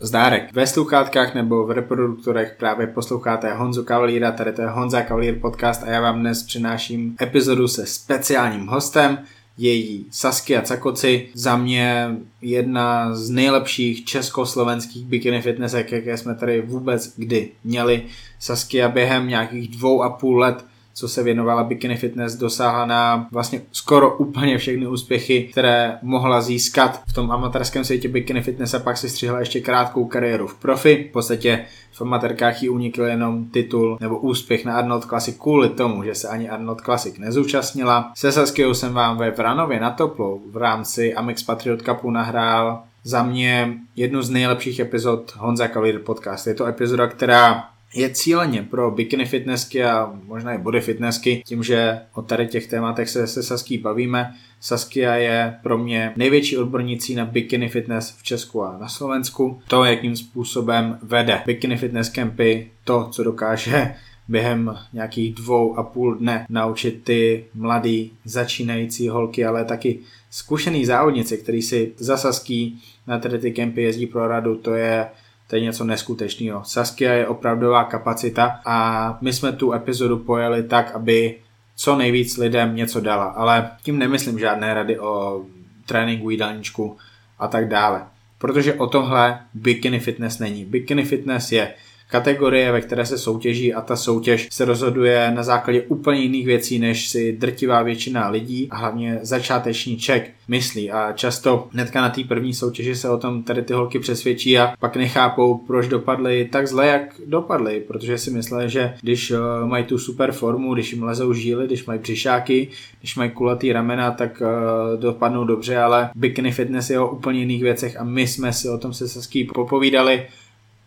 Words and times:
Zdárek. 0.00 0.52
Ve 0.52 0.66
sluchátkách 0.66 1.34
nebo 1.34 1.66
v 1.66 1.70
reproduktorech 1.70 2.54
právě 2.58 2.86
posloucháte 2.86 3.54
Honzu 3.54 3.84
Kavalíra, 3.84 4.32
tady 4.32 4.52
to 4.52 4.62
je 4.62 4.68
Honza 4.68 5.02
Kavalír 5.02 5.38
podcast 5.40 5.82
a 5.82 5.90
já 5.90 6.00
vám 6.00 6.20
dnes 6.20 6.42
přináším 6.42 7.16
epizodu 7.22 7.68
se 7.68 7.86
speciálním 7.86 8.66
hostem, 8.66 9.18
její 9.58 10.06
Saskia 10.10 10.62
Cakoci, 10.62 11.28
za 11.34 11.56
mě 11.56 12.16
jedna 12.42 13.14
z 13.14 13.30
nejlepších 13.30 14.04
československých 14.04 15.04
bikini 15.04 15.42
fitnessek, 15.42 15.92
jaké 15.92 16.16
jsme 16.16 16.34
tady 16.34 16.60
vůbec 16.60 17.12
kdy 17.16 17.50
měli. 17.64 18.02
Saskia 18.38 18.88
během 18.88 19.28
nějakých 19.28 19.68
dvou 19.68 20.02
a 20.02 20.10
půl 20.10 20.38
let 20.38 20.64
co 20.98 21.08
se 21.08 21.22
věnovala 21.22 21.64
bikini 21.64 21.96
fitness, 21.96 22.34
dosáhla 22.34 22.86
na 22.86 23.28
vlastně 23.32 23.62
skoro 23.72 24.16
úplně 24.16 24.58
všechny 24.58 24.86
úspěchy, 24.86 25.48
které 25.52 25.98
mohla 26.02 26.40
získat 26.40 27.02
v 27.06 27.12
tom 27.12 27.30
amatérském 27.30 27.84
světě 27.84 28.08
bikini 28.08 28.42
fitness 28.42 28.74
a 28.74 28.78
pak 28.78 28.96
si 28.96 29.08
střihla 29.08 29.40
ještě 29.40 29.60
krátkou 29.60 30.04
kariéru 30.04 30.46
v 30.46 30.54
profi. 30.54 31.06
V 31.10 31.12
podstatě 31.12 31.64
v 31.92 32.00
amatérkách 32.00 32.62
jí 32.62 32.68
unikl 32.68 33.02
jenom 33.02 33.44
titul 33.44 33.98
nebo 34.00 34.18
úspěch 34.18 34.64
na 34.64 34.76
Arnold 34.76 35.04
Classic 35.04 35.36
kvůli 35.36 35.68
tomu, 35.68 36.04
že 36.04 36.14
se 36.14 36.28
ani 36.28 36.48
Arnold 36.48 36.80
Classic 36.80 37.18
nezúčastnila. 37.18 38.12
Se 38.14 38.32
Saskiou 38.32 38.74
jsem 38.74 38.94
vám 38.94 39.16
ve 39.16 39.30
Vranově 39.30 39.80
na 39.80 39.90
Toplou 39.90 40.42
v 40.50 40.56
rámci 40.56 41.14
Amex 41.14 41.42
Patriot 41.42 41.82
Cupu 41.82 42.10
nahrál 42.10 42.82
za 43.04 43.22
mě 43.22 43.74
jednu 43.96 44.22
z 44.22 44.30
nejlepších 44.30 44.78
epizod 44.78 45.32
Honza 45.36 45.68
Kalir 45.68 45.98
podcast. 45.98 46.46
Je 46.46 46.54
to 46.54 46.66
epizoda, 46.66 47.06
která 47.06 47.64
je 47.94 48.10
cíleně 48.10 48.62
pro 48.62 48.90
bikini 48.90 49.26
fitnessky 49.26 49.84
a 49.84 50.12
možná 50.24 50.52
i 50.52 50.58
body 50.58 50.80
fitnessky, 50.80 51.42
tím, 51.46 51.62
že 51.62 52.00
o 52.14 52.22
tady 52.22 52.46
těch 52.46 52.66
tématech 52.66 53.08
se 53.08 53.26
se 53.26 53.42
Saský 53.42 53.78
bavíme. 53.78 54.34
Saskia 54.60 55.14
je 55.14 55.54
pro 55.62 55.78
mě 55.78 56.12
největší 56.16 56.58
odbornicí 56.58 57.14
na 57.14 57.24
bikini 57.24 57.68
fitness 57.68 58.16
v 58.18 58.22
Česku 58.22 58.62
a 58.62 58.78
na 58.78 58.88
Slovensku. 58.88 59.60
To, 59.68 59.84
jakým 59.84 60.16
způsobem 60.16 60.98
vede 61.02 61.42
bikini 61.46 61.76
fitness 61.76 62.10
campy, 62.10 62.70
to, 62.84 63.08
co 63.10 63.24
dokáže 63.24 63.94
během 64.28 64.76
nějakých 64.92 65.34
dvou 65.34 65.78
a 65.78 65.82
půl 65.82 66.14
dne 66.14 66.46
naučit 66.48 67.04
ty 67.04 67.44
mladý 67.54 68.12
začínající 68.24 69.08
holky, 69.08 69.44
ale 69.44 69.64
taky 69.64 69.98
zkušený 70.30 70.86
závodnice, 70.86 71.36
který 71.36 71.62
si 71.62 71.92
za 71.96 72.16
Saský 72.16 72.82
na 73.06 73.18
tady 73.18 73.38
ty 73.38 73.52
kempy 73.52 73.82
jezdí 73.82 74.06
pro 74.06 74.28
radu, 74.28 74.56
to 74.56 74.74
je 74.74 75.06
to 75.46 75.56
je 75.56 75.62
něco 75.62 75.84
neskutečného. 75.84 76.64
Saskia 76.64 77.12
je 77.12 77.26
opravdová 77.26 77.84
kapacita 77.84 78.60
a 78.64 79.18
my 79.20 79.32
jsme 79.32 79.52
tu 79.52 79.72
epizodu 79.72 80.18
pojeli 80.18 80.62
tak, 80.62 80.94
aby 80.94 81.38
co 81.76 81.96
nejvíc 81.96 82.36
lidem 82.36 82.76
něco 82.76 83.00
dala, 83.00 83.24
ale 83.24 83.70
tím 83.82 83.98
nemyslím 83.98 84.38
žádné 84.38 84.74
rady 84.74 84.98
o 84.98 85.44
tréninku, 85.86 86.30
jídelníčku 86.30 86.96
a 87.38 87.48
tak 87.48 87.68
dále. 87.68 88.02
Protože 88.38 88.74
o 88.74 88.86
tomhle 88.86 89.40
bikini 89.54 90.00
fitness 90.00 90.38
není. 90.38 90.64
Bikini 90.64 91.04
fitness 91.04 91.52
je 91.52 91.74
kategorie, 92.10 92.72
ve 92.72 92.80
které 92.80 93.06
se 93.06 93.18
soutěží 93.18 93.74
a 93.74 93.80
ta 93.80 93.96
soutěž 93.96 94.48
se 94.50 94.64
rozhoduje 94.64 95.32
na 95.34 95.42
základě 95.42 95.82
úplně 95.82 96.20
jiných 96.20 96.46
věcí, 96.46 96.78
než 96.78 97.08
si 97.08 97.32
drtivá 97.32 97.82
většina 97.82 98.28
lidí 98.28 98.68
a 98.70 98.76
hlavně 98.76 99.18
začáteční 99.22 99.96
ček 99.96 100.30
myslí. 100.48 100.90
A 100.90 101.12
často 101.12 101.68
hnedka 101.72 102.00
na 102.00 102.10
té 102.10 102.24
první 102.24 102.54
soutěži 102.54 102.96
se 102.96 103.10
o 103.10 103.18
tom 103.18 103.42
tady 103.42 103.62
ty 103.62 103.72
holky 103.72 103.98
přesvědčí 103.98 104.58
a 104.58 104.74
pak 104.80 104.96
nechápou, 104.96 105.58
proč 105.58 105.88
dopadly 105.88 106.48
tak 106.52 106.68
zle, 106.68 106.86
jak 106.86 107.14
dopadly, 107.26 107.80
protože 107.88 108.18
si 108.18 108.30
mysleli, 108.30 108.70
že 108.70 108.94
když 109.02 109.30
eh, 109.30 109.36
mají 109.64 109.84
tu 109.84 109.98
super 109.98 110.32
formu, 110.32 110.74
když 110.74 110.92
jim 110.92 111.02
lezou 111.02 111.32
žíly, 111.32 111.66
když 111.66 111.86
mají 111.86 112.00
břišáky, 112.00 112.68
když 113.00 113.16
mají 113.16 113.30
kulatý 113.30 113.72
ramena, 113.72 114.10
tak 114.10 114.42
uh, 114.42 115.00
dopadnou 115.00 115.44
dobře, 115.44 115.78
ale 115.78 116.10
bikini 116.14 116.52
fitness 116.52 116.90
je 116.90 117.00
o 117.00 117.10
úplně 117.10 117.40
jiných 117.40 117.62
věcech 117.62 118.00
a 118.00 118.04
my 118.04 118.26
jsme 118.26 118.52
si 118.52 118.68
o 118.68 118.78
tom 118.78 118.94
se 118.94 119.08
Saský 119.08 119.44
popovídali 119.44 120.26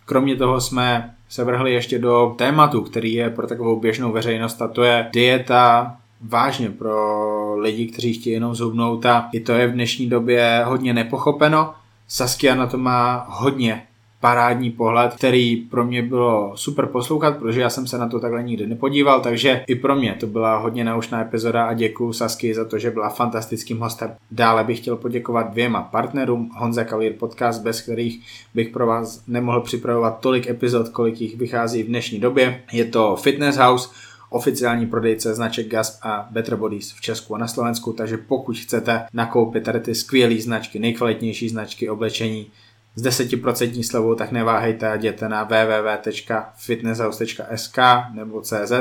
Kromě 0.09 0.35
toho 0.35 0.61
jsme 0.61 1.15
se 1.29 1.43
vrhli 1.43 1.73
ještě 1.73 1.99
do 1.99 2.35
tématu, 2.37 2.81
který 2.81 3.13
je 3.13 3.29
pro 3.29 3.47
takovou 3.47 3.79
běžnou 3.79 4.11
veřejnost 4.11 4.61
a 4.61 4.67
to 4.67 4.83
je 4.83 5.09
dieta 5.13 5.95
vážně 6.21 6.69
pro 6.69 7.55
lidi, 7.55 7.87
kteří 7.87 8.13
chtějí 8.13 8.33
jenom 8.33 8.55
zhubnout 8.55 9.05
a 9.05 9.29
i 9.33 9.39
to 9.39 9.51
je 9.51 9.67
v 9.67 9.71
dnešní 9.71 10.09
době 10.09 10.63
hodně 10.65 10.93
nepochopeno. 10.93 11.73
Saskia 12.07 12.55
na 12.55 12.67
to 12.67 12.77
má 12.77 13.25
hodně 13.29 13.83
parádní 14.19 14.71
pohled, 14.71 15.13
který 15.13 15.55
pro 15.55 15.85
mě 15.85 16.01
bylo 16.01 16.51
super 16.55 16.85
poslouchat, 16.85 17.37
protože 17.37 17.61
já 17.61 17.69
jsem 17.69 17.87
se 17.87 17.97
na 17.97 18.07
to 18.07 18.19
takhle 18.19 18.43
nikdy 18.43 18.67
nepodíval, 18.67 19.21
takže 19.21 19.63
i 19.67 19.75
pro 19.75 19.95
mě 19.95 20.17
to 20.19 20.27
byla 20.27 20.57
hodně 20.57 20.83
naučná 20.83 21.21
epizoda 21.21 21.63
a 21.63 21.73
děkuji 21.73 22.13
Sasky 22.13 22.53
za 22.53 22.65
to, 22.65 22.79
že 22.79 22.91
byla 22.91 23.09
fantastickým 23.09 23.79
hostem. 23.79 24.15
Dále 24.31 24.63
bych 24.63 24.79
chtěl 24.79 24.95
poděkovat 24.95 25.51
dvěma 25.51 25.81
partnerům 25.81 26.51
Honza 26.57 26.83
Kalir 26.83 27.13
Podcast, 27.13 27.63
bez 27.63 27.81
kterých 27.81 28.25
bych 28.55 28.69
pro 28.69 28.87
vás 28.87 29.23
nemohl 29.27 29.61
připravovat 29.61 30.19
tolik 30.19 30.47
epizod, 30.47 30.89
kolik 30.89 31.21
jich 31.21 31.37
vychází 31.37 31.83
v 31.83 31.87
dnešní 31.87 32.19
době. 32.19 32.61
Je 32.71 32.85
to 32.85 33.15
Fitness 33.15 33.57
House, 33.57 33.89
oficiální 34.29 34.87
prodejce 34.87 35.35
značek 35.35 35.67
Gas 35.67 35.99
a 36.03 36.27
Better 36.31 36.55
Bodies 36.55 36.91
v 36.91 37.01
Česku 37.01 37.35
a 37.35 37.37
na 37.37 37.47
Slovensku, 37.47 37.93
takže 37.93 38.17
pokud 38.17 38.57
chcete 38.57 39.05
nakoupit 39.13 39.63
tady 39.63 39.79
ty 39.79 39.95
skvělé 39.95 40.35
značky, 40.35 40.79
nejkvalitnější 40.79 41.49
značky 41.49 41.89
oblečení, 41.89 42.47
s 42.95 43.03
10% 43.03 43.83
slevou, 43.83 44.15
tak 44.15 44.31
neváhejte 44.31 44.91
a 44.91 44.95
jděte 44.95 45.29
na 45.29 45.43
www.fitnesshouse.sk 45.43 47.77
nebo 48.13 48.41
CZ 48.41 48.71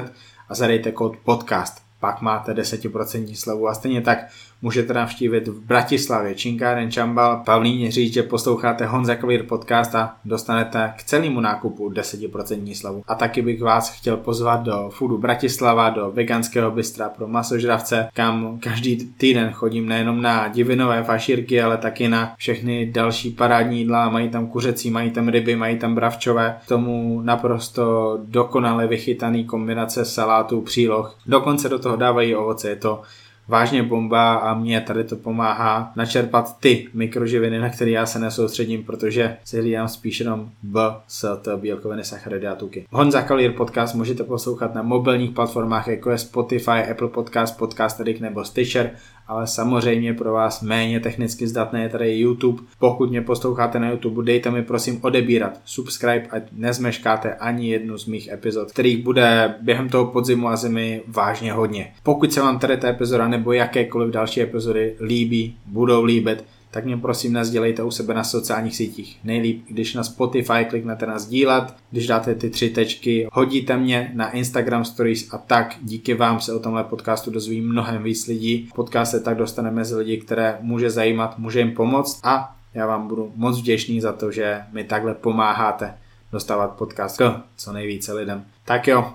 a 0.49 0.55
zadejte 0.55 0.93
kód 0.93 1.17
podcast. 1.25 1.83
Pak 2.01 2.21
máte 2.21 2.53
10% 2.53 3.35
slevu 3.35 3.69
a 3.69 3.75
stejně 3.75 4.01
tak 4.01 4.19
můžete 4.63 4.95
navštívit 4.95 5.49
v 5.49 5.61
Bratislavě 5.61 6.35
Činkáren 6.35 6.91
Čambal, 6.91 7.43
Pavlíně 7.47 7.91
říct, 7.91 8.15
že 8.15 8.23
posloucháte 8.23 8.87
Honza 8.87 9.15
Kvír 9.15 9.47
podcast 9.47 9.95
a 9.95 10.17
dostanete 10.25 10.93
k 10.99 11.03
celému 11.03 11.41
nákupu 11.41 11.91
10% 11.91 12.75
slavu. 12.75 13.03
A 13.09 13.15
taky 13.15 13.43
bych 13.43 13.63
vás 13.63 13.99
chtěl 13.99 14.17
pozvat 14.17 14.63
do 14.63 14.91
Foodu 14.93 15.19
Bratislava, 15.19 15.91
do 15.91 16.11
veganského 16.11 16.71
bystra 16.71 17.09
pro 17.09 17.29
masožravce, 17.29 18.09
kam 18.15 18.59
každý 18.59 18.97
týden 18.97 19.51
chodím 19.53 19.89
nejenom 19.89 20.23
na 20.23 20.49
divinové 20.49 21.05
fašírky, 21.05 21.63
ale 21.63 21.77
taky 21.77 22.09
na 22.09 22.35
všechny 22.37 22.87
další 22.87 23.31
parádní 23.31 23.79
jídla. 23.79 24.09
Mají 24.11 24.29
tam 24.29 24.47
kuřecí, 24.47 24.91
mají 24.91 25.11
tam 25.11 25.29
ryby, 25.29 25.57
mají 25.57 25.79
tam 25.79 25.95
bravčové. 25.95 26.59
K 26.65 26.69
tomu 26.69 27.21
naprosto 27.21 28.19
dokonale 28.25 28.87
vychytaný 28.87 29.45
kombinace 29.45 30.05
salátů, 30.05 30.61
příloh. 30.61 31.19
Dokonce 31.27 31.69
do 31.69 31.79
toho 31.79 31.97
dávají 31.97 32.35
ovoce, 32.35 32.69
je 32.69 32.77
to 32.77 33.03
vážně 33.49 33.83
bomba 33.83 34.35
a 34.35 34.55
mě 34.55 34.81
tady 34.81 35.05
to 35.05 35.17
pomáhá 35.17 35.93
načerpat 35.97 36.61
ty 36.61 36.89
mikroživiny, 36.95 37.59
na 37.59 37.71
které 37.71 37.91
já 37.91 38.07
se 38.07 38.19
nesoustředím, 38.19 38.85
protože 38.85 39.37
si 39.45 39.61
hlídám 39.61 39.89
spíš 39.89 40.21
jenom 40.21 40.51
B, 40.63 40.81
S, 41.09 41.41
T, 41.43 41.57
bílkoviny, 41.57 42.05
sacharidy 42.05 42.47
a 42.47 42.55
tuky. 42.55 42.87
Honza 42.91 43.23
Kalir 43.23 43.53
podcast 43.53 43.95
můžete 43.95 44.25
poslouchat 44.25 44.75
na 44.75 44.83
mobilních 44.83 45.31
platformách 45.31 45.89
jako 45.89 46.11
je 46.11 46.19
Spotify, 46.19 46.91
Apple 46.91 47.09
Podcast, 47.09 47.59
Podcast 47.59 48.01
Addict 48.01 48.21
nebo 48.21 48.45
Stitcher 48.45 48.91
ale 49.29 49.47
samozřejmě 49.47 50.15
pro 50.15 50.33
vás 50.33 50.63
méně 50.63 51.01
technicky 51.01 51.47
zdatné 51.47 51.83
je 51.83 51.89
tady 51.89 52.19
YouTube. 52.19 52.63
Pokud 52.79 53.11
mě 53.11 53.23
posloucháte 53.23 53.79
na 53.79 53.91
YouTube, 53.91 54.25
dejte 54.25 54.51
mi 54.51 54.63
prosím 54.63 54.99
odebírat 55.03 55.61
subscribe, 55.65 56.27
ať 56.31 56.43
nezmeškáte 56.53 57.35
ani 57.35 57.71
jednu 57.71 57.99
z 57.99 58.07
mých 58.07 58.29
epizod, 58.29 58.73
kterých 58.73 59.05
bude 59.05 59.55
během 59.61 59.89
toho 59.89 60.07
podzimu 60.07 60.49
a 60.49 60.57
zimy 60.57 61.03
vážně 61.07 61.53
hodně. 61.53 61.93
Pokud 62.03 62.33
se 62.33 62.41
vám 62.41 62.59
tady 62.59 62.77
ta 62.77 62.89
epizoda 62.89 63.29
nebo 63.29 63.53
jakékoliv 63.53 64.11
další 64.11 64.43
epizody 64.43 64.95
líbí, 65.01 65.57
budou 65.67 66.05
líbit, 66.05 66.45
tak 66.71 66.85
mě 66.85 66.97
prosím 66.97 67.33
nezdělejte 67.33 67.83
u 67.83 67.91
sebe 67.91 68.15
na 68.15 68.25
sociálních 68.25 68.77
sítích. 68.77 69.19
Nejlíp, 69.25 69.65
když 69.69 69.95
na 69.95 70.05
Spotify 70.05 70.65
kliknete 70.69 71.07
na 71.07 71.19
sdílet, 71.19 71.75
když 71.91 72.07
dáte 72.07 72.35
ty 72.35 72.51
tři 72.51 72.71
tečky, 72.71 73.29
hodíte 73.33 73.77
mě 73.77 74.13
na 74.15 74.31
Instagram 74.31 74.85
Stories 74.85 75.35
a 75.35 75.39
tak 75.39 75.77
díky 75.83 76.15
vám 76.15 76.41
se 76.41 76.53
o 76.53 76.59
tomhle 76.59 76.85
podcastu 76.85 77.31
dozví 77.31 77.61
mnohem 77.61 78.03
víc 78.03 78.27
lidí. 78.27 78.69
Podcast 78.75 79.11
se 79.11 79.21
tak 79.21 79.37
dostane 79.37 79.71
mezi 79.71 79.97
lidi, 79.97 80.17
které 80.17 80.59
může 80.61 80.91
zajímat, 80.91 81.39
může 81.39 81.59
jim 81.59 81.75
pomoct 81.75 82.21
a 82.25 82.57
já 82.75 82.87
vám 82.87 83.09
budu 83.09 83.33
moc 83.37 83.59
vděčný 83.59 84.01
za 84.01 84.13
to, 84.13 84.33
že 84.33 84.63
mi 84.73 84.85
takhle 84.85 85.15
pomáháte 85.15 85.95
dostávat 86.33 86.69
podcast 86.69 87.19
k 87.19 87.43
co 87.57 87.73
nejvíce 87.73 88.13
lidem. 88.13 88.45
Tak 88.65 88.89
jo, 88.89 89.13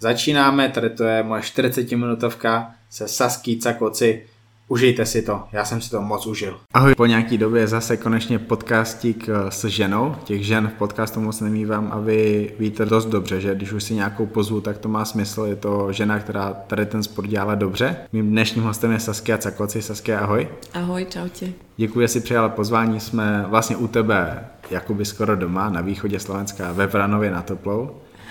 začínáme, 0.00 0.68
tady 0.68 0.90
to 0.90 1.04
je 1.04 1.22
moje 1.22 1.42
40 1.42 1.92
minutovka 1.92 2.74
se 2.90 3.08
Saský 3.08 3.58
Cakoci, 3.58 4.26
Užijte 4.68 5.06
si 5.06 5.22
to, 5.22 5.42
já 5.52 5.64
jsem 5.64 5.80
si 5.80 5.90
to 5.90 6.02
moc 6.02 6.26
užil. 6.26 6.60
Ahoj, 6.74 6.94
po 6.94 7.06
nějaký 7.06 7.38
době 7.38 7.66
zase 7.66 7.96
konečně 7.96 8.38
podcastík 8.38 9.28
eh, 9.28 9.50
s 9.50 9.64
ženou. 9.64 10.14
Těch 10.24 10.46
žen 10.46 10.68
v 10.68 10.72
podcastu 10.72 11.20
moc 11.20 11.40
nemývám 11.40 11.88
a 11.92 11.98
vy 11.98 12.52
víte 12.58 12.86
dost 12.86 13.06
dobře, 13.06 13.40
že 13.40 13.54
když 13.54 13.72
už 13.72 13.84
si 13.84 13.94
nějakou 13.94 14.26
pozvu, 14.26 14.60
tak 14.60 14.78
to 14.78 14.88
má 14.88 15.04
smysl. 15.04 15.42
Je 15.42 15.56
to 15.56 15.92
žena, 15.92 16.18
která 16.18 16.52
tady 16.52 16.86
ten 16.86 17.02
sport 17.02 17.28
dělá 17.28 17.54
dobře. 17.54 17.96
Mým 18.12 18.30
dnešním 18.30 18.64
hostem 18.64 18.92
je 18.92 19.00
Saskia 19.00 19.38
Cakoci. 19.38 19.82
Saskia, 19.82 20.18
ahoj. 20.20 20.48
Ahoj, 20.74 21.04
čaute. 21.04 21.46
Děkuji, 21.76 22.00
že 22.00 22.08
jsi 22.08 22.20
přijala 22.20 22.48
pozvání. 22.48 23.00
Jsme 23.00 23.44
vlastně 23.48 23.76
u 23.76 23.88
tebe 23.88 24.44
jakoby 24.70 25.04
skoro 25.04 25.36
doma 25.36 25.70
na 25.70 25.80
východě 25.80 26.20
Slovenska 26.20 26.72
ve 26.72 26.86
Vranově 26.86 27.30
na 27.30 27.42
Toplou. 27.42 27.90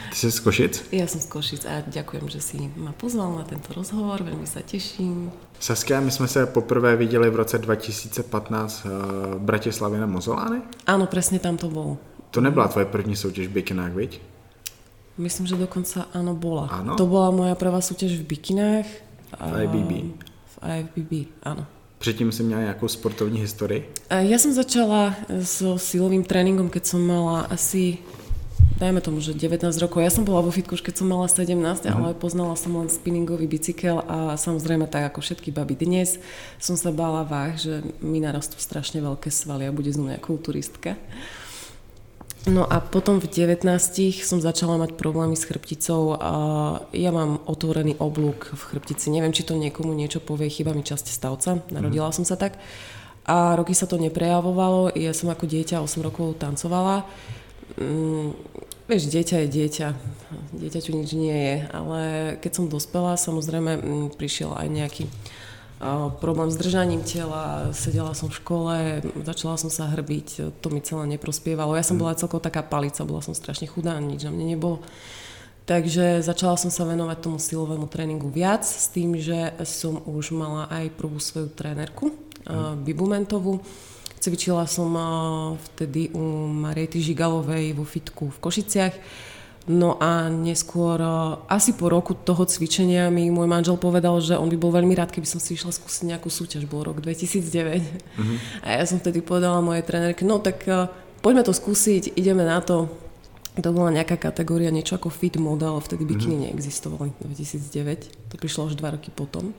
Ty 0.10 0.16
jsi 0.16 0.32
z 0.32 0.40
Košic? 0.40 0.84
Ja 0.92 1.08
som 1.08 1.22
z 1.22 1.28
Košic 1.28 1.66
a 1.66 1.82
ďakujem, 1.88 2.30
že 2.30 2.40
si 2.42 2.58
ma 2.78 2.92
pozval 2.94 3.36
na 3.36 3.44
tento 3.44 3.74
rozhovor, 3.74 4.22
veľmi 4.22 4.46
sa 4.46 4.62
teším. 4.62 5.32
Saskia, 5.60 6.02
my 6.02 6.12
jsme 6.12 6.28
se 6.28 6.46
poprvé 6.46 6.96
viděli 6.96 7.30
v 7.30 7.36
roce 7.36 7.58
2015 7.58 8.84
v 8.84 9.40
Bratislavě 9.40 10.00
na 10.00 10.06
Mozolány? 10.06 10.62
Áno, 10.88 11.08
presne 11.08 11.40
tam 11.40 11.58
to 11.58 11.70
bol. 11.70 11.98
To 12.32 12.42
nebyla 12.42 12.68
tvoje 12.68 12.86
první 12.86 13.16
soutěž 13.16 13.48
v 13.48 13.52
bikinách, 13.52 13.92
viď? 13.92 14.22
Myslím, 15.18 15.48
že 15.48 15.56
dokonca 15.56 16.12
áno, 16.14 16.36
bola. 16.36 16.68
Áno? 16.68 17.00
To 17.00 17.08
bola 17.08 17.32
moja 17.32 17.56
prvá 17.56 17.80
súťaž 17.80 18.20
v 18.20 18.36
bikinách. 18.36 18.88
V 19.32 19.54
IBB. 19.64 19.92
V 20.46 20.56
IFBB, 20.60 21.12
áno. 21.44 21.66
Předtím 21.98 22.32
si 22.32 22.44
měla 22.44 22.62
nějakou 22.62 22.88
sportovní 22.88 23.40
historii? 23.40 23.90
Ja 24.12 24.36
som 24.36 24.52
začala 24.52 25.16
so 25.42 25.80
silovým 25.80 26.28
tréningom, 26.28 26.70
keď 26.70 26.84
som 26.86 27.02
mala 27.02 27.48
asi 27.48 28.04
dajme 28.76 29.00
tomu, 29.00 29.24
že 29.24 29.32
19 29.32 29.72
rokov. 29.80 30.04
Ja 30.04 30.12
som 30.12 30.28
bola 30.28 30.44
vo 30.44 30.52
fitku 30.52 30.76
už 30.76 30.84
keď 30.84 31.00
som 31.00 31.08
mala 31.08 31.32
17, 31.32 31.56
mm. 31.56 31.92
ale 31.96 32.12
poznala 32.16 32.60
som 32.60 32.76
len 32.76 32.92
spinningový 32.92 33.48
bicykel 33.48 34.04
a 34.04 34.36
samozrejme 34.36 34.88
tak 34.92 35.12
ako 35.14 35.24
všetky 35.24 35.56
baby 35.56 35.80
dnes 35.80 36.20
som 36.60 36.76
sa 36.76 36.92
bála 36.92 37.24
váh, 37.24 37.56
že 37.56 37.84
mi 38.04 38.20
narastú 38.20 38.60
strašne 38.60 39.00
veľké 39.00 39.32
svaly 39.32 39.68
a 39.68 39.76
bude 39.76 39.92
z 39.92 40.00
mňa 40.00 40.18
kulturistka. 40.20 41.00
No 42.46 42.62
a 42.62 42.78
potom 42.78 43.18
v 43.18 43.26
19 43.26 43.66
som 44.22 44.38
začala 44.38 44.78
mať 44.78 44.94
problémy 44.94 45.34
s 45.34 45.50
chrbticou 45.50 46.14
a 46.14 46.34
ja 46.94 47.10
mám 47.10 47.42
otvorený 47.50 47.98
oblúk 47.98 48.54
v 48.54 48.62
chrbtici. 48.70 49.10
Neviem, 49.10 49.34
či 49.34 49.42
to 49.42 49.58
niekomu 49.58 49.98
niečo 49.98 50.22
povie, 50.22 50.54
chyba 50.54 50.78
mi 50.78 50.86
časť 50.86 51.10
stavca, 51.10 51.66
narodila 51.74 52.14
mm. 52.14 52.16
som 52.22 52.26
sa 52.28 52.38
tak. 52.38 52.62
A 53.26 53.58
roky 53.58 53.74
sa 53.74 53.90
to 53.90 53.98
neprejavovalo, 53.98 54.94
ja 54.94 55.10
som 55.18 55.34
ako 55.34 55.50
dieťa 55.50 55.82
8 55.82 56.06
rokov 56.06 56.38
tancovala. 56.38 57.10
Mm, 57.76 58.38
vieš, 58.86 59.10
dieťa 59.10 59.46
je 59.46 59.48
dieťa, 59.50 59.88
dieťaťu 60.54 60.92
nič 60.94 61.10
nie 61.18 61.34
je, 61.36 61.58
ale 61.74 62.02
keď 62.40 62.52
som 62.54 62.72
dospela, 62.72 63.18
samozrejme 63.18 63.82
mm, 63.82 64.08
prišiel 64.16 64.54
aj 64.54 64.68
nejaký 64.70 65.06
problém 66.24 66.48
s 66.48 66.56
držaním 66.56 67.04
tela, 67.04 67.76
sedela 67.76 68.16
som 68.16 68.32
v 68.32 68.40
škole, 68.40 68.76
začala 69.28 69.60
som 69.60 69.68
sa 69.68 69.92
hrbiť, 69.92 70.56
to 70.64 70.68
mi 70.72 70.80
celé 70.80 71.04
neprospievalo. 71.16 71.76
Ja 71.76 71.84
som 71.84 72.00
bola 72.00 72.16
celkovo 72.16 72.40
taká 72.40 72.64
palica, 72.64 73.04
bola 73.04 73.20
som 73.20 73.36
strašne 73.36 73.68
chudá, 73.68 74.00
nič 74.00 74.24
na 74.24 74.32
mne 74.32 74.56
nebolo. 74.56 74.80
Takže 75.66 76.22
začala 76.22 76.56
som 76.56 76.70
sa 76.70 76.86
venovať 76.86 77.18
tomu 77.20 77.42
silovému 77.42 77.90
tréningu 77.90 78.30
viac 78.30 78.62
s 78.64 78.88
tým, 78.94 79.18
že 79.18 79.52
som 79.66 80.00
už 80.06 80.32
mala 80.32 80.70
aj 80.70 80.94
prvú 80.94 81.18
svoju 81.18 81.52
trénerku, 81.52 82.14
mm. 82.46 82.86
Bibu 82.86 83.10
Mentovú. 83.10 83.60
Cvičila 84.26 84.66
som 84.66 84.90
vtedy 85.70 86.10
u 86.18 86.50
Mariety 86.50 86.98
Žigalovej 86.98 87.78
vo 87.78 87.86
fitku 87.86 88.34
v 88.34 88.42
Košiciach 88.42 88.96
No 89.66 89.98
a 89.98 90.30
neskôr, 90.30 91.02
eh, 91.02 91.10
asi 91.50 91.74
po 91.74 91.90
roku 91.90 92.14
toho 92.14 92.46
cvičenia 92.46 93.10
mi 93.10 93.34
môj 93.34 93.50
manžel 93.50 93.82
povedal, 93.82 94.22
že 94.22 94.38
on 94.38 94.46
by 94.46 94.58
bol 94.62 94.70
veľmi 94.70 94.94
rád, 94.94 95.10
keby 95.10 95.26
som 95.26 95.42
si 95.42 95.58
išla 95.58 95.74
skúsiť 95.74 96.14
nejakú 96.14 96.30
súťaž. 96.30 96.70
Bol 96.70 96.86
rok 96.86 97.02
2009. 97.02 97.82
Mm-hmm. 97.82 98.38
A 98.62 98.68
ja 98.78 98.84
som 98.86 99.02
vtedy 99.02 99.26
povedala 99.26 99.66
mojej 99.66 99.82
trénerke, 99.82 100.22
no 100.22 100.38
tak 100.38 100.70
eh, 100.70 100.86
poďme 101.26 101.42
to 101.42 101.54
skúsiť, 101.54 102.14
ideme 102.14 102.46
na 102.46 102.62
to 102.62 102.94
to 103.64 103.72
bola 103.72 103.88
nejaká 103.88 104.20
kategória, 104.20 104.68
niečo 104.68 105.00
ako 105.00 105.08
fit 105.08 105.40
model, 105.40 105.80
vtedy 105.80 106.04
mhm. 106.04 106.12
bikiny 106.12 106.36
mm-hmm. 106.36 106.46
neexistovali, 106.52 107.10
2009, 107.24 108.32
to 108.32 108.36
prišlo 108.36 108.68
až 108.68 108.76
dva 108.76 108.92
roky 109.00 109.08
potom. 109.16 109.56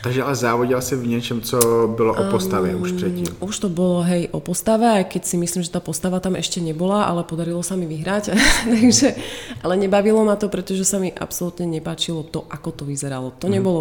Takže 0.00 0.24
ale 0.24 0.34
závodila 0.36 0.80
si 0.80 0.96
v 0.96 1.04
niečom, 1.12 1.44
co 1.44 1.58
bylo 1.92 2.16
o 2.16 2.24
postave 2.32 2.72
um, 2.72 2.82
už 2.82 2.92
předtím? 2.92 3.28
Už 3.40 3.54
to 3.58 3.68
bolo, 3.68 4.00
hej, 4.00 4.32
o 4.32 4.40
postave, 4.40 4.88
aj 4.88 5.04
keď 5.12 5.22
si 5.24 5.36
myslím, 5.36 5.60
že 5.60 5.72
tá 5.72 5.80
postava 5.80 6.20
tam 6.24 6.40
ešte 6.40 6.60
nebola, 6.64 7.04
ale 7.04 7.24
podarilo 7.24 7.60
sa 7.60 7.76
mi 7.76 7.84
vyhrať, 7.84 8.32
takže, 8.72 9.12
ale 9.60 9.76
nebavilo 9.76 10.24
ma 10.24 10.40
to, 10.40 10.48
pretože 10.48 10.88
sa 10.88 10.96
mi 10.96 11.12
absolútne 11.12 11.68
nepáčilo 11.68 12.24
to, 12.24 12.48
ako 12.48 12.72
to 12.72 12.82
vyzeralo. 12.88 13.28
To 13.36 13.44
mm-hmm. 13.44 13.52
nebolo 13.52 13.80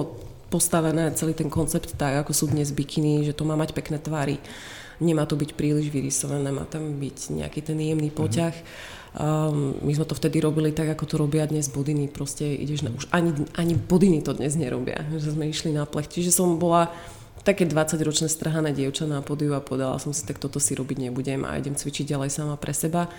postavené, 0.52 1.16
celý 1.16 1.34
ten 1.34 1.48
koncept 1.48 1.96
tak, 1.96 2.28
ako 2.28 2.36
sú 2.36 2.46
dnes 2.52 2.70
bikiny, 2.76 3.26
že 3.26 3.34
to 3.34 3.48
má 3.48 3.56
mať 3.56 3.74
pekné 3.74 3.98
tvary, 3.98 4.38
nemá 5.02 5.26
to 5.26 5.34
byť 5.34 5.58
príliš 5.58 5.90
vyrysované, 5.90 6.54
má 6.54 6.70
tam 6.70 7.00
byť 7.00 7.18
nejaký 7.34 7.60
ten 7.64 7.80
jemný 7.80 8.12
mhm. 8.12 8.18
poťah. 8.20 8.54
Mm-hmm 8.54 9.02
Um, 9.14 9.78
my 9.86 9.94
sme 9.94 10.10
to 10.10 10.18
vtedy 10.18 10.42
robili 10.42 10.74
tak, 10.74 10.90
ako 10.90 11.06
to 11.06 11.16
robia 11.22 11.46
dnes 11.46 11.70
bodiny. 11.70 12.10
Proste 12.10 12.50
ideš 12.50 12.82
na, 12.82 12.90
už 12.90 13.06
ani, 13.14 13.46
ani 13.54 13.78
bodiny 13.78 14.26
to 14.26 14.34
dnes 14.34 14.58
nerobia, 14.58 15.06
že 15.22 15.38
sme 15.38 15.54
išli 15.54 15.70
na 15.70 15.86
plech. 15.86 16.10
Čiže 16.10 16.34
som 16.34 16.58
bola 16.58 16.90
také 17.46 17.68
20-ročné 17.68 18.32
strhané 18.32 18.72
dievča 18.72 19.06
na 19.06 19.20
podiu 19.20 19.54
a 19.54 19.62
povedala 19.62 20.00
som 20.00 20.16
si, 20.16 20.24
tak 20.24 20.40
toto 20.40 20.64
si 20.64 20.74
robiť 20.74 20.98
nebudem 20.98 21.44
a 21.44 21.60
idem 21.60 21.76
cvičiť 21.76 22.16
ďalej 22.16 22.32
sama 22.32 22.56
pre 22.58 22.74
seba. 22.74 23.12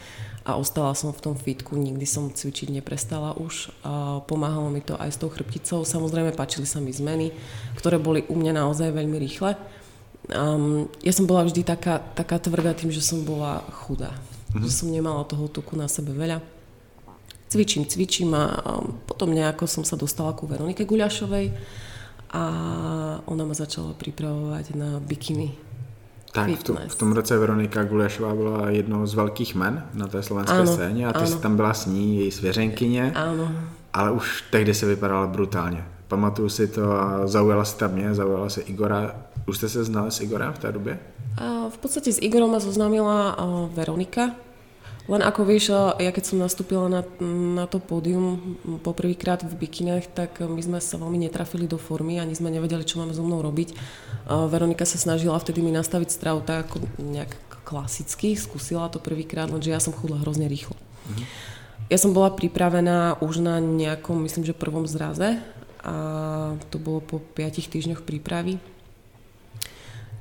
A 0.43 0.58
ostala 0.58 0.96
som 0.99 1.14
v 1.14 1.31
tom 1.31 1.37
fitku, 1.38 1.79
nikdy 1.79 2.05
som 2.08 2.32
cvičiť 2.32 2.75
neprestala 2.75 3.37
už. 3.38 3.70
A 3.87 4.19
pomáhalo 4.26 4.75
mi 4.75 4.82
to 4.82 4.99
aj 4.99 5.14
s 5.14 5.20
tou 5.20 5.31
chrbticou. 5.31 5.87
Samozrejme, 5.87 6.35
páčili 6.35 6.67
sa 6.67 6.82
mi 6.82 6.91
zmeny, 6.91 7.31
ktoré 7.79 8.02
boli 8.02 8.26
u 8.26 8.35
mňa 8.35 8.67
naozaj 8.67 8.91
veľmi 8.91 9.17
rýchle. 9.20 9.55
Um, 10.32 10.88
ja 11.05 11.12
som 11.12 11.29
bola 11.29 11.44
vždy 11.44 11.62
taká, 11.62 12.00
taká 12.17 12.41
tvrdá 12.41 12.73
tým, 12.73 12.88
že 12.88 13.05
som 13.05 13.23
bola 13.23 13.62
chudá 13.85 14.11
mm-hmm. 14.55 14.65
že 14.65 14.71
som 14.71 14.89
nemala 14.89 15.27
toho 15.27 15.51
tuku 15.51 15.75
na 15.75 15.91
sebe 15.91 16.15
veľa. 16.15 16.39
Cvičím, 17.51 17.87
cvičím 17.87 18.35
a 18.35 18.62
potom 19.06 19.31
nejako 19.31 19.67
som 19.67 19.85
sa 19.87 19.95
dostala 19.99 20.35
ku 20.35 20.47
Veronike 20.47 20.87
Guľašovej 20.87 21.55
a 22.35 22.43
ona 23.31 23.43
ma 23.47 23.55
začala 23.55 23.95
pripravovať 23.95 24.75
na 24.75 24.99
bikiny. 24.99 25.55
Tak, 26.35 26.51
v, 26.51 26.62
tom, 26.67 26.77
v 26.89 26.97
tom 26.99 27.11
roce 27.15 27.39
Veronika 27.39 27.85
Guliašová 27.85 28.35
byla 28.35 28.71
jednou 28.71 29.06
z 29.06 29.15
velkých 29.15 29.55
men 29.55 29.87
na 29.95 30.06
té 30.06 30.23
slovenské 30.23 30.59
ano, 30.59 30.73
scéně 30.73 31.06
a 31.06 31.12
ty 31.12 31.19
ano. 31.19 31.27
jsi 31.27 31.39
tam 31.39 31.56
byla 31.56 31.75
s 31.75 31.87
ní, 31.87 32.19
její 32.19 32.31
svěřenkyně, 32.31 33.12
ano. 33.15 33.53
ale 33.93 34.11
už 34.11 34.45
tehdy 34.51 34.75
se 34.75 34.87
vypadala 34.87 35.27
brutálně. 35.27 35.85
Pamatuju 36.09 36.49
si 36.49 36.69
to 36.69 36.93
a 36.93 37.27
zaujala 37.27 37.65
se 37.65 37.77
tam 37.77 37.93
mě, 37.93 38.15
zaujala 38.15 38.49
se 38.49 38.61
Igora. 38.61 39.15
Už 39.47 39.56
jste 39.56 39.69
se 39.69 39.85
znali 39.85 40.11
s 40.11 40.21
Igorem 40.21 40.53
v 40.53 40.59
té 40.59 40.73
době? 40.73 40.99
A 41.39 41.69
v 41.69 41.79
podstate 41.79 42.12
s 42.12 42.23
Igorom 42.23 42.51
ma 42.51 42.62
zoznámila 42.62 43.37
Veronika, 43.75 44.39
len 45.05 45.21
ako 45.21 45.45
vieš, 45.45 45.69
ja 46.01 46.09
keď 46.09 46.25
som 46.25 46.41
nastúpila 46.41 46.89
na, 46.89 47.05
na 47.59 47.69
to 47.69 47.77
pódium 47.77 48.56
poprvýkrát 48.81 49.45
v 49.45 49.53
bikinách, 49.53 50.09
tak 50.09 50.41
my 50.41 50.56
sme 50.65 50.79
sa 50.81 50.97
veľmi 50.97 51.21
netrafili 51.29 51.69
do 51.69 51.77
formy, 51.77 52.17
ani 52.17 52.33
sme 52.33 52.49
nevedeli, 52.49 52.89
čo 52.89 53.05
máme 53.05 53.12
so 53.12 53.21
mnou 53.21 53.45
robiť. 53.45 53.77
Veronika 54.49 54.89
sa 54.89 54.97
snažila 54.97 55.37
vtedy 55.37 55.61
mi 55.61 55.77
nastaviť 55.77 56.09
stravu 56.09 56.41
tak 56.41 56.73
ako 56.73 56.81
nejak 57.05 57.37
klasicky, 57.69 58.33
skúsila 58.33 58.89
to 58.89 58.97
prvýkrát, 58.97 59.53
lenže 59.53 59.69
ja 59.69 59.81
som 59.81 59.93
chudla 59.93 60.25
hrozne 60.25 60.49
rýchlo. 60.49 60.77
Mhm. 61.12 61.25
Ja 61.93 62.01
som 62.01 62.17
bola 62.17 62.33
pripravená 62.33 63.21
už 63.21 63.45
na 63.45 63.61
nejakom, 63.61 64.25
myslím, 64.25 64.49
že 64.49 64.56
prvom 64.56 64.89
zraze 64.89 65.37
a 65.85 65.95
to 66.73 66.81
bolo 66.81 67.05
po 67.05 67.21
5 67.21 67.69
týždňoch 67.69 68.03
prípravy. 68.09 68.57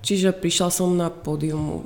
Čiže 0.03 0.35
prišla 0.35 0.67
som 0.67 0.91
na 0.99 1.07
pódium 1.07 1.79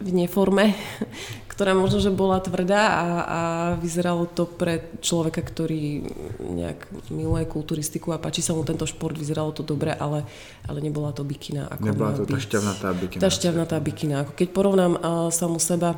v 0.00 0.10
neforme, 0.10 0.74
ktorá 1.52 1.76
možno, 1.76 2.02
že 2.02 2.10
bola 2.10 2.42
tvrdá 2.42 2.82
a, 2.90 3.06
a 3.22 3.40
vyzeralo 3.78 4.26
to 4.26 4.48
pre 4.48 4.98
človeka, 4.98 5.44
ktorý 5.44 6.02
nejak 6.40 6.90
miluje 7.14 7.44
kulturistiku 7.46 8.10
a 8.10 8.18
páči 8.18 8.42
sa 8.42 8.56
mu 8.56 8.66
tento 8.66 8.88
šport, 8.88 9.14
vyzeralo 9.14 9.54
to 9.54 9.62
dobre, 9.62 9.94
ale, 9.94 10.26
ale 10.66 10.78
nebola 10.82 11.14
to 11.14 11.22
bikina. 11.22 11.70
Ako 11.70 11.84
nebola 11.86 12.16
to 12.16 12.24
byť. 12.26 12.32
tá 12.32 12.40
šťavnatá 12.42 12.88
bikina. 12.96 13.20
Tá 13.20 13.28
šťavnatá 13.30 13.76
bikina. 13.78 14.14
Ako 14.24 14.32
keď 14.34 14.48
porovnám 14.50 14.92
uh, 14.98 15.28
samu 15.30 15.62
seba 15.62 15.94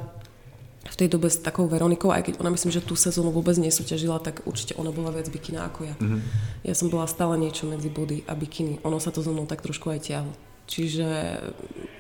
v 0.83 0.97
tej 0.99 1.09
dobe 1.15 1.31
s 1.31 1.39
takou 1.39 1.71
Veronikou, 1.71 2.11
aj 2.11 2.27
keď 2.27 2.35
ona 2.43 2.51
myslím, 2.51 2.75
že 2.75 2.83
tú 2.83 2.99
sezónu 2.99 3.31
vôbec 3.31 3.55
nesúťažila, 3.55 4.19
tak 4.19 4.43
určite 4.43 4.75
ona 4.75 4.91
bola 4.91 5.15
viac 5.15 5.31
bikina 5.31 5.71
ako 5.71 5.87
ja. 5.87 5.95
Mm-hmm. 5.95 6.21
Ja 6.67 6.75
som 6.75 6.91
bola 6.91 7.07
stále 7.07 7.39
niečo 7.39 7.71
medzi 7.71 7.87
body 7.87 8.27
a 8.27 8.35
bikiny. 8.35 8.83
Ono 8.83 8.99
sa 8.99 9.15
to 9.15 9.23
so 9.23 9.31
mnou 9.31 9.47
tak 9.47 9.63
trošku 9.63 9.95
aj 9.95 10.11
ťahlo. 10.11 10.35
Čiže 10.67 11.09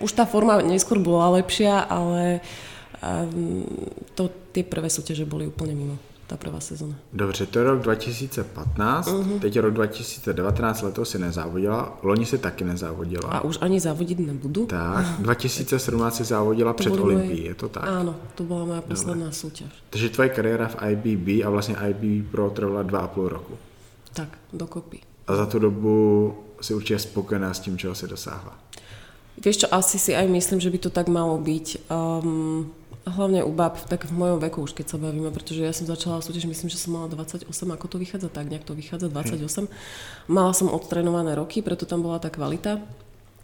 už 0.02 0.10
tá 0.14 0.26
forma 0.26 0.58
neskôr 0.62 0.98
bola 0.98 1.38
lepšia, 1.38 1.82
ale 1.86 2.42
a 3.02 3.26
to, 4.14 4.30
ty 4.54 4.62
prvé 4.62 4.86
súťaže 4.86 5.26
boli 5.26 5.50
úplne 5.50 5.74
mimo 5.74 5.98
ta 6.32 6.40
prvá 6.40 6.60
sezóna. 6.60 6.96
Dobře, 7.12 7.46
to 7.46 7.58
je 7.58 7.64
rok 7.64 7.80
2015, 7.80 9.08
uh-huh. 9.08 9.38
teď 9.38 9.56
je 9.56 9.62
rok 9.62 9.74
2019, 9.74 10.82
letos 10.82 11.10
si 11.10 11.18
nezávodila, 11.18 11.98
loni 12.02 12.26
si 12.26 12.38
taky 12.38 12.64
nezávodila. 12.64 13.28
A 13.28 13.40
už 13.40 13.58
ani 13.60 13.80
závodit 13.80 14.18
nebudu. 14.18 14.66
Tak, 14.66 15.06
2017 15.18 16.16
si 16.16 16.24
závodila 16.24 16.72
před 16.72 16.92
Olympií, 16.92 17.44
je 17.44 17.54
to 17.54 17.68
tak? 17.68 17.84
Áno, 17.84 18.16
to 18.34 18.48
byla 18.48 18.64
moja 18.64 18.80
posledná 18.80 19.28
Dobre. 19.28 19.36
súťaž. 19.36 19.72
Takže 19.90 20.08
tvoje 20.08 20.28
kariéra 20.28 20.68
v 20.68 20.76
IBB 20.90 21.44
a 21.44 21.50
vlastně 21.50 21.76
IBB 21.76 22.30
Pro 22.30 22.50
trvala 22.50 22.82
2,5 22.84 23.28
roku. 23.28 23.54
Tak, 24.12 24.28
dokopy. 24.52 25.00
A 25.26 25.36
za 25.36 25.46
tu 25.46 25.58
dobu 25.58 26.34
si 26.60 26.74
určitě 26.74 26.98
spokojená 26.98 27.54
s 27.54 27.60
tím, 27.60 27.78
čeho 27.78 27.94
si 27.94 28.08
dosáhla. 28.08 28.56
Vieš 29.44 29.56
čo, 29.56 29.66
asi 29.74 29.98
si 29.98 30.12
aj 30.16 30.28
myslím, 30.28 30.60
že 30.60 30.70
by 30.70 30.78
to 30.78 30.90
tak 30.92 31.08
malo 31.08 31.38
byť. 31.40 31.88
Um, 31.88 32.72
hlavne 33.06 33.42
u 33.42 33.50
bab, 33.50 33.78
tak 33.90 34.06
v 34.06 34.14
mojom 34.14 34.38
veku 34.38 34.62
už 34.62 34.78
keď 34.78 34.94
sa 34.94 34.96
bavíme, 34.98 35.34
pretože 35.34 35.62
ja 35.66 35.74
som 35.74 35.90
začala 35.90 36.22
súťaž, 36.22 36.46
myslím, 36.46 36.70
že 36.70 36.78
som 36.78 36.94
mala 36.94 37.10
28, 37.10 37.46
ako 37.50 37.86
to 37.90 37.96
vychádza, 37.98 38.28
tak 38.30 38.46
nejak 38.46 38.62
to 38.62 38.78
vychádza, 38.78 39.10
28. 39.10 39.66
Mala 40.30 40.52
som 40.54 40.70
odtrenované 40.70 41.34
roky, 41.34 41.60
preto 41.66 41.82
tam 41.82 42.06
bola 42.06 42.22
tá 42.22 42.30
kvalita. 42.30 42.78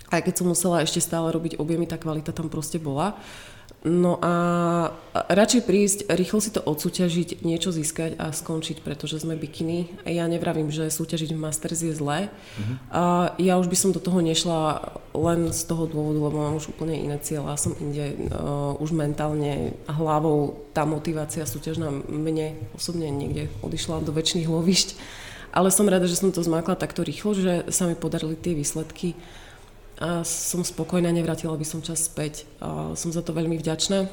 Aj 0.09 0.21
keď 0.23 0.35
som 0.41 0.47
musela 0.49 0.81
ešte 0.81 1.03
stále 1.03 1.29
robiť 1.35 1.59
objemy, 1.61 1.85
tá 1.85 1.99
kvalita 2.01 2.31
tam 2.33 2.49
proste 2.49 2.81
bola. 2.81 3.19
No 3.87 4.19
a 4.19 4.35
radšej 5.15 5.63
prísť, 5.63 5.99
rýchlo 6.11 6.43
si 6.43 6.51
to 6.51 6.59
odsúťažiť, 6.59 7.47
niečo 7.47 7.71
získať 7.71 8.19
a 8.19 8.35
skončiť, 8.35 8.83
pretože 8.83 9.23
sme 9.23 9.39
bikiny. 9.39 10.03
Ja 10.03 10.27
nevravím, 10.27 10.75
že 10.75 10.91
súťažiť 10.91 11.31
v 11.31 11.39
Masters 11.39 11.87
je 11.87 11.95
zlé. 11.95 12.27
Uh-huh. 12.27 12.75
A 12.91 13.03
ja 13.39 13.55
už 13.55 13.71
by 13.71 13.77
som 13.79 13.95
do 13.95 14.03
toho 14.03 14.19
nešla 14.19 14.83
len 15.15 15.55
z 15.55 15.63
toho 15.63 15.87
dôvodu, 15.87 16.19
lebo 16.19 16.43
mám 16.43 16.59
už 16.59 16.75
úplne 16.75 16.99
iné 16.99 17.23
cieľa. 17.23 17.55
Som 17.55 17.79
inde 17.79 18.19
uh, 18.35 18.75
už 18.83 18.91
mentálne 18.91 19.79
hlavou 19.87 20.59
tá 20.75 20.83
motivácia 20.83 21.47
súťažná 21.47 21.95
mne 22.11 22.59
osobne 22.75 23.07
niekde 23.15 23.47
odišla 23.63 24.03
do 24.03 24.11
väčšných 24.11 24.51
lovišť. 24.51 24.89
Ale 25.55 25.71
som 25.71 25.87
rada, 25.87 26.11
že 26.11 26.19
som 26.19 26.35
to 26.35 26.43
zmákla 26.43 26.75
takto 26.75 27.07
rýchlo, 27.07 27.33
že 27.33 27.71
sa 27.71 27.87
mi 27.87 27.95
podarili 27.95 28.35
tie 28.35 28.59
výsledky 28.59 29.15
a 29.99 30.23
som 30.23 30.63
spokojná, 30.63 31.11
nevrátila 31.11 31.59
by 31.59 31.67
som 31.67 31.83
čas 31.83 32.07
späť. 32.07 32.47
A 32.63 32.95
som 32.95 33.11
za 33.11 33.21
to 33.21 33.35
veľmi 33.35 33.59
vďačná, 33.59 34.07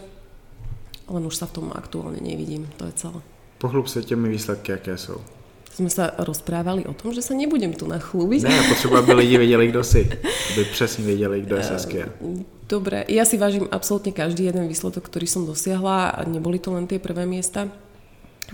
len 1.05 1.23
už 1.23 1.37
sa 1.37 1.45
v 1.45 1.61
tom 1.61 1.65
aktuálne 1.69 2.17
nevidím, 2.17 2.65
to 2.81 2.89
je 2.89 2.93
celé. 3.07 3.19
Pochlup 3.61 3.87
sa 3.87 4.01
těmi 4.01 4.29
výsledky, 4.29 4.71
jaké 4.71 4.97
jsou. 4.97 5.21
Jsme 5.75 5.89
sa 5.91 6.15
rozprávali 6.17 6.87
o 6.87 6.95
tom, 6.95 7.11
že 7.11 7.19
sa 7.19 7.35
nebudem 7.35 7.75
tu 7.75 7.83
nachlúbiť. 7.83 8.47
Ne, 8.47 8.63
potřeba, 8.69 8.99
aby 8.99 9.13
lidi 9.13 9.37
věděli, 9.37 9.67
kdo 9.67 9.83
si. 9.83 10.07
Aby 10.53 10.65
přesně 10.65 11.03
věděli, 11.03 11.41
kdo 11.41 11.55
je 11.55 11.63
Saskia. 11.63 12.05
Dobre, 12.69 13.03
ja 13.11 13.27
si 13.27 13.35
vážim 13.37 13.67
absolútne 13.67 14.15
každý 14.15 14.47
jeden 14.47 14.71
výsledok, 14.71 15.03
ktorý 15.03 15.27
som 15.27 15.43
dosiahla 15.43 16.25
neboli 16.31 16.63
to 16.63 16.71
len 16.71 16.87
tie 16.87 16.97
prvé 16.97 17.27
miesta. 17.27 17.67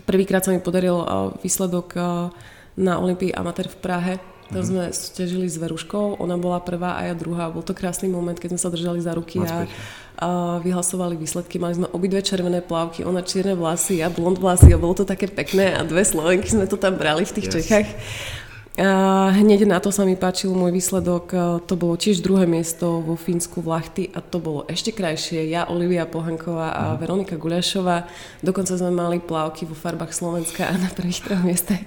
Prvýkrát 0.04 0.42
sa 0.42 0.52
mi 0.52 0.60
podaril 0.60 0.98
výsledok 1.46 1.94
na 2.76 2.98
Olympii 2.98 3.38
Amatér 3.38 3.70
v 3.70 3.78
Prahe, 3.78 4.14
tam 4.52 4.64
sme 4.68 4.84
súťažili 4.92 5.48
s 5.48 5.56
Veruškou, 5.56 6.20
ona 6.20 6.36
bola 6.36 6.60
prvá 6.60 7.00
a 7.00 7.08
ja 7.08 7.16
druhá. 7.16 7.48
Bol 7.48 7.64
to 7.64 7.72
krásny 7.72 8.12
moment, 8.12 8.36
keď 8.36 8.56
sme 8.56 8.62
sa 8.62 8.70
držali 8.70 9.00
za 9.00 9.16
ruky 9.16 9.40
a, 9.40 9.66
a 10.20 10.28
vyhlasovali 10.60 11.16
výsledky. 11.16 11.56
Mali 11.58 11.80
sme 11.80 11.88
obidve 11.96 12.20
červené 12.20 12.60
plavky, 12.60 13.08
ona 13.08 13.24
čierne 13.24 13.56
vlasy, 13.56 14.04
ja 14.04 14.12
blond 14.12 14.38
vlasy 14.38 14.76
a 14.76 14.78
bolo 14.78 15.00
to 15.00 15.08
také 15.08 15.32
pekné 15.32 15.72
a 15.72 15.88
dve 15.88 16.04
Slovenky 16.04 16.52
sme 16.52 16.68
to 16.68 16.76
tam 16.76 17.00
brali 17.00 17.24
v 17.24 17.34
tých 17.40 17.48
yes. 17.48 17.54
Čechách. 17.58 17.90
A 18.80 19.28
hneď 19.36 19.68
na 19.68 19.84
to 19.84 19.92
sa 19.92 20.08
mi 20.08 20.16
páčil 20.16 20.56
môj 20.56 20.72
výsledok. 20.72 21.36
To 21.68 21.74
bolo 21.76 22.00
tiež 22.00 22.24
druhé 22.24 22.48
miesto 22.48 23.04
vo 23.04 23.20
Fínsku 23.20 23.60
v 23.60 23.68
Lachty 23.68 24.04
a 24.16 24.24
to 24.24 24.40
bolo 24.40 24.64
ešte 24.72 24.96
krajšie. 24.96 25.44
Ja, 25.52 25.68
Olivia 25.68 26.08
Pohanková 26.08 26.72
a 26.72 26.84
mm. 26.96 26.98
Veronika 27.04 27.36
Guľašová. 27.36 28.08
Dokonca 28.40 28.80
sme 28.80 28.96
mali 28.96 29.20
plavky 29.20 29.68
vo 29.68 29.76
farbách 29.76 30.16
Slovenska 30.16 30.72
a 30.72 30.80
na 30.80 30.88
prvých 30.88 31.20
troch 31.20 31.44
miestach. 31.44 31.84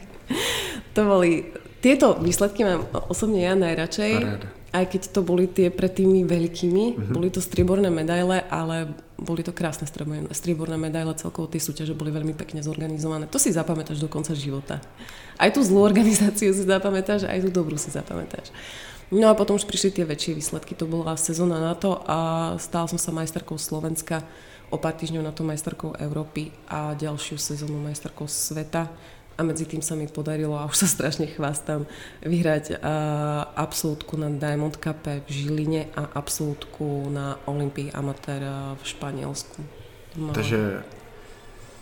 to 0.93 1.09
boli 1.09 1.49
tieto 1.85 2.17
výsledky 2.17 2.65
mám 2.65 2.89
osobne 3.13 3.45
ja 3.45 3.53
najradšej. 3.53 4.13
Paráda. 4.17 4.49
Aj 4.75 4.85
keď 4.89 5.13
to 5.13 5.21
boli 5.23 5.45
tie 5.47 5.69
pred 5.69 5.93
tými 5.93 6.25
veľkými, 6.25 6.85
uh-huh. 6.97 7.13
boli 7.13 7.29
to 7.31 7.45
strieborné 7.45 7.93
medaile, 7.93 8.43
ale 8.49 8.91
boli 9.15 9.47
to 9.47 9.55
krásne 9.55 9.87
strieborné 10.33 10.75
medaile, 10.75 11.15
celkovo 11.15 11.47
tie 11.47 11.63
súťaže 11.63 11.95
boli 11.95 12.11
veľmi 12.11 12.35
pekne 12.35 12.59
zorganizované. 12.59 13.31
To 13.31 13.39
si 13.39 13.55
zapamätáš 13.55 14.03
do 14.03 14.11
konca 14.11 14.35
života. 14.35 14.83
Aj 15.39 15.53
tú 15.55 15.63
zlú 15.63 15.85
organizáciu 15.85 16.51
si 16.51 16.67
zapamätáš, 16.67 17.29
aj 17.31 17.47
tú 17.47 17.49
dobrú 17.55 17.79
si 17.79 17.95
zapamätáš. 17.95 18.51
No 19.15 19.31
a 19.31 19.39
potom 19.39 19.55
už 19.55 19.69
prišli 19.69 20.01
tie 20.01 20.09
väčšie 20.09 20.35
výsledky, 20.35 20.75
to 20.75 20.91
bola 20.91 21.15
sezóna 21.15 21.63
na 21.63 21.79
to 21.79 22.03
a 22.09 22.19
stala 22.59 22.91
som 22.91 22.99
sa 22.99 23.15
majsterkou 23.15 23.55
Slovenska, 23.61 24.27
o 24.75 24.81
pár 24.81 24.99
týždňov 24.99 25.23
na 25.23 25.31
to 25.31 25.47
majsterkou 25.47 25.95
Európy 26.03 26.51
a 26.67 26.99
ďalšiu 26.99 27.39
sezónu 27.39 27.79
majsterkou 27.79 28.27
sveta 28.27 28.91
a 29.35 29.41
medzi 29.43 29.67
tým 29.67 29.83
sa 29.83 29.99
mi 29.99 30.07
podarilo, 30.07 30.55
a 30.55 30.71
už 30.71 30.87
sa 30.87 30.89
strašne 30.89 31.27
chvástam, 31.27 31.87
vyhrať 32.23 32.79
absolútku 33.59 34.15
na 34.15 34.31
Diamond 34.31 34.75
Cup 34.79 35.07
v 35.07 35.27
Žiline 35.27 35.91
a 35.99 36.15
absolútku 36.15 37.11
na 37.11 37.39
Olympii 37.51 37.91
Amateur 37.91 38.75
v 38.79 38.83
Španielsku. 38.87 39.61
No. 40.15 40.31
Takže 40.31 40.83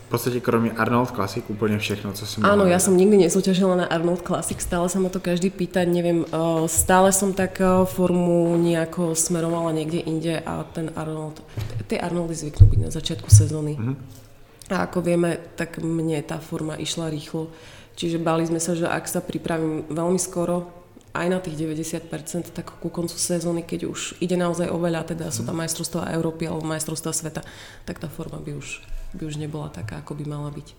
v 0.03 0.09
podstate 0.09 0.39
kromě 0.39 0.71
Arnold 0.77 1.11
Classic 1.11 1.43
úplne 1.49 1.77
všechno, 1.77 2.13
co 2.13 2.25
som 2.25 2.45
Áno, 2.45 2.69
ja 2.69 2.77
som 2.77 2.93
nikdy 2.93 3.17
nesúťažila 3.17 3.73
na 3.73 3.85
Arnold 3.89 4.21
Classic, 4.21 4.61
stále 4.61 4.85
sa 4.85 5.01
ma 5.01 5.09
to 5.09 5.17
každý 5.17 5.49
pýta, 5.49 5.81
neviem, 5.89 6.21
uh, 6.29 6.69
stále 6.69 7.09
som 7.09 7.33
tak 7.33 7.57
uh, 7.57 7.81
formu 7.89 8.53
nejako 8.61 9.17
smerovala 9.17 9.73
niekde 9.73 10.05
inde 10.05 10.37
a 10.37 10.69
ten 10.69 10.93
Arnold, 10.93 11.41
tie 11.89 11.97
Arnoldy 11.97 12.37
zvyknú 12.37 12.69
byť 12.69 12.79
na 12.85 12.91
začiatku 12.93 13.29
sezóny. 13.29 13.73
Mm-hmm 13.73 14.22
a 14.71 14.87
ako 14.87 15.03
vieme, 15.03 15.39
tak 15.59 15.83
mne 15.83 16.23
tá 16.23 16.39
forma 16.39 16.79
išla 16.79 17.11
rýchlo. 17.11 17.51
Čiže 17.93 18.17
bali 18.17 18.47
sme 18.47 18.63
sa, 18.63 18.73
že 18.73 18.87
ak 18.87 19.05
sa 19.05 19.19
pripravím 19.19 19.85
veľmi 19.91 20.17
skoro, 20.17 20.83
aj 21.13 21.27
na 21.29 21.37
tých 21.37 21.53
90%, 21.61 22.09
tak 22.57 22.73
ku 22.81 22.89
koncu 22.89 23.13
sezóny, 23.13 23.61
keď 23.61 23.85
už 23.85 24.17
ide 24.17 24.33
naozaj 24.33 24.65
o 24.73 24.81
veľa, 24.81 25.05
teda 25.05 25.29
sú 25.29 25.45
tam 25.45 25.61
majstrovstvá 25.61 26.09
Európy 26.09 26.49
alebo 26.49 26.65
majstrovstvá 26.65 27.13
sveta, 27.13 27.45
tak 27.85 28.01
tá 28.01 28.09
forma 28.09 28.41
by 28.41 28.57
už, 28.57 28.81
by 29.13 29.29
už 29.29 29.37
nebola 29.37 29.69
taká, 29.69 30.01
ako 30.01 30.17
by 30.17 30.25
mala 30.25 30.49
byť. 30.49 30.73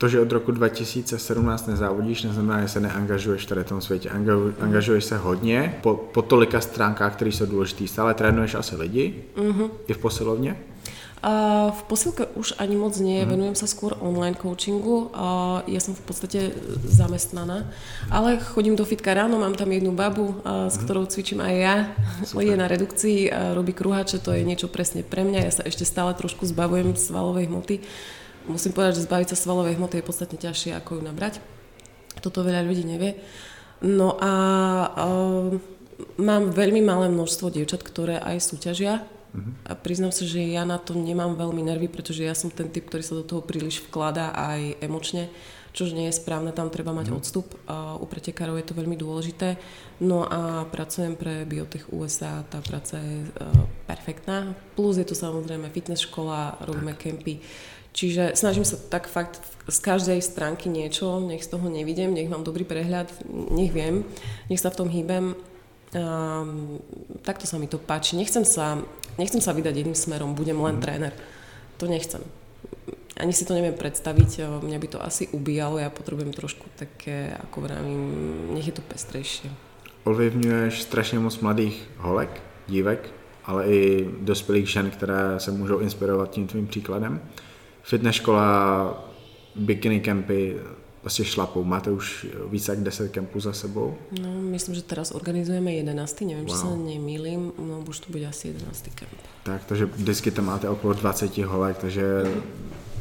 To, 0.00 0.08
že 0.08 0.18
od 0.18 0.32
roku 0.32 0.50
2017 0.50 1.14
nezávodíš, 1.68 2.22
neznamená, 2.22 2.66
že 2.66 2.68
se 2.68 2.80
neangažuješ 2.80 3.46
v 3.46 3.64
tom 3.64 3.80
světě. 3.80 4.10
Angažuješ 4.60 5.04
se 5.04 5.16
hodně 5.16 5.78
po, 5.82 5.94
po 5.94 6.22
tolika 6.22 6.60
stránkách, 6.60 7.14
které 7.14 7.32
jsou 7.32 7.46
důležité. 7.46 7.86
Stále 7.86 8.14
trénuješ 8.14 8.54
asi 8.54 8.76
lidi, 8.76 9.24
mm-hmm. 9.36 9.70
i 9.86 9.92
v 9.94 9.98
posilovně? 9.98 10.56
A 11.22 11.70
v 11.70 11.82
posilke 11.86 12.26
už 12.34 12.58
ani 12.58 12.74
moc 12.74 12.98
nie, 12.98 13.22
mm. 13.22 13.30
venujem 13.30 13.54
sa 13.54 13.70
skôr 13.70 13.94
online 14.02 14.34
coachingu 14.34 15.14
a 15.14 15.62
ja 15.70 15.78
som 15.78 15.94
v 15.94 16.02
podstate 16.02 16.50
zamestnaná, 16.82 17.70
ale 18.10 18.42
chodím 18.42 18.74
do 18.74 18.82
fitka 18.82 19.14
ráno, 19.14 19.38
mám 19.38 19.54
tam 19.54 19.70
jednu 19.70 19.94
babu, 19.94 20.42
a, 20.42 20.66
s 20.66 20.74
mhm. 20.74 20.82
ktorou 20.82 21.06
cvičím 21.06 21.38
aj 21.38 21.54
ja, 21.54 21.76
Super. 22.26 22.42
je 22.42 22.54
na 22.58 22.66
redukcii, 22.66 23.18
a 23.30 23.54
robí 23.54 23.70
kruhače, 23.70 24.18
to 24.18 24.34
je 24.34 24.42
niečo 24.42 24.66
presne 24.66 25.06
pre 25.06 25.22
mňa, 25.22 25.46
ja 25.46 25.52
sa 25.54 25.62
ešte 25.62 25.86
stále 25.86 26.10
trošku 26.18 26.42
zbavujem 26.42 26.98
svalovej 26.98 27.46
hmoty. 27.46 27.86
Musím 28.50 28.74
povedať, 28.74 28.98
že 28.98 29.06
zbaviť 29.06 29.28
sa 29.30 29.38
svalovej 29.38 29.78
hmoty 29.78 30.02
je 30.02 30.08
podstatne 30.10 30.38
ťažšie, 30.42 30.74
ako 30.74 30.98
ju 30.98 31.02
nabrať. 31.06 31.38
Toto 32.18 32.42
veľa 32.42 32.66
ľudí 32.66 32.82
nevie. 32.82 33.22
No 33.78 34.18
a, 34.18 34.34
a 34.90 35.04
mám 36.18 36.50
veľmi 36.50 36.82
malé 36.82 37.06
množstvo 37.14 37.54
dievčat, 37.54 37.86
ktoré 37.86 38.18
aj 38.18 38.42
súťažia 38.42 39.06
Uh-huh. 39.32 39.52
A 39.64 39.72
priznám 39.72 40.12
sa, 40.12 40.28
že 40.28 40.44
ja 40.44 40.68
na 40.68 40.76
to 40.76 40.92
nemám 40.92 41.34
veľmi 41.34 41.64
nervy, 41.64 41.88
pretože 41.88 42.22
ja 42.22 42.36
som 42.36 42.52
ten 42.52 42.68
typ, 42.68 42.88
ktorý 42.88 43.02
sa 43.04 43.16
do 43.16 43.24
toho 43.24 43.40
príliš 43.40 43.80
vkladá 43.88 44.32
aj 44.36 44.84
emočne, 44.84 45.32
čož 45.72 45.96
nie 45.96 46.12
je 46.12 46.20
správne, 46.20 46.52
tam 46.52 46.68
treba 46.68 46.92
mať 46.92 47.08
uh-huh. 47.08 47.18
odstup. 47.18 47.46
A 47.64 47.96
u 47.96 48.04
pretekárov 48.04 48.60
je 48.60 48.66
to 48.68 48.76
veľmi 48.76 48.96
dôležité. 49.00 49.56
No 50.04 50.28
a 50.28 50.68
pracujem 50.68 51.16
pre 51.16 51.48
Biotech 51.48 51.88
USA, 51.88 52.44
tá 52.44 52.60
práca 52.60 53.00
je 53.00 53.24
uh, 53.24 53.64
perfektná. 53.88 54.52
Plus 54.76 55.00
je 55.00 55.06
to 55.08 55.16
samozrejme 55.16 55.72
fitness 55.72 56.04
škola, 56.04 56.60
robíme 56.68 56.92
kempy. 56.92 57.40
Čiže 57.92 58.32
snažím 58.32 58.64
sa 58.64 58.80
tak 58.80 59.04
fakt 59.04 59.36
z 59.68 59.78
každej 59.84 60.24
stránky 60.24 60.72
niečo, 60.72 61.20
nech 61.20 61.44
z 61.44 61.52
toho 61.52 61.68
nevidím, 61.68 62.16
nech 62.16 62.28
mám 62.28 62.40
dobrý 62.40 62.64
prehľad, 62.64 63.12
nech 63.28 63.68
viem, 63.68 64.08
nech 64.48 64.60
sa 64.60 64.72
v 64.72 64.78
tom 64.80 64.88
hýbem. 64.88 65.36
Um, 65.92 66.80
takto 67.20 67.44
sa 67.44 67.60
mi 67.60 67.68
to 67.68 67.76
páči. 67.76 68.16
Nechcem 68.16 68.44
sa 68.44 68.80
nechcem 69.18 69.40
sa 69.40 69.52
vydať 69.52 69.74
jedným 69.76 69.98
smerom, 69.98 70.32
budem 70.32 70.56
len 70.60 70.76
mm. 70.76 70.82
tréner. 70.82 71.12
To 71.76 71.84
nechcem. 71.84 72.20
Ani 73.20 73.32
si 73.36 73.44
to 73.44 73.52
neviem 73.52 73.76
predstaviť, 73.76 74.48
mňa 74.64 74.78
by 74.80 74.88
to 74.88 74.98
asi 74.98 75.28
ubíjalo, 75.36 75.76
ja 75.78 75.92
potrebujem 75.92 76.32
trošku 76.32 76.64
také, 76.80 77.36
ako 77.44 77.68
vravím, 77.68 78.00
nech 78.56 78.66
je 78.66 78.72
to 78.72 78.82
pestrejšie. 78.82 79.50
Ovlivňuješ 80.04 80.82
strašně 80.82 81.18
moc 81.18 81.38
mladých 81.38 81.88
holek, 81.98 82.40
dívek, 82.68 83.10
ale 83.44 83.66
i 83.66 84.08
dospělých 84.20 84.68
žen, 84.68 84.90
které 84.90 85.38
se 85.38 85.50
můžou 85.50 85.78
inspirovat 85.78 86.30
tím 86.30 86.46
tvým 86.46 86.66
příkladem. 86.66 87.20
Fitness 87.82 88.16
škola, 88.16 89.04
bikini 89.56 90.00
kempy, 90.00 90.56
vlastne 91.02 91.26
šlapou. 91.26 91.66
Máte 91.66 91.90
už 91.90 92.26
víc 92.46 92.68
jak 92.68 92.78
10 92.78 93.12
kempů 93.12 93.40
za 93.40 93.52
sebou? 93.52 93.98
No, 94.22 94.30
myslím, 94.54 94.74
že 94.74 94.82
teraz 94.82 95.10
organizujeme 95.10 95.74
11. 95.74 96.20
Neviem, 96.20 96.46
wow. 96.46 96.54
či 96.54 96.56
sa 96.56 96.68
nemýlim, 96.70 97.52
no 97.58 97.82
už 97.82 98.06
to 98.06 98.14
bude 98.14 98.26
asi 98.26 98.54
11. 98.54 98.94
kemp. 98.94 99.18
Tak, 99.42 99.64
takže 99.66 99.86
vždycky 99.86 100.30
tam 100.30 100.46
máte 100.46 100.68
okolo 100.68 100.94
20 100.94 101.38
holek, 101.38 101.78
takže 101.78 102.22
Ně, 102.24 102.42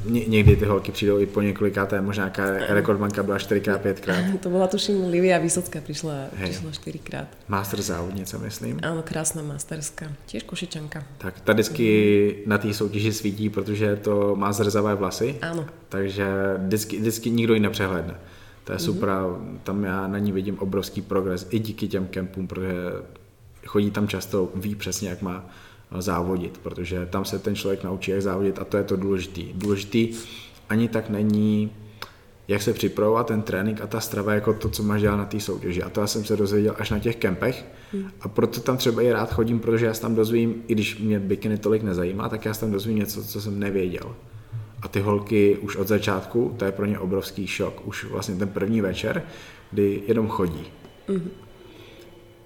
někdy 0.05 0.55
ty 0.55 0.65
holky 0.65 0.91
přijdou 0.91 1.19
i 1.19 1.25
po 1.25 1.41
několikáté, 1.41 2.01
možná 2.01 2.23
nějaká 2.23 2.73
rekordmanka 2.73 3.23
byla 3.23 3.37
4x, 3.37 3.79
5x. 3.79 4.37
To 4.37 4.49
bola 4.49 4.67
tuším 4.67 5.07
Livia 5.09 5.39
Vysocká, 5.39 5.81
prišla, 5.81 6.13
hey. 6.35 6.49
prišla 6.49 6.71
4x. 6.71 7.25
Master 7.47 7.81
závodnice, 7.81 8.37
myslím. 8.37 8.79
Áno, 8.83 9.03
krásna 9.03 9.41
masterská, 9.43 10.11
tiež 10.25 10.43
košičanka. 10.43 11.03
Tak 11.17 11.41
ta 11.41 11.53
vždycky 11.53 11.87
mm. 12.37 12.49
na 12.49 12.57
té 12.57 12.73
soutěži 12.73 13.13
svítí, 13.13 13.49
protože 13.49 13.95
to 13.95 14.35
má 14.35 14.53
zrzavé 14.53 14.95
vlasy. 14.95 15.35
Áno. 15.41 15.65
Takže 15.89 16.25
vždycky, 16.57 16.99
vždycky 16.99 17.29
nikdo 17.29 17.53
ji 17.53 17.59
nepřehledne. 17.59 18.15
To 18.63 18.71
je 18.71 18.77
mm. 18.77 18.85
super, 18.85 19.09
tam 19.63 19.83
já 19.83 20.07
na 20.07 20.17
ní 20.17 20.31
vidím 20.31 20.59
obrovský 20.59 21.01
progres 21.01 21.47
i 21.49 21.59
díky 21.59 21.87
těm 21.87 22.07
kempům, 22.07 22.47
protože 22.47 22.73
chodí 23.65 23.91
tam 23.91 24.07
často, 24.07 24.49
ví 24.55 24.75
přesně, 24.75 25.09
jak 25.09 25.21
má 25.21 25.45
závodit, 25.99 26.57
protože 26.57 27.05
tam 27.05 27.25
se 27.25 27.39
ten 27.39 27.55
člověk 27.55 27.83
naučí, 27.83 28.11
jak 28.11 28.21
závodit 28.21 28.59
a 28.59 28.65
to 28.65 28.77
je 28.77 28.83
to 28.83 28.95
důležitý. 28.95 29.53
Důležitý 29.53 30.09
ani 30.69 30.87
tak 30.87 31.09
není, 31.09 31.71
jak 32.47 32.61
se 32.61 32.73
připravovat 32.73 33.27
ten 33.27 33.41
trénink 33.41 33.81
a 33.81 33.87
ta 33.87 33.99
strava 33.99 34.33
jako 34.33 34.53
to, 34.53 34.69
co 34.69 34.83
máš 34.83 35.01
dělat 35.01 35.15
na 35.15 35.25
té 35.25 35.39
soutěži. 35.39 35.83
A 35.83 35.89
to 35.89 36.01
já 36.01 36.07
jsem 36.07 36.25
se 36.25 36.37
dozvěděl 36.37 36.75
až 36.77 36.89
na 36.89 36.99
těch 36.99 37.15
kempech 37.15 37.65
hmm. 37.93 38.11
a 38.21 38.27
proto 38.27 38.61
tam 38.61 38.77
třeba 38.77 39.01
i 39.01 39.11
rád 39.11 39.33
chodím, 39.33 39.59
protože 39.59 39.85
já 39.85 39.93
se 39.93 40.01
tam 40.01 40.15
dozvím, 40.15 40.63
i 40.67 40.73
když 40.73 40.99
mě 40.99 41.19
bikiny 41.19 41.57
tolik 41.57 41.83
nezajímá, 41.83 42.29
tak 42.29 42.45
já 42.45 42.53
se 42.53 42.59
tam 42.59 42.71
dozvím 42.71 42.97
něco, 42.97 43.23
co 43.23 43.41
jsem 43.41 43.59
nevěděl. 43.59 44.15
A 44.81 44.87
ty 44.87 44.99
holky 44.99 45.57
už 45.57 45.75
od 45.75 45.87
začátku, 45.87 46.55
to 46.57 46.65
je 46.65 46.71
pro 46.71 46.85
ně 46.85 46.99
obrovský 46.99 47.47
šok, 47.47 47.87
už 47.87 48.05
vlastně 48.05 48.35
ten 48.35 48.49
první 48.49 48.81
večer, 48.81 49.23
kdy 49.71 50.03
jenom 50.07 50.27
chodí. 50.27 50.63
Hmm. 51.07 51.29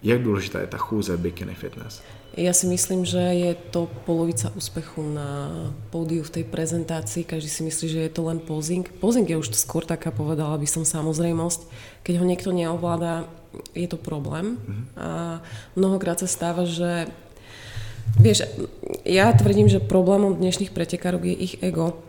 Jak 0.03 0.23
důležitá 0.23 0.59
je 0.59 0.67
ta 0.67 0.77
chůze 0.77 1.17
bikini 1.17 1.53
fitness? 1.53 2.01
Ja 2.35 2.51
si 2.51 2.67
myslím, 2.67 3.07
že 3.07 3.19
je 3.19 3.51
to 3.71 3.87
polovica 4.03 4.51
úspechu 4.59 4.99
na 4.99 5.71
pódiu 5.87 6.19
v 6.19 6.39
tej 6.39 6.43
prezentácii. 6.43 7.23
Každý 7.23 7.47
si 7.47 7.61
myslí, 7.63 7.85
že 7.87 8.03
je 8.03 8.11
to 8.11 8.27
len 8.27 8.43
posing. 8.43 8.83
Posing 8.99 9.23
je 9.23 9.39
už 9.39 9.55
skôr 9.55 9.87
taká, 9.87 10.11
povedala 10.11 10.59
by 10.59 10.67
som, 10.67 10.83
samozrejmosť. 10.83 11.63
Keď 12.03 12.13
ho 12.19 12.25
niekto 12.27 12.51
neovláda, 12.51 13.23
je 13.71 13.87
to 13.87 13.95
problém. 13.95 14.59
Mm-hmm. 14.59 14.85
A 14.99 15.09
mnohokrát 15.79 16.19
sa 16.19 16.27
stáva, 16.27 16.67
že 16.67 17.07
Vieš, 18.15 18.47
ja 19.03 19.33
tvrdím, 19.33 19.67
že 19.67 19.81
problémom 19.83 20.37
dnešných 20.37 20.71
pretekárok 20.71 21.25
je 21.25 21.35
ich 21.35 21.53
ego 21.59 21.99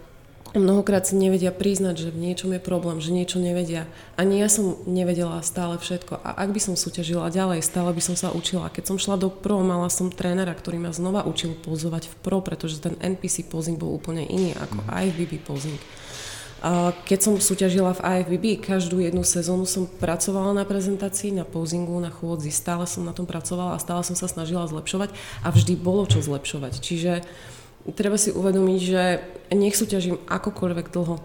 mnohokrát 0.55 1.09
si 1.09 1.19
nevedia 1.19 1.51
priznať, 1.51 2.07
že 2.07 2.09
v 2.15 2.31
niečom 2.31 2.55
je 2.55 2.63
problém, 2.63 3.03
že 3.03 3.11
niečo 3.11 3.43
nevedia. 3.43 3.89
Ani 4.15 4.39
ja 4.39 4.47
som 4.47 4.79
nevedela 4.87 5.43
stále 5.43 5.81
všetko. 5.81 6.23
A 6.23 6.39
ak 6.39 6.53
by 6.55 6.61
som 6.63 6.75
súťažila 6.79 7.33
ďalej, 7.33 7.65
stále 7.67 7.91
by 7.91 8.03
som 8.05 8.15
sa 8.15 8.31
učila. 8.31 8.71
Keď 8.71 8.85
som 8.95 9.01
šla 9.01 9.19
do 9.19 9.33
pro, 9.33 9.65
mala 9.65 9.91
som 9.91 10.13
trénera, 10.13 10.55
ktorý 10.55 10.79
ma 10.79 10.95
znova 10.95 11.27
učil 11.27 11.59
pozovať 11.59 12.13
v 12.13 12.15
pro, 12.23 12.39
pretože 12.45 12.79
ten 12.79 12.95
NPC 13.01 13.49
posing 13.51 13.81
bol 13.81 13.91
úplne 13.91 14.23
iný 14.23 14.55
ako 14.55 14.85
mhm. 14.85 14.89
IFBB 14.93 15.33
posing. 15.43 15.81
A 16.65 16.91
keď 17.05 17.19
som 17.21 17.35
súťažila 17.37 17.95
v 17.95 18.03
IFBB, 18.03 18.65
každú 18.65 18.99
jednu 18.99 19.23
sezónu 19.23 19.69
som 19.69 19.87
pracovala 19.87 20.57
na 20.57 20.65
prezentácii, 20.65 21.37
na 21.37 21.45
posingu, 21.45 21.95
na 22.01 22.09
chôdzi. 22.09 22.49
Stále 22.49 22.89
som 22.89 23.05
na 23.05 23.13
tom 23.13 23.29
pracovala 23.29 23.77
a 23.77 23.83
stále 23.83 24.01
som 24.03 24.17
sa 24.17 24.27
snažila 24.27 24.67
zlepšovať 24.67 25.13
a 25.45 25.53
vždy 25.53 25.77
bolo 25.77 26.09
čo 26.09 26.25
zlepšovať. 26.25 26.81
Čiže 26.81 27.13
uh, 27.23 27.27
treba 27.95 28.19
si 28.19 28.35
uvedomiť, 28.35 28.81
že 28.81 29.03
nech 29.55 29.79
súťažím 29.79 30.19
akokoľvek 30.27 30.87
dlho, 30.91 31.23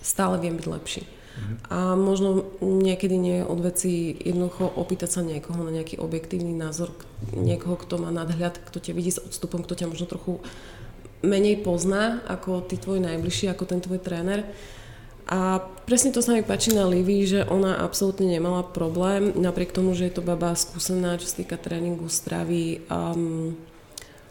stále 0.00 0.40
viem 0.40 0.56
byť 0.56 0.66
lepší. 0.66 1.02
Mm-hmm. 1.04 1.56
A 1.70 1.94
možno 1.94 2.48
niekedy 2.58 3.16
nie 3.20 3.36
je 3.40 3.48
od 3.48 3.60
veci 3.60 4.16
jednoducho 4.18 4.66
opýtať 4.66 5.08
sa 5.08 5.20
niekoho 5.22 5.60
na 5.62 5.70
nejaký 5.70 6.00
objektívny 6.00 6.56
názor, 6.56 6.90
niekoho, 7.36 7.78
kto 7.78 8.00
má 8.00 8.10
nadhľad, 8.10 8.58
kto 8.66 8.78
ťa 8.80 8.92
vidí 8.96 9.12
s 9.14 9.22
odstupom, 9.22 9.62
kto 9.62 9.78
ťa 9.78 9.90
možno 9.90 10.10
trochu 10.10 10.42
menej 11.20 11.60
pozná 11.60 12.24
ako 12.26 12.64
ty 12.64 12.80
tvoj 12.80 13.04
najbližší, 13.04 13.52
ako 13.52 13.64
ten 13.68 13.80
tvoj 13.84 14.00
tréner. 14.00 14.48
A 15.30 15.62
presne 15.86 16.10
to 16.10 16.24
sa 16.24 16.34
mi 16.34 16.42
páči 16.42 16.74
na 16.74 16.90
Livy, 16.90 17.22
že 17.22 17.46
ona 17.46 17.78
absolútne 17.78 18.26
nemala 18.26 18.66
problém, 18.66 19.30
napriek 19.38 19.70
tomu, 19.70 19.94
že 19.94 20.10
je 20.10 20.18
to 20.18 20.26
baba 20.26 20.58
skúsená, 20.58 21.14
čo 21.22 21.30
sa 21.30 21.38
týka 21.38 21.54
tréningu, 21.54 22.10
stravy, 22.10 22.82
um, 22.90 23.54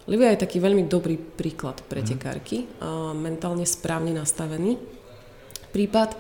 Livia 0.10 0.34
je 0.34 0.42
taký 0.42 0.58
veľmi 0.58 0.90
dobrý 0.90 1.22
príklad 1.22 1.86
pretekárky, 1.86 2.66
mm. 2.66 3.14
mentálne 3.14 3.64
správne 3.70 4.10
nastavený 4.18 4.82
prípad. 5.70 6.18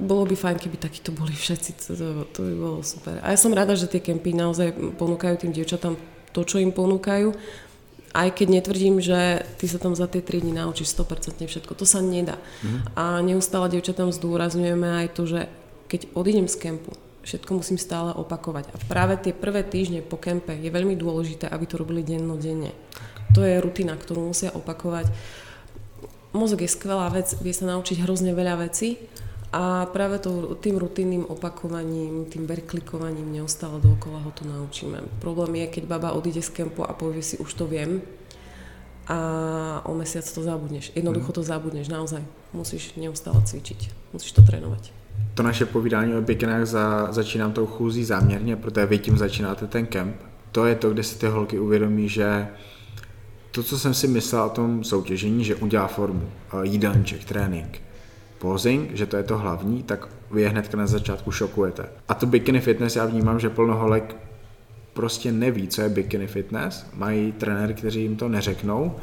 Bolo 0.00 0.24
by 0.24 0.32
fajn, 0.32 0.56
keby 0.56 0.80
takíto 0.80 1.12
boli 1.12 1.36
všetci, 1.36 1.70
to, 1.76 1.90
to, 1.92 2.06
to 2.32 2.40
by 2.40 2.54
bolo 2.56 2.78
super. 2.80 3.20
A 3.20 3.36
ja 3.36 3.38
som 3.38 3.52
rada, 3.52 3.76
že 3.76 3.84
tie 3.84 4.00
kempy 4.00 4.32
naozaj 4.32 4.96
ponúkajú 4.96 5.44
tým 5.44 5.52
dievčatám 5.52 6.00
to, 6.32 6.40
čo 6.48 6.56
im 6.56 6.72
ponúkajú, 6.72 7.36
aj 8.14 8.28
keď 8.32 8.46
netvrdím, 8.48 9.02
že 9.04 9.44
ty 9.60 9.66
sa 9.68 9.76
tam 9.76 9.92
za 9.92 10.08
tie 10.08 10.24
3 10.24 10.40
dní 10.40 10.56
naučíš 10.56 10.96
100% 10.96 11.44
všetko. 11.44 11.76
To 11.76 11.84
sa 11.84 12.00
nedá. 12.00 12.40
Mm. 12.64 12.80
A 12.96 13.04
neustále 13.20 13.68
dievčatám 13.68 14.14
zdôrazňujeme 14.14 15.04
aj 15.04 15.06
to, 15.12 15.28
že 15.28 15.40
keď 15.92 16.08
odídem 16.16 16.48
z 16.48 16.56
kempu, 16.56 16.96
všetko 17.24 17.64
musím 17.64 17.80
stále 17.80 18.12
opakovať. 18.12 18.70
A 18.70 18.76
práve 18.84 19.16
tie 19.18 19.32
prvé 19.32 19.64
týždne 19.64 20.04
po 20.04 20.20
kempe 20.20 20.52
je 20.52 20.68
veľmi 20.68 20.94
dôležité, 20.94 21.48
aby 21.48 21.64
to 21.64 21.80
robili 21.80 22.04
dennodenne. 22.04 22.70
To 23.34 23.42
je 23.42 23.58
rutina, 23.58 23.96
ktorú 23.96 24.30
musia 24.30 24.52
opakovať. 24.54 25.10
Mozog 26.36 26.62
je 26.62 26.70
skvelá 26.70 27.08
vec, 27.10 27.34
vie 27.40 27.54
sa 27.56 27.66
naučiť 27.66 28.04
hrozne 28.04 28.36
veľa 28.36 28.68
vecí 28.68 29.00
a 29.54 29.86
práve 29.86 30.18
to, 30.18 30.58
tým 30.58 30.78
rutinným 30.78 31.24
opakovaním, 31.30 32.26
tým 32.26 32.44
verklikovaním 32.46 33.30
neustále 33.30 33.78
dookola 33.78 34.18
ho 34.22 34.30
to 34.34 34.42
naučíme. 34.42 35.02
Problém 35.22 35.62
je, 35.62 35.78
keď 35.78 35.84
baba 35.86 36.10
odíde 36.14 36.42
z 36.42 36.50
kempu 36.50 36.82
a 36.82 36.90
povie 36.90 37.22
si, 37.22 37.38
už 37.38 37.54
to 37.54 37.70
viem, 37.70 38.02
a 39.04 39.84
o 39.84 39.92
mesiac 39.94 40.24
to 40.24 40.40
zabudneš. 40.42 40.90
Jednoducho 40.96 41.30
mhm. 41.30 41.36
to 41.38 41.42
zabudneš, 41.44 41.86
naozaj. 41.92 42.22
Musíš 42.50 42.94
neustále 42.98 43.38
cvičiť, 43.46 44.10
musíš 44.14 44.34
to 44.34 44.42
trénovať 44.42 45.03
to 45.34 45.42
naše 45.42 45.66
povídání 45.66 46.14
o 46.14 46.22
bikinách 46.22 46.66
za, 46.66 47.12
začínám 47.12 47.52
tou 47.52 47.66
chůzí 47.66 48.04
záměrně, 48.04 48.56
protože 48.56 48.86
vy 48.86 48.98
tím 48.98 49.18
začínáte 49.18 49.66
ten 49.66 49.86
kemp. 49.86 50.16
To 50.52 50.66
je 50.66 50.74
to, 50.74 50.90
kde 50.90 51.02
si 51.02 51.18
ty 51.18 51.26
holky 51.26 51.58
uvědomí, 51.58 52.08
že 52.08 52.48
to, 53.50 53.62
co 53.62 53.78
jsem 53.78 53.94
si 53.94 54.08
myslel 54.08 54.42
o 54.42 54.48
tom 54.48 54.84
soutěžení, 54.84 55.44
že 55.44 55.54
udělá 55.54 55.86
formu, 55.86 56.22
eh, 56.52 56.66
jídelníček, 56.66 57.24
trénink, 57.24 57.80
posing, 58.38 58.90
že 58.92 59.06
to 59.06 59.16
je 59.16 59.22
to 59.22 59.38
hlavní, 59.38 59.82
tak 59.82 60.08
vy 60.30 60.42
je 60.42 60.48
hnedka 60.48 60.76
na 60.76 60.86
začátku 60.86 61.30
šokujete. 61.30 61.86
A 62.08 62.14
to 62.14 62.26
bikini 62.26 62.60
fitness 62.60 62.96
já 62.96 63.06
vnímám, 63.06 63.40
že 63.40 63.50
plno 63.50 63.76
holek 63.76 64.16
prostě 64.92 65.32
neví, 65.32 65.68
co 65.68 65.82
je 65.82 65.88
bikini 65.88 66.26
fitness, 66.26 66.86
mají 66.94 67.32
trenéry, 67.32 67.74
kteří 67.74 68.02
jim 68.02 68.16
to 68.16 68.28
neřeknou 68.28 68.96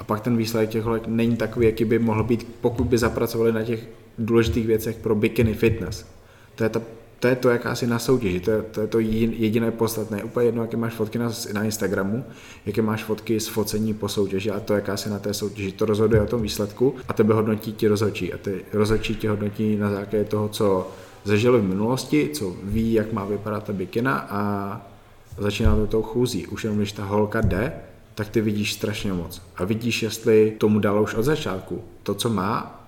a 0.00 0.04
pak 0.04 0.20
ten 0.20 0.36
výsledek 0.36 0.70
těch 0.70 0.82
holek 0.82 1.06
není 1.06 1.36
takový, 1.36 1.66
jaký 1.66 1.84
by 1.84 1.98
mohl 1.98 2.24
být, 2.24 2.56
pokud 2.60 2.84
by 2.84 2.98
zapracovali 2.98 3.52
na 3.52 3.62
těch 3.62 3.88
důležitých 4.18 4.66
věcech 4.66 4.96
pro 4.96 5.14
bikini 5.14 5.54
fitness. 5.54 6.06
To 6.54 6.64
je, 6.64 6.68
ta, 6.68 6.80
to, 7.20 7.28
je 7.28 7.36
to, 7.36 7.50
jaká 7.50 7.74
na 7.86 7.98
soutěži, 7.98 8.40
to 8.40 8.50
je, 8.50 8.62
to 8.62 8.80
je 8.80 8.86
to 8.86 9.00
jediné 9.00 9.70
podstatné. 9.70 10.24
Úplně 10.24 10.46
jedno, 10.46 10.62
jaké 10.62 10.76
máš 10.76 10.94
fotky 10.94 11.18
na, 11.18 11.30
na 11.52 11.64
Instagramu, 11.64 12.24
jaké 12.66 12.82
máš 12.82 13.04
fotky 13.04 13.40
z 13.40 13.48
focení 13.48 13.94
po 13.94 14.08
soutěži 14.08 14.50
a 14.50 14.60
to, 14.60 14.74
jaká 14.74 14.96
si 14.96 15.10
na 15.10 15.18
té 15.18 15.34
soutěži. 15.34 15.72
To 15.72 15.84
rozhoduje 15.84 16.22
o 16.22 16.26
tom 16.26 16.42
výsledku 16.42 16.94
a 17.08 17.12
tebe 17.12 17.34
hodnotí 17.34 17.72
ti 17.72 17.88
rozhodčí. 17.88 18.32
A 18.32 18.38
ty 18.38 18.64
rozhodčí 18.72 19.14
ti 19.14 19.26
hodnotí 19.26 19.76
na 19.76 19.90
základě 19.90 20.24
toho, 20.24 20.48
co 20.48 20.90
zažili 21.24 21.60
v 21.60 21.68
minulosti, 21.68 22.30
co 22.32 22.56
ví, 22.62 22.92
jak 22.92 23.12
má 23.12 23.24
vypadat 23.24 23.64
ta 23.64 23.72
bikina 23.72 24.26
a 24.30 24.80
začíná 25.38 25.76
to 25.76 25.86
tou 25.86 26.02
chůzí. 26.02 26.46
Už 26.46 26.64
jenom 26.64 26.78
když 26.78 26.92
ta 26.92 27.04
holka 27.04 27.40
jde, 27.40 27.72
tak 28.14 28.28
ty 28.28 28.40
vidíš 28.40 28.72
strašně 28.72 29.12
moc. 29.12 29.42
A 29.56 29.64
vidíš, 29.64 30.02
jestli 30.02 30.54
tomu 30.58 30.78
dalo 30.78 31.02
už 31.02 31.14
od 31.14 31.22
začátku 31.22 31.84
to, 32.02 32.14
co 32.14 32.30
má, 32.30 32.83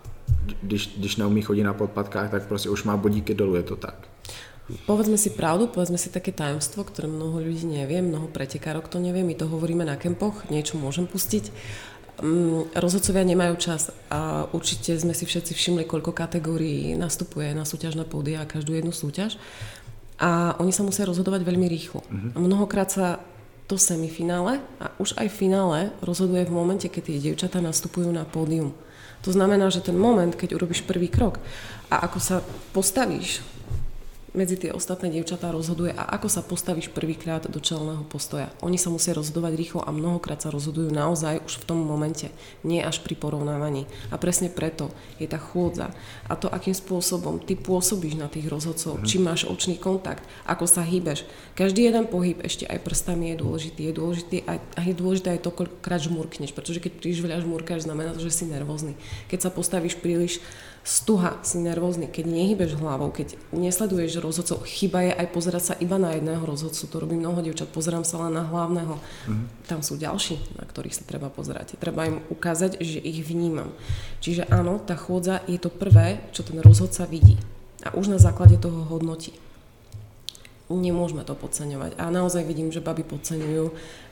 když, 0.62 0.94
když 0.96 1.16
neumí 1.16 1.42
chodit 1.42 1.64
na 1.64 1.74
podpadkách, 1.74 2.30
tak 2.30 2.46
prostě 2.46 2.68
už 2.68 2.84
má 2.84 2.96
bodíky 2.96 3.34
dolu, 3.34 3.54
je 3.54 3.62
to 3.62 3.76
tak. 3.76 3.94
Povedzme 4.66 5.14
si 5.14 5.30
pravdu, 5.30 5.70
povedzme 5.70 5.94
si 5.94 6.10
také 6.10 6.34
tajomstvo, 6.34 6.82
ktoré 6.82 7.06
mnoho 7.06 7.38
ľudí 7.38 7.70
nevie, 7.70 8.02
mnoho 8.02 8.26
pretekárok 8.26 8.90
to 8.90 8.98
nevie, 8.98 9.22
my 9.22 9.38
to 9.38 9.46
hovoríme 9.46 9.86
na 9.86 9.94
kempoch, 9.94 10.50
niečo 10.50 10.74
môžem 10.74 11.06
pustiť. 11.06 11.54
Um, 12.18 12.66
rozhodcovia 12.74 13.22
nemajú 13.22 13.54
čas 13.62 13.94
a 14.10 14.50
určite 14.50 14.98
sme 14.98 15.14
si 15.14 15.22
všetci 15.22 15.54
všimli, 15.54 15.86
koľko 15.86 16.10
kategórií 16.10 16.98
nastupuje 16.98 17.54
na 17.54 17.62
súťažné 17.62 18.10
pódia 18.10 18.42
a 18.42 18.50
každú 18.50 18.74
jednu 18.74 18.90
súťaž. 18.90 19.38
A 20.18 20.58
oni 20.58 20.74
sa 20.74 20.82
musia 20.82 21.06
rozhodovať 21.06 21.46
veľmi 21.46 21.68
rýchlo. 21.70 22.02
Uh-huh. 22.02 22.34
A 22.34 22.38
mnohokrát 22.42 22.90
sa 22.90 23.22
to 23.66 23.74
semifinále 23.74 24.62
a 24.78 24.94
už 25.02 25.18
aj 25.18 25.28
finále 25.30 25.90
rozhoduje 25.98 26.46
v 26.46 26.54
momente, 26.54 26.86
keď 26.86 27.02
tie 27.02 27.22
dievčatá 27.30 27.58
nastupujú 27.58 28.10
na 28.14 28.22
pódium. 28.22 28.70
To 29.26 29.34
znamená, 29.34 29.66
že 29.74 29.82
ten 29.82 29.98
moment, 29.98 30.30
keď 30.30 30.54
urobíš 30.54 30.86
prvý 30.86 31.10
krok 31.10 31.42
a 31.90 32.06
ako 32.06 32.18
sa 32.22 32.36
postavíš 32.70 33.42
medzi 34.36 34.60
tie 34.60 34.70
ostatné 34.70 35.08
dievčatá 35.08 35.48
rozhoduje 35.48 35.96
a 35.96 36.04
ako 36.14 36.28
sa 36.28 36.44
postavíš 36.44 36.92
prvýkrát 36.92 37.48
do 37.48 37.56
čelného 37.56 38.04
postoja. 38.04 38.52
Oni 38.60 38.76
sa 38.76 38.92
musia 38.92 39.16
rozhodovať 39.16 39.56
rýchlo 39.56 39.80
a 39.80 39.90
mnohokrát 39.90 40.44
sa 40.44 40.52
rozhodujú 40.52 40.92
naozaj 40.92 41.40
už 41.42 41.64
v 41.64 41.66
tom 41.66 41.80
momente, 41.80 42.28
nie 42.60 42.84
až 42.84 43.00
pri 43.00 43.16
porovnávaní. 43.16 43.88
A 44.12 44.20
presne 44.20 44.52
preto 44.52 44.92
je 45.16 45.24
tá 45.24 45.40
chôdza 45.40 45.90
a 46.28 46.36
to, 46.36 46.52
akým 46.52 46.76
spôsobom 46.76 47.40
ty 47.40 47.56
pôsobíš 47.56 48.20
na 48.20 48.28
tých 48.28 48.52
rozhodcov, 48.52 49.00
mm. 49.00 49.04
či 49.08 49.16
máš 49.16 49.48
očný 49.48 49.80
kontakt, 49.80 50.22
ako 50.44 50.68
sa 50.68 50.84
hýbeš. 50.84 51.24
Každý 51.56 51.88
jeden 51.88 52.04
pohyb 52.06 52.36
ešte 52.44 52.68
aj 52.68 52.84
prstami 52.84 53.32
je 53.32 53.40
dôležitý. 53.40 53.80
Je 53.88 53.94
dôležitý 53.96 54.36
aj, 54.44 54.58
a 54.76 54.80
je 54.84 54.94
dôležité 54.94 55.28
aj 55.32 55.40
to, 55.48 55.50
koľkokrát 55.56 56.04
žmurkneš, 56.04 56.52
pretože 56.52 56.84
keď 56.84 56.92
príliš 57.00 57.24
veľa 57.24 57.40
žmurkáš, 57.40 57.88
znamená 57.88 58.12
to, 58.12 58.20
že 58.20 58.36
si 58.36 58.44
nervózny. 58.44 58.92
Keď 59.32 59.48
sa 59.48 59.50
postavíš 59.50 59.96
príliš 59.96 60.44
stuha, 60.86 61.34
si 61.42 61.58
nervózny, 61.58 62.06
keď 62.06 62.30
nehybeš 62.30 62.78
hlavou, 62.78 63.10
keď 63.10 63.34
nesleduješ 63.50 64.22
rozhodcov, 64.22 64.62
chyba 64.62 65.02
je 65.02 65.12
aj 65.18 65.26
pozerať 65.34 65.62
sa 65.62 65.74
iba 65.82 65.98
na 65.98 66.14
jedného 66.14 66.46
rozhodcu, 66.46 66.86
to 66.86 66.96
robí 67.02 67.18
mnoho 67.18 67.42
dievčat, 67.42 67.74
pozerám 67.74 68.06
sa 68.06 68.22
len 68.22 68.38
na 68.38 68.46
hlavného. 68.46 68.94
Mm. 69.26 69.50
Tam 69.66 69.82
sú 69.82 69.98
ďalší, 69.98 70.38
na 70.54 70.62
ktorých 70.62 70.94
sa 70.94 71.02
treba 71.02 71.26
pozerať. 71.26 71.74
Treba 71.82 72.06
im 72.06 72.22
ukázať, 72.30 72.78
že 72.78 73.02
ich 73.02 73.18
vnímam. 73.26 73.74
Čiže 74.22 74.46
áno, 74.46 74.78
tá 74.78 74.94
chôdza 74.94 75.42
je 75.50 75.58
to 75.58 75.74
prvé, 75.74 76.22
čo 76.30 76.46
ten 76.46 76.62
rozhodca 76.62 77.02
vidí. 77.10 77.34
A 77.82 77.90
už 77.98 78.06
na 78.06 78.22
základe 78.22 78.54
toho 78.54 78.86
hodnotí 78.86 79.34
nemôžeme 80.66 81.22
to 81.22 81.38
podceňovať. 81.38 81.94
A 81.94 82.10
naozaj 82.10 82.42
vidím, 82.42 82.74
že 82.74 82.82
baby 82.82 83.06
podceňujú, 83.06 83.64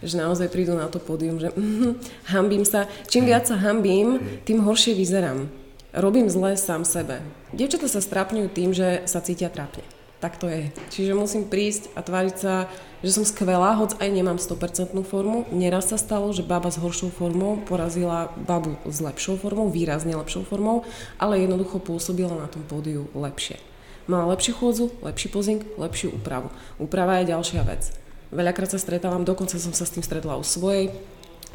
že 0.06 0.14
naozaj 0.14 0.54
prídu 0.54 0.78
na 0.78 0.86
to 0.86 1.02
pódium, 1.02 1.42
že 1.42 1.50
mm, 1.50 1.98
hambím 2.34 2.66
sa. 2.66 2.90
Čím 3.06 3.30
viac 3.30 3.46
sa 3.46 3.58
hambím, 3.58 4.42
tým 4.42 4.62
horšie 4.62 4.94
vyzerám 4.94 5.63
robím 5.94 6.26
zle 6.26 6.58
sám 6.58 6.82
sebe. 6.82 7.22
Dievčatá 7.54 7.86
sa 7.86 8.02
strápňujú 8.02 8.48
tým, 8.50 8.70
že 8.74 9.06
sa 9.06 9.22
cítia 9.22 9.48
trápne. 9.48 9.86
Tak 10.18 10.40
to 10.40 10.48
je. 10.48 10.72
Čiže 10.88 11.12
musím 11.12 11.44
prísť 11.44 11.92
a 11.92 12.00
tváriť 12.00 12.36
sa, 12.40 12.64
že 13.04 13.12
som 13.12 13.28
skvelá, 13.28 13.76
hoď 13.76 14.00
aj 14.00 14.08
nemám 14.08 14.40
100% 14.40 14.96
formu. 15.04 15.44
Neraz 15.52 15.92
sa 15.92 16.00
stalo, 16.00 16.32
že 16.32 16.40
baba 16.40 16.72
s 16.72 16.80
horšou 16.80 17.12
formou 17.12 17.60
porazila 17.60 18.32
babu 18.40 18.80
s 18.88 19.04
lepšou 19.04 19.36
formou, 19.36 19.68
výrazne 19.68 20.16
lepšou 20.16 20.48
formou, 20.48 20.88
ale 21.20 21.44
jednoducho 21.44 21.76
pôsobila 21.76 22.32
na 22.40 22.48
tom 22.48 22.64
pódiu 22.64 23.04
lepšie. 23.12 23.60
Mala 24.08 24.32
lepšiu 24.32 24.56
chôdzu, 24.56 24.86
lepší 25.04 25.28
pozing, 25.28 25.60
lepšiu 25.76 26.16
úpravu. 26.16 26.48
Úprava 26.80 27.20
je 27.20 27.28
ďalšia 27.28 27.60
vec. 27.68 27.92
Veľakrát 28.32 28.72
sa 28.72 28.80
stretávam, 28.80 29.28
dokonca 29.28 29.60
som 29.60 29.76
sa 29.76 29.84
s 29.84 29.92
tým 29.92 30.04
stretla 30.04 30.40
u 30.40 30.44
svojej 30.44 30.88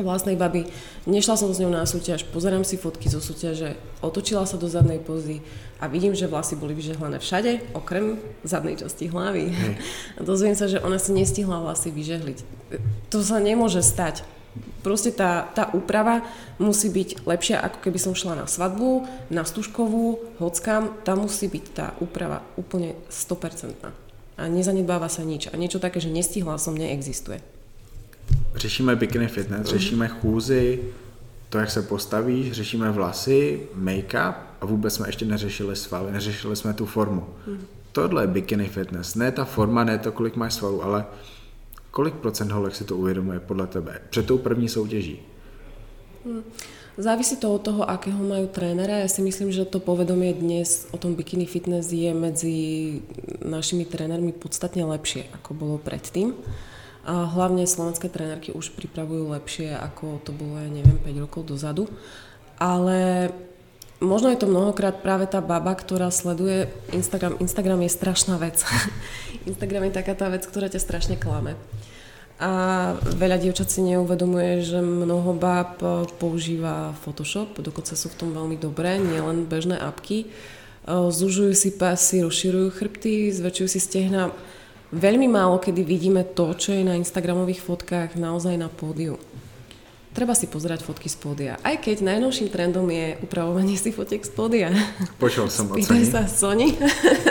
vlastnej 0.02 0.40
baby. 0.40 0.68
Nešla 1.04 1.36
som 1.36 1.52
s 1.52 1.60
ňou 1.60 1.72
na 1.72 1.84
súťaž, 1.84 2.24
pozerám 2.32 2.64
si 2.64 2.80
fotky 2.80 3.12
zo 3.12 3.20
súťaže, 3.20 3.76
otočila 4.00 4.48
sa 4.48 4.56
do 4.56 4.72
zadnej 4.72 5.00
pozy 5.00 5.44
a 5.80 5.88
vidím, 5.88 6.16
že 6.16 6.28
vlasy 6.28 6.56
boli 6.56 6.76
vyžehlené 6.76 7.20
všade, 7.20 7.76
okrem 7.76 8.20
zadnej 8.44 8.80
časti 8.80 9.12
hlavy. 9.12 9.52
A 10.18 10.24
dozviem 10.24 10.56
sa, 10.56 10.68
že 10.68 10.80
ona 10.80 11.00
si 11.00 11.12
nestihla 11.12 11.60
vlasy 11.64 11.92
vyžehliť. 11.92 12.38
To 13.12 13.20
sa 13.24 13.40
nemôže 13.40 13.84
stať. 13.84 14.24
Proste 14.82 15.12
tá, 15.12 15.52
tá 15.54 15.70
úprava 15.76 16.24
musí 16.58 16.90
byť 16.90 17.28
lepšia, 17.28 17.60
ako 17.60 17.80
keby 17.84 18.00
som 18.00 18.18
šla 18.18 18.44
na 18.44 18.48
svadbu, 18.48 19.06
na 19.30 19.44
stužkovú, 19.44 20.40
hockám, 20.40 20.96
tam 21.04 21.28
musí 21.28 21.52
byť 21.52 21.66
tá 21.76 21.94
úprava 22.00 22.42
úplne 22.56 22.96
100%. 23.12 23.76
A 24.40 24.48
nezanedbáva 24.48 25.12
sa 25.12 25.28
nič. 25.28 25.52
A 25.52 25.60
niečo 25.60 25.84
také, 25.84 26.00
že 26.00 26.08
nestihla 26.08 26.56
som, 26.56 26.74
neexistuje 26.74 27.59
řešíme 28.56 28.96
bikini 28.96 29.28
fitness, 29.28 29.68
řešíme 29.68 30.08
chůzy, 30.08 30.80
to, 31.50 31.58
jak 31.58 31.72
se 31.72 31.82
postavíš, 31.82 32.52
řešíme 32.52 32.92
vlasy, 32.92 33.68
make-up 33.76 34.34
a 34.62 34.66
vůbec 34.66 34.94
jsme 34.94 35.08
ještě 35.08 35.26
neřešili 35.26 35.76
svaly, 35.76 36.12
neřešili 36.12 36.56
jsme 36.56 36.74
tu 36.74 36.86
formu. 36.86 37.26
Mm. 37.48 37.66
Tohle 37.92 38.24
je 38.24 38.28
bikini 38.28 38.68
fitness. 38.68 39.16
Ne 39.16 39.32
ta 39.32 39.46
forma, 39.46 39.84
ne 39.84 39.98
to, 39.98 40.12
kolik 40.12 40.36
máš 40.36 40.54
svalů, 40.54 40.84
ale 40.84 41.06
kolik 41.92 42.14
procent 42.14 42.52
holek 42.52 42.76
si 42.76 42.84
to 42.84 42.98
uvědomuje 42.98 43.40
podle 43.40 43.68
tebe 43.68 44.02
před 44.10 44.26
tou 44.26 44.38
první 44.38 44.70
soutěží? 44.70 45.20
Mm. 46.26 46.44
Závisí 47.00 47.40
to 47.40 47.56
od 47.56 47.64
toho, 47.64 47.88
akého 47.90 48.20
majú 48.20 48.52
trénera. 48.52 49.00
Ja 49.00 49.08
si 49.08 49.24
myslím, 49.24 49.56
že 49.56 49.64
to 49.64 49.80
povedomie 49.80 50.36
dnes 50.36 50.84
o 50.92 51.00
tom 51.00 51.16
bikini 51.16 51.48
fitness 51.48 51.96
je 51.96 52.12
medzi 52.12 52.58
našimi 53.40 53.88
trénermi 53.88 54.36
podstatne 54.36 54.84
lepšie, 54.84 55.32
ako 55.32 55.56
bolo 55.56 55.76
predtým. 55.80 56.36
A 57.10 57.26
hlavne 57.26 57.66
slovenské 57.66 58.06
trénerky 58.06 58.54
už 58.54 58.70
pripravujú 58.78 59.34
lepšie, 59.34 59.74
ako 59.74 60.22
to 60.22 60.30
bolo, 60.30 60.62
ja 60.62 60.70
neviem, 60.70 61.02
5 61.02 61.26
rokov 61.26 61.42
dozadu. 61.50 61.90
Ale 62.62 63.34
možno 63.98 64.30
je 64.30 64.38
to 64.38 64.46
mnohokrát 64.46 65.02
práve 65.02 65.26
tá 65.26 65.42
baba, 65.42 65.74
ktorá 65.74 66.14
sleduje 66.14 66.70
Instagram. 66.94 67.42
Instagram 67.42 67.82
je 67.82 67.98
strašná 67.98 68.38
vec. 68.38 68.62
Instagram 69.50 69.90
je 69.90 69.98
taká 69.98 70.14
tá 70.14 70.30
vec, 70.30 70.46
ktorá 70.46 70.70
ťa 70.70 70.86
strašne 70.86 71.18
klame. 71.18 71.58
A 72.38 72.94
veľa 73.18 73.42
dievčat 73.42 73.74
si 73.74 73.82
neuvedomuje, 73.84 74.62
že 74.62 74.78
mnoho 74.78 75.34
báb 75.34 75.82
používa 76.22 76.94
Photoshop, 77.02 77.58
dokonca 77.58 77.98
sú 77.98 78.08
v 78.14 78.16
tom 78.22 78.30
veľmi 78.32 78.56
dobré, 78.56 79.02
nielen 79.02 79.50
bežné 79.50 79.76
apky. 79.76 80.30
Zužujú 80.88 81.58
si 81.58 81.74
pasy, 81.74 82.22
rozširujú 82.22 82.70
chrbty, 82.70 83.34
zväčšujú 83.34 83.68
si 83.68 83.80
stehna 83.82 84.32
Veľmi 84.90 85.30
málo 85.30 85.62
kedy 85.62 85.86
vidíme 85.86 86.26
to, 86.26 86.58
čo 86.58 86.74
je 86.74 86.82
na 86.82 86.98
Instagramových 86.98 87.62
fotkách 87.62 88.18
naozaj 88.18 88.58
na 88.58 88.74
pódiu. 88.74 89.22
Treba 90.10 90.34
si 90.34 90.50
pozerať 90.50 90.82
fotky 90.82 91.06
z 91.06 91.18
pódia. 91.22 91.54
Aj 91.62 91.78
keď 91.78 92.02
najnovším 92.02 92.50
trendom 92.50 92.90
je 92.90 93.14
upravovanie 93.22 93.78
si 93.78 93.94
fotiek 93.94 94.26
z 94.26 94.34
pódia. 94.34 94.74
Počul 95.22 95.46
som 95.54 95.70
o 95.70 95.78
Sony. 95.78 96.10
sa 96.10 96.26
Sony. 96.26 96.74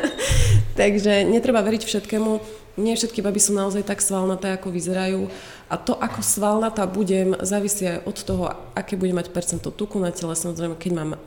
Takže 0.78 1.26
netreba 1.26 1.58
veriť 1.66 1.82
všetkému. 1.82 2.30
Nie 2.78 2.94
všetky 2.94 3.18
baby 3.18 3.42
sú 3.42 3.50
naozaj 3.58 3.82
tak 3.82 3.98
svalnaté, 3.98 4.54
ako 4.54 4.70
vyzerajú. 4.70 5.26
A 5.68 5.76
to, 5.76 5.92
ako 6.00 6.24
svalnatá 6.24 6.88
budem, 6.88 7.36
závisí 7.44 7.84
aj 7.84 8.08
od 8.08 8.16
toho, 8.24 8.44
aké 8.72 8.96
budem 8.96 9.20
mať 9.20 9.28
percento 9.28 9.68
tuku 9.68 10.00
na 10.00 10.08
tele. 10.08 10.32
Samozrejme, 10.32 10.80
keď 10.80 10.92
mám 10.96 11.10
uh, 11.12 11.18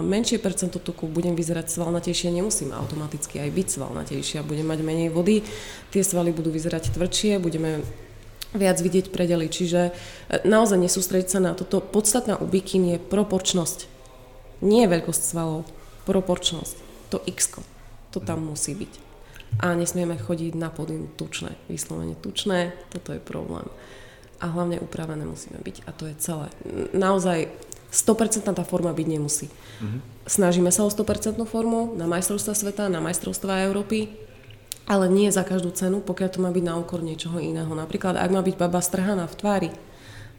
menšie 0.00 0.40
percento 0.40 0.80
tuku, 0.80 1.04
budem 1.04 1.36
vyzerať 1.36 1.68
svalnatejšie, 1.68 2.32
nemusím 2.32 2.72
automaticky 2.72 3.44
aj 3.44 3.52
byť 3.52 3.66
svalnatejšia. 3.68 4.48
Budem 4.48 4.64
mať 4.64 4.80
menej 4.80 5.12
vody, 5.12 5.44
tie 5.92 6.00
svaly 6.00 6.32
budú 6.32 6.48
vyzerať 6.48 6.96
tvrdšie, 6.96 7.36
budeme 7.36 7.84
viac 8.56 8.80
vidieť 8.80 9.12
predely. 9.12 9.52
Čiže 9.52 9.80
e, 9.88 9.92
naozaj 10.48 10.80
nesústrediť 10.80 11.28
sa 11.28 11.40
na 11.44 11.52
toto. 11.52 11.84
Podstatná 11.84 12.40
u 12.40 12.48
bikín 12.48 12.88
je 12.88 12.96
proporčnosť. 12.96 13.92
Nie 14.64 14.88
veľkosť 14.88 15.22
svalov, 15.36 15.68
proporčnosť. 16.08 16.76
To 17.12 17.20
x 17.28 17.60
to 18.12 18.20
tam 18.20 18.44
musí 18.48 18.76
byť. 18.76 19.11
A 19.60 19.76
nesmieme 19.76 20.16
chodiť 20.16 20.56
na 20.56 20.72
pódium 20.72 21.12
tučné, 21.18 21.52
vyslovene 21.68 22.16
tučné, 22.16 22.72
toto 22.88 23.12
je 23.12 23.20
problém. 23.20 23.68
A 24.40 24.48
hlavne 24.48 24.80
upravené 24.80 25.22
musíme 25.28 25.60
byť 25.60 25.76
a 25.86 25.90
to 25.92 26.08
je 26.08 26.14
celé. 26.18 26.48
Naozaj 26.96 27.52
100% 27.92 28.48
tá 28.48 28.64
forma 28.64 28.90
byť 28.96 29.06
nemusí. 29.06 29.52
Mm-hmm. 29.52 30.00
Snažíme 30.24 30.72
sa 30.72 30.88
o 30.88 30.90
100% 30.90 31.36
formu 31.44 31.92
na 31.94 32.08
majstrovstva 32.08 32.56
sveta, 32.56 32.88
na 32.88 33.04
majstrovstva 33.04 33.68
Európy, 33.68 34.08
ale 34.88 35.06
nie 35.12 35.28
za 35.30 35.44
každú 35.44 35.70
cenu, 35.76 36.00
pokiaľ 36.00 36.28
to 36.32 36.42
má 36.42 36.50
byť 36.50 36.64
na 36.64 36.74
úkor 36.80 37.04
niečoho 37.04 37.38
iného. 37.38 37.70
Napríklad, 37.70 38.16
ak 38.16 38.30
má 38.32 38.40
byť 38.40 38.56
baba 38.56 38.80
strhaná 38.80 39.28
v 39.28 39.38
tvári, 39.38 39.70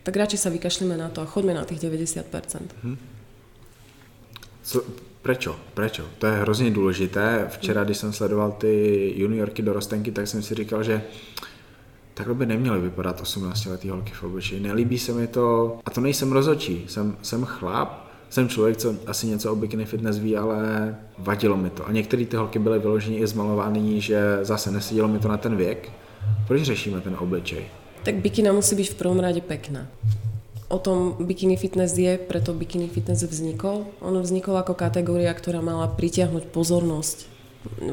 tak 0.04 0.20
radšej 0.20 0.40
sa 0.42 0.52
vykašlíme 0.52 1.00
na 1.00 1.08
to 1.14 1.24
a 1.24 1.30
choďme 1.30 1.56
na 1.56 1.64
tých 1.64 1.80
90%. 1.80 2.28
Hmm. 2.84 3.00
Co, 4.64 4.84
prečo? 5.24 5.56
Prečo? 5.74 6.04
To 6.18 6.28
je 6.28 6.34
hrozně 6.34 6.72
důležité. 6.72 7.48
Včera, 7.50 7.84
když 7.84 7.98
jsem 7.98 8.14
sledoval 8.14 8.52
ty 8.52 9.14
juniorky 9.18 9.62
dorostenky, 9.62 10.12
tak 10.12 10.28
jsem 10.28 10.44
si 10.44 10.56
říkal, 10.56 10.84
že 10.84 11.02
takhle 12.14 12.36
by 12.36 12.46
neměly 12.46 12.82
vypadat 12.82 13.22
18 13.22 13.66
letý 13.66 13.90
holky 13.90 14.12
v 14.14 14.24
obličeji. 14.24 14.62
Nelíbí 14.62 15.00
se 15.00 15.14
mi 15.14 15.28
to, 15.28 15.78
a 15.86 15.90
to 15.90 16.02
nejsem 16.02 16.32
rozočí, 16.32 16.86
jsem, 16.88 17.18
jsem 17.22 17.46
chlap, 17.46 18.08
jsem 18.30 18.50
člověk, 18.50 18.78
co 18.78 18.96
asi 19.08 19.28
něco 19.28 19.52
o 19.52 19.56
bikini 19.56 19.86
fitness 19.86 20.18
ví, 20.18 20.38
ale 20.38 20.96
vadilo 21.18 21.58
mi 21.58 21.70
to. 21.70 21.88
A 21.88 21.92
některé 21.92 22.26
ty 22.26 22.38
holky 22.38 22.60
byly 22.60 22.80
vyloženě 22.80 23.18
i 23.18 23.28
zmalované, 23.28 24.00
že 24.00 24.40
zase 24.42 24.72
nesedělo 24.72 25.08
mi 25.08 25.20
to 25.20 25.28
na 25.28 25.38
ten 25.38 25.56
věk. 25.56 25.92
Proč 26.48 26.62
řešíme 26.62 27.02
ten 27.02 27.16
obličej? 27.20 27.66
Tak 28.04 28.16
bikina 28.16 28.52
musí 28.52 28.76
byť 28.76 28.92
v 28.92 28.96
prvom 28.96 29.20
rade 29.20 29.42
pekná. 29.42 29.88
O 30.74 30.82
tom 30.82 31.22
bikini 31.22 31.54
fitness 31.54 31.94
je, 31.94 32.18
preto 32.18 32.50
bikini 32.50 32.90
fitness 32.90 33.22
vznikol. 33.22 33.86
On 34.02 34.18
vznikol 34.18 34.58
ako 34.58 34.74
kategória, 34.74 35.30
ktorá 35.30 35.62
mala 35.62 35.86
pritiahnuť 35.86 36.50
pozornosť 36.50 37.30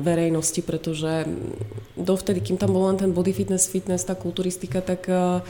verejnosti, 0.01 0.65
pretože 0.65 1.29
dovtedy, 2.01 2.41
kým 2.41 2.57
tam 2.57 2.73
bol 2.73 2.89
len 2.89 2.97
ten 2.97 3.13
body 3.13 3.37
fitness, 3.37 3.69
fitness, 3.69 4.09
tá 4.09 4.17
kulturistika, 4.17 4.81
tak 4.81 5.05
um, 5.13 5.45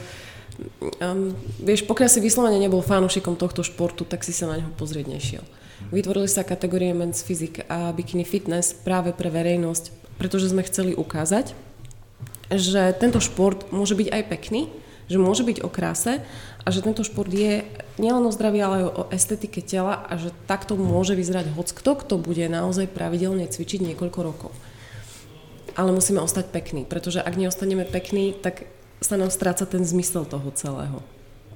vieš, 1.63 1.87
pokiaľ 1.87 2.09
si 2.11 2.19
vyslovene 2.19 2.59
nebol 2.59 2.83
fanúšikom 2.83 3.39
tohto 3.39 3.63
športu, 3.63 4.03
tak 4.03 4.27
si 4.27 4.35
sa 4.35 4.51
na 4.51 4.59
neho 4.59 4.71
pozrieť 4.75 5.07
nešiel. 5.07 5.43
Vytvorili 5.89 6.27
sa 6.27 6.43
kategórie 6.43 6.91
Men's 6.91 7.23
Physique 7.23 7.65
a 7.65 7.95
Bikini 7.95 8.27
Fitness 8.27 8.75
práve 8.75 9.15
pre 9.15 9.31
verejnosť, 9.31 10.19
pretože 10.21 10.51
sme 10.51 10.67
chceli 10.67 10.93
ukázať, 10.93 11.55
že 12.51 12.91
tento 12.99 13.23
šport 13.23 13.71
môže 13.71 13.95
byť 13.95 14.07
aj 14.11 14.23
pekný, 14.27 14.69
že 15.11 15.19
môže 15.19 15.43
byť 15.43 15.65
o 15.65 15.69
kráse 15.73 16.23
a 16.61 16.67
že 16.69 16.85
tento 16.85 17.01
šport 17.01 17.29
je 17.29 17.65
nielen 17.97 18.21
o 18.21 18.31
zdraví, 18.31 18.61
ale 18.61 18.75
aj 18.81 18.85
o 18.85 19.03
estetike 19.09 19.65
tela 19.65 19.97
a 20.05 20.13
že 20.17 20.29
takto 20.45 20.77
môže 20.77 21.17
vyzerať 21.17 21.49
hoc 21.57 21.73
kto, 21.73 21.91
kto 22.05 22.15
bude 22.21 22.45
naozaj 22.45 22.85
pravidelne 22.89 23.49
cvičiť 23.49 23.81
niekoľko 23.81 24.19
rokov. 24.21 24.51
Ale 25.73 25.89
musíme 25.95 26.21
ostať 26.21 26.51
pekní, 26.53 26.85
pretože 26.85 27.23
ak 27.23 27.33
neostaneme 27.33 27.87
pekní, 27.87 28.35
tak 28.37 28.69
sa 29.01 29.17
nám 29.17 29.33
stráca 29.33 29.65
ten 29.65 29.81
zmysel 29.81 30.29
toho 30.29 30.53
celého. 30.53 31.01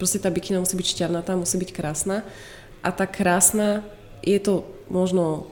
Proste 0.01 0.17
tá 0.17 0.33
bikina 0.33 0.57
musí 0.57 0.73
byť 0.73 0.87
šťavnatá, 0.97 1.37
musí 1.37 1.55
byť 1.61 1.71
krásna 1.71 2.25
a 2.81 2.89
tá 2.89 3.05
krásna 3.05 3.85
je 4.25 4.41
to 4.41 4.65
možno 4.89 5.47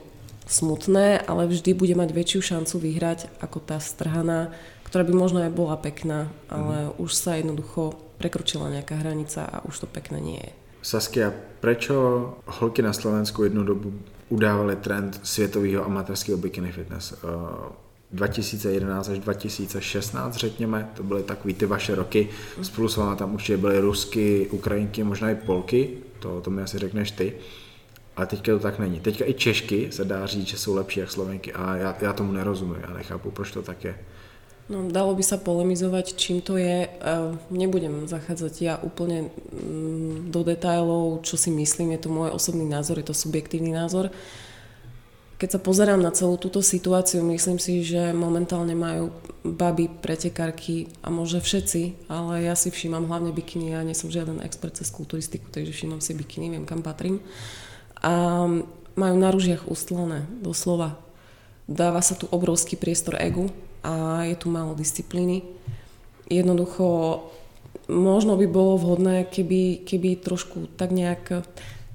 smutné, 0.49 1.23
ale 1.23 1.47
vždy 1.47 1.71
bude 1.77 1.95
mať 1.95 2.09
väčšiu 2.11 2.41
šancu 2.41 2.75
vyhrať 2.81 3.31
ako 3.39 3.63
tá 3.63 3.77
strhaná, 3.79 4.51
ktorá 4.83 5.07
by 5.07 5.13
možno 5.15 5.39
aj 5.45 5.55
bola 5.55 5.79
pekná, 5.79 6.27
ale 6.51 6.91
mm. 6.91 6.99
už 6.99 7.11
sa 7.15 7.39
jednoducho 7.39 7.95
prekročila 8.23 8.71
nejaká 8.71 8.95
hranica 9.03 9.43
a 9.43 9.67
už 9.67 9.83
to 9.83 9.87
pekné 9.91 10.23
nie 10.23 10.39
je. 10.39 10.51
Saskia, 10.79 11.35
prečo 11.59 11.95
holky 12.47 12.79
na 12.79 12.95
Slovensku 12.95 13.43
jednu 13.43 13.67
dobu 13.67 13.91
udávali 14.31 14.75
trend 14.79 15.19
světového 15.23 15.83
amatérského 15.83 16.39
bikini 16.39 16.71
fitness? 16.71 17.19
2011 18.11 19.09
až 19.09 19.19
2016, 19.19 20.35
řekněme, 20.35 20.89
to 20.93 21.03
byly 21.03 21.23
takový 21.23 21.53
ty 21.53 21.65
vaše 21.65 21.95
roky. 21.95 22.29
Spolu 22.61 22.87
s 22.89 22.97
váma 22.97 23.15
tam 23.15 23.33
určitě 23.33 23.57
byly 23.57 23.79
Rusky, 23.79 24.47
Ukrajinky, 24.51 25.03
možná 25.03 25.31
i 25.31 25.35
Polky, 25.35 25.89
to, 26.19 26.41
to 26.41 26.49
mi 26.49 26.61
asi 26.61 26.79
řekneš 26.79 27.11
ty. 27.11 27.33
Ale 28.15 28.27
teďka 28.27 28.51
to 28.51 28.59
tak 28.59 28.79
není. 28.79 28.99
Teďka 28.99 29.25
i 29.25 29.33
Češky 29.33 29.91
se 29.91 30.05
dá 30.05 30.25
říct, 30.25 30.47
že 30.47 30.57
jsou 30.57 30.75
lepší 30.75 30.99
jak 30.99 31.11
Slovenky 31.11 31.53
a 31.53 31.75
já, 31.75 31.95
já 32.01 32.13
tomu 32.13 32.31
nerozumím, 32.31 32.77
já 32.87 32.93
nechápu, 32.93 33.31
proč 33.31 33.51
to 33.51 33.61
tak 33.61 33.83
je. 33.83 33.95
No, 34.71 34.87
dalo 34.87 35.11
by 35.11 35.23
sa 35.27 35.35
polemizovať, 35.35 36.15
čím 36.15 36.39
to 36.39 36.55
je. 36.55 36.87
Nebudem 37.51 38.07
zachádzať 38.07 38.53
ja 38.63 38.79
úplne 38.79 39.27
mm, 39.51 40.31
do 40.31 40.41
detajlov, 40.47 41.27
čo 41.27 41.35
si 41.35 41.51
myslím, 41.51 41.91
je 41.93 42.07
to 42.07 42.09
môj 42.09 42.31
osobný 42.31 42.63
názor, 42.63 42.95
je 42.95 43.11
to 43.11 43.15
subjektívny 43.15 43.75
názor. 43.75 44.07
Keď 45.35 45.49
sa 45.51 45.59
pozerám 45.59 45.99
na 45.99 46.15
celú 46.15 46.39
túto 46.39 46.63
situáciu, 46.63 47.19
myslím 47.27 47.59
si, 47.59 47.83
že 47.83 48.15
momentálne 48.15 48.71
majú 48.71 49.11
baby, 49.43 49.91
pretekárky 49.91 50.87
a 51.03 51.11
možno 51.11 51.43
všetci, 51.43 52.07
ale 52.07 52.47
ja 52.47 52.55
si 52.55 52.71
všímam 52.71 53.03
hlavne 53.11 53.35
bikiny, 53.35 53.75
ja 53.75 53.83
nie 53.83 53.91
som 53.91 54.07
žiaden 54.07 54.39
expert 54.39 54.79
cez 54.79 54.87
kulturistiku, 54.87 55.51
takže 55.51 55.75
všímam 55.75 55.99
si 55.99 56.15
bikiny, 56.15 56.47
viem 56.47 56.63
kam 56.63 56.79
patrím. 56.79 57.19
A 57.99 58.47
majú 58.95 59.15
na 59.19 59.27
ružiach 59.35 59.67
ustlané, 59.67 60.23
doslova. 60.39 60.95
Dáva 61.67 61.99
sa 61.99 62.15
tu 62.15 62.31
obrovský 62.31 62.79
priestor 62.79 63.19
egu, 63.19 63.51
a 63.83 64.23
je 64.23 64.35
tu 64.39 64.47
málo 64.47 64.73
disciplíny. 64.73 65.43
Jednoducho, 66.31 67.19
možno 67.91 68.39
by 68.39 68.47
bolo 68.47 68.79
vhodné, 68.79 69.27
keby, 69.27 69.83
keby 69.83 70.23
trošku 70.23 70.71
tak 70.79 70.95
nejak... 70.95 71.45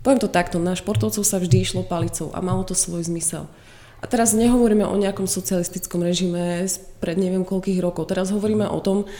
Poviem 0.05 0.21
to 0.23 0.31
takto, 0.31 0.63
na 0.63 0.79
športovcov 0.79 1.25
sa 1.27 1.43
vždy 1.43 1.65
išlo 1.65 1.83
palicou 1.83 2.31
a 2.31 2.39
malo 2.45 2.63
to 2.63 2.77
svoj 2.77 3.09
zmysel. 3.09 3.51
A 3.99 4.07
teraz 4.07 4.31
nehovoríme 4.31 4.87
o 4.87 4.95
nejakom 4.95 5.27
socialistickom 5.27 6.07
režime 6.07 6.71
pred 7.03 7.19
neviem 7.19 7.43
koľkých 7.43 7.83
rokov. 7.83 8.07
Teraz 8.07 8.31
hovoríme 8.31 8.71
o 8.71 8.79
tom, 8.79 9.11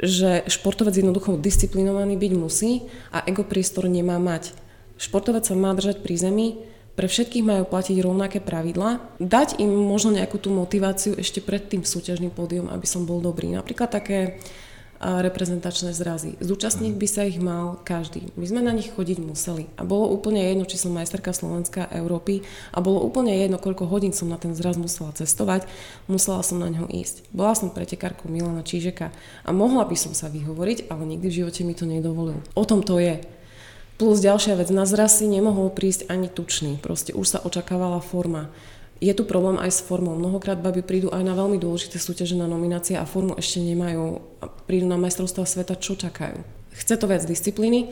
že 0.00 0.48
športovec 0.48 0.96
jednoducho 0.96 1.36
disciplinovaný 1.36 2.16
byť 2.16 2.32
musí 2.32 2.88
a 3.12 3.20
ego 3.28 3.44
priestor 3.44 3.84
nemá 3.90 4.16
mať. 4.16 4.56
Športovec 4.96 5.44
sa 5.44 5.52
má 5.58 5.76
držať 5.76 6.00
pri 6.00 6.14
zemi, 6.16 6.48
pre 6.98 7.06
všetkých 7.06 7.46
majú 7.46 7.62
platiť 7.62 8.02
rovnaké 8.02 8.42
pravidlá, 8.42 8.98
dať 9.22 9.62
im 9.62 9.70
možno 9.70 10.18
nejakú 10.18 10.42
tú 10.42 10.50
motiváciu 10.50 11.14
ešte 11.14 11.38
pred 11.38 11.62
tým 11.62 11.86
súťažným 11.86 12.34
pódium, 12.34 12.66
aby 12.66 12.90
som 12.90 13.06
bol 13.06 13.22
dobrý. 13.22 13.54
Napríklad 13.54 13.94
také 13.94 14.42
reprezentačné 14.98 15.94
zrazy. 15.94 16.34
Zúčastniť 16.42 16.90
by 16.98 17.06
sa 17.06 17.22
ich 17.22 17.38
mal 17.38 17.78
každý. 17.86 18.34
My 18.34 18.50
sme 18.50 18.66
na 18.66 18.74
nich 18.74 18.90
chodiť 18.90 19.22
museli. 19.22 19.70
A 19.78 19.86
bolo 19.86 20.10
úplne 20.10 20.42
jedno, 20.42 20.66
či 20.66 20.74
som 20.74 20.90
majsterka 20.90 21.30
Slovenska 21.30 21.86
Európy 21.94 22.42
a 22.74 22.82
bolo 22.82 23.06
úplne 23.06 23.30
jedno, 23.30 23.62
koľko 23.62 23.86
hodín 23.86 24.10
som 24.10 24.26
na 24.26 24.42
ten 24.42 24.58
zraz 24.58 24.74
musela 24.74 25.14
cestovať. 25.14 25.70
Musela 26.10 26.42
som 26.42 26.58
na 26.58 26.66
ňo 26.66 26.90
ísť. 26.90 27.30
Bola 27.30 27.54
som 27.54 27.70
pretekárkou 27.70 28.26
Milana 28.26 28.66
Čížeka 28.66 29.14
a 29.46 29.50
mohla 29.54 29.86
by 29.86 29.94
som 29.94 30.18
sa 30.18 30.26
vyhovoriť, 30.26 30.90
ale 30.90 31.14
nikdy 31.14 31.30
v 31.30 31.36
živote 31.46 31.62
mi 31.62 31.78
to 31.78 31.86
nedovolil. 31.86 32.42
O 32.58 32.66
tom 32.66 32.82
to 32.82 32.98
je. 32.98 33.22
Plus 33.98 34.22
ďalšia 34.22 34.54
vec, 34.54 34.70
na 34.70 34.86
zraz 34.86 35.18
si 35.18 35.26
nemohol 35.26 35.74
prísť 35.74 36.06
ani 36.06 36.30
tučný, 36.30 36.78
proste 36.78 37.10
už 37.10 37.26
sa 37.26 37.38
očakávala 37.42 37.98
forma. 37.98 38.46
Je 39.02 39.10
tu 39.10 39.26
problém 39.26 39.58
aj 39.58 39.74
s 39.74 39.80
formou. 39.82 40.14
Mnohokrát 40.14 40.58
baby 40.58 40.86
prídu 40.86 41.10
aj 41.10 41.22
na 41.22 41.34
veľmi 41.34 41.58
dôležité 41.58 41.98
súťaže 41.98 42.38
na 42.38 42.46
nominácie 42.46 42.94
a 42.94 43.06
formu 43.06 43.34
ešte 43.34 43.58
nemajú. 43.58 44.22
Prídu 44.70 44.86
na 44.86 44.98
majstrovstvá 44.98 45.46
sveta, 45.46 45.74
čo 45.78 45.98
čakajú. 45.98 46.42
Chce 46.78 46.94
to 46.94 47.10
viac 47.10 47.26
disciplíny 47.26 47.90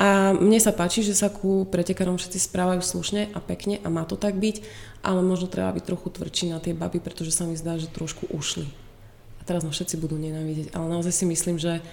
a 0.00 0.32
mne 0.32 0.56
sa 0.56 0.72
páči, 0.72 1.04
že 1.04 1.12
sa 1.12 1.28
ku 1.28 1.68
pretekarom 1.68 2.16
všetci 2.16 2.48
správajú 2.48 2.80
slušne 2.80 3.28
a 3.36 3.38
pekne 3.44 3.76
a 3.84 3.92
má 3.92 4.08
to 4.08 4.16
tak 4.16 4.40
byť, 4.40 4.64
ale 5.04 5.20
možno 5.20 5.52
treba 5.52 5.72
byť 5.76 5.84
trochu 5.84 6.08
tvrdší 6.16 6.44
na 6.48 6.64
tie 6.64 6.72
baby, 6.72 6.96
pretože 6.96 7.32
sa 7.32 7.44
mi 7.44 7.60
zdá, 7.60 7.76
že 7.76 7.92
trošku 7.92 8.32
ušli. 8.32 8.64
A 9.40 9.42
teraz 9.44 9.68
nás 9.68 9.76
všetci 9.76 10.00
budú 10.00 10.16
nenávidieť, 10.16 10.72
ale 10.72 10.86
naozaj 10.88 11.12
si 11.12 11.24
myslím, 11.28 11.60
že 11.60 11.84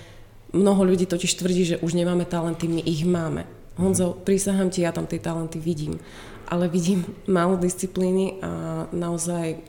Mnoho 0.49 0.81
ľudí 0.81 1.05
totiž 1.05 1.37
tvrdí, 1.37 1.63
že 1.65 1.81
už 1.81 1.93
nemáme 1.93 2.25
talenty, 2.25 2.65
my 2.65 2.81
ich 2.81 3.05
máme. 3.05 3.45
Honzo, 3.77 4.17
prísahám 4.17 4.73
ti, 4.73 4.81
ja 4.81 4.91
tam 4.91 5.05
tie 5.05 5.21
talenty 5.21 5.61
vidím. 5.61 6.01
Ale 6.49 6.65
vidím 6.65 7.05
málo 7.29 7.55
disciplíny 7.55 8.41
a 8.41 8.85
naozaj 8.89 9.61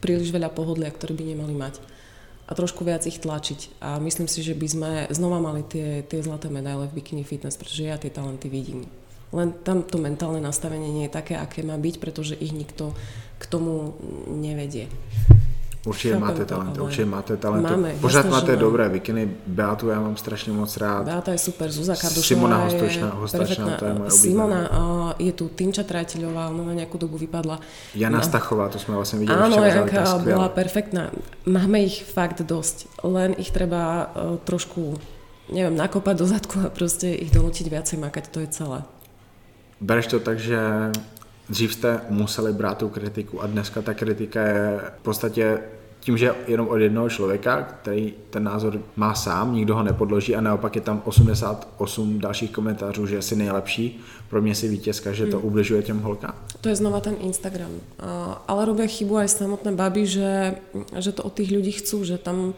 príliš 0.00 0.32
veľa 0.32 0.52
pohodlia, 0.52 0.92
ktoré 0.92 1.12
by 1.12 1.24
nemali 1.36 1.54
mať. 1.56 1.80
A 2.44 2.52
trošku 2.52 2.84
viac 2.84 3.08
ich 3.08 3.24
tlačiť. 3.24 3.80
A 3.80 3.96
myslím 4.04 4.28
si, 4.28 4.44
že 4.44 4.52
by 4.52 4.66
sme 4.68 4.90
znova 5.08 5.40
mali 5.40 5.64
tie, 5.64 6.04
tie 6.04 6.20
zlaté 6.20 6.52
medaile 6.52 6.88
v 6.92 7.00
bikini 7.00 7.24
fitness, 7.24 7.56
pretože 7.56 7.88
ja 7.88 7.96
tie 7.96 8.12
talenty 8.12 8.52
vidím. 8.52 8.84
Len 9.32 9.50
tam 9.64 9.80
to 9.80 9.96
mentálne 9.96 10.38
nastavenie 10.44 10.92
nie 10.92 11.08
je 11.08 11.16
také, 11.16 11.34
aké 11.40 11.64
má 11.64 11.80
byť, 11.80 11.98
pretože 11.98 12.36
ich 12.36 12.52
nikto 12.52 12.92
k 13.40 13.44
tomu 13.48 13.96
nevedie. 14.28 14.92
Určitě 15.86 16.18
máte 16.18 16.44
talent, 16.44 16.78
určitě 16.78 17.04
máte 17.04 17.36
talent. 17.36 17.62
Máme, 17.62 17.94
Pořád 18.00 18.26
máte 18.26 18.46
máme. 18.46 18.60
dobré 18.60 18.88
vikiny. 18.88 19.30
Beatu 19.46 19.88
já 19.88 20.00
mám 20.00 20.16
strašně 20.16 20.52
moc 20.52 20.76
rád. 20.76 21.04
Beata 21.04 21.32
je 21.32 21.38
super, 21.38 21.70
Zuzá 21.70 21.96
Kardošová 21.96 22.26
Simona 22.26 22.56
Hostočná, 22.64 23.10
Hostočná 23.10 23.70
to 23.70 23.84
je 23.84 23.94
moje 23.94 24.10
Simona 24.10 24.60
uh, 24.70 25.12
je 25.18 25.32
tu 25.32 25.48
Týmča 25.48 25.82
Trajteľová, 25.84 26.48
ona 26.48 26.72
na 26.72 26.74
nejakú 26.74 26.96
dobu 26.96 27.20
vypadla. 27.20 27.60
Jana 27.94 28.18
na... 28.18 28.24
Stachová, 28.24 28.72
to 28.72 28.80
sme 28.80 28.96
vlastne 28.96 29.20
videli 29.20 29.36
Áno, 29.36 29.60
Janka 29.60 30.18
bola 30.24 30.48
perfektná. 30.48 31.12
Máme 31.44 31.84
ich 31.84 32.00
fakt 32.02 32.40
dosť, 32.40 33.04
len 33.04 33.36
ich 33.36 33.52
treba 33.52 34.08
uh, 34.08 34.40
trošku, 34.40 34.96
neviem, 35.52 35.76
nakopať 35.76 36.14
do 36.16 36.26
zadku 36.26 36.56
a 36.64 36.72
proste 36.72 37.12
ich 37.12 37.28
donútiť 37.28 37.68
viacej 37.68 38.00
makať, 38.00 38.24
to 38.32 38.40
je 38.40 38.48
celé. 38.48 38.78
Bereš 39.84 40.16
to 40.16 40.18
tak, 40.22 40.40
že 40.40 40.56
Dřív 41.48 41.74
jste 41.74 42.00
museli 42.08 42.52
brát 42.52 42.78
tu 42.78 42.88
kritiku 42.88 43.42
a 43.42 43.46
dneska 43.46 43.82
ta 43.82 43.94
kritika 43.94 44.42
je 44.42 44.80
v 44.98 45.02
podstatě 45.02 45.58
tím, 46.04 46.18
že 46.18 46.34
jenom 46.46 46.68
od 46.68 46.76
jednoho 46.76 47.08
člověka, 47.08 47.62
který 47.62 48.14
ten 48.30 48.44
názor 48.44 48.80
má 48.96 49.14
sám, 49.14 49.54
nikdo 49.54 49.74
ho 49.74 49.82
nepodloží 49.82 50.36
a 50.36 50.40
naopak 50.40 50.76
je 50.76 50.80
tam 50.80 51.02
88 51.04 52.18
dalších 52.18 52.50
komentářů, 52.50 53.06
že 53.06 53.22
jsi 53.22 53.36
nejlepší, 53.36 54.00
pro 54.28 54.42
mě 54.42 54.54
si 54.54 54.68
vítězka, 54.68 55.12
že 55.12 55.26
to 55.26 55.36
hmm. 55.36 55.46
ubližuje 55.46 55.82
těm 55.82 56.00
holkám. 56.00 56.34
To 56.60 56.68
je 56.68 56.76
znova 56.76 57.00
ten 57.00 57.16
Instagram. 57.20 57.70
Ale 58.48 58.64
robia 58.64 58.88
chybu 58.88 59.16
aj 59.16 59.28
samotné 59.28 59.72
baby, 59.72 60.06
že, 60.06 60.60
že 60.96 61.12
to 61.12 61.22
od 61.24 61.32
tých 61.32 61.52
ľudí 61.52 61.72
chcú, 61.72 62.04
že 62.04 62.16
tam 62.20 62.52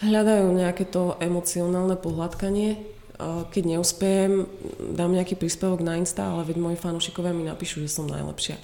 hľadajú 0.00 0.56
nejaké 0.56 0.84
to 0.84 1.16
emocionálne 1.20 1.96
pohľadkanie 1.96 2.76
keď 3.20 3.62
neúspejem, 3.76 4.48
dám 4.96 5.12
nejaký 5.12 5.36
príspevok 5.36 5.84
na 5.84 6.00
Insta, 6.00 6.32
ale 6.32 6.48
veď 6.48 6.56
moji 6.58 6.76
fanúšikovia 6.80 7.36
mi 7.36 7.44
napíšu, 7.46 7.84
že 7.84 7.92
som 7.92 8.08
najlepšia 8.08 8.56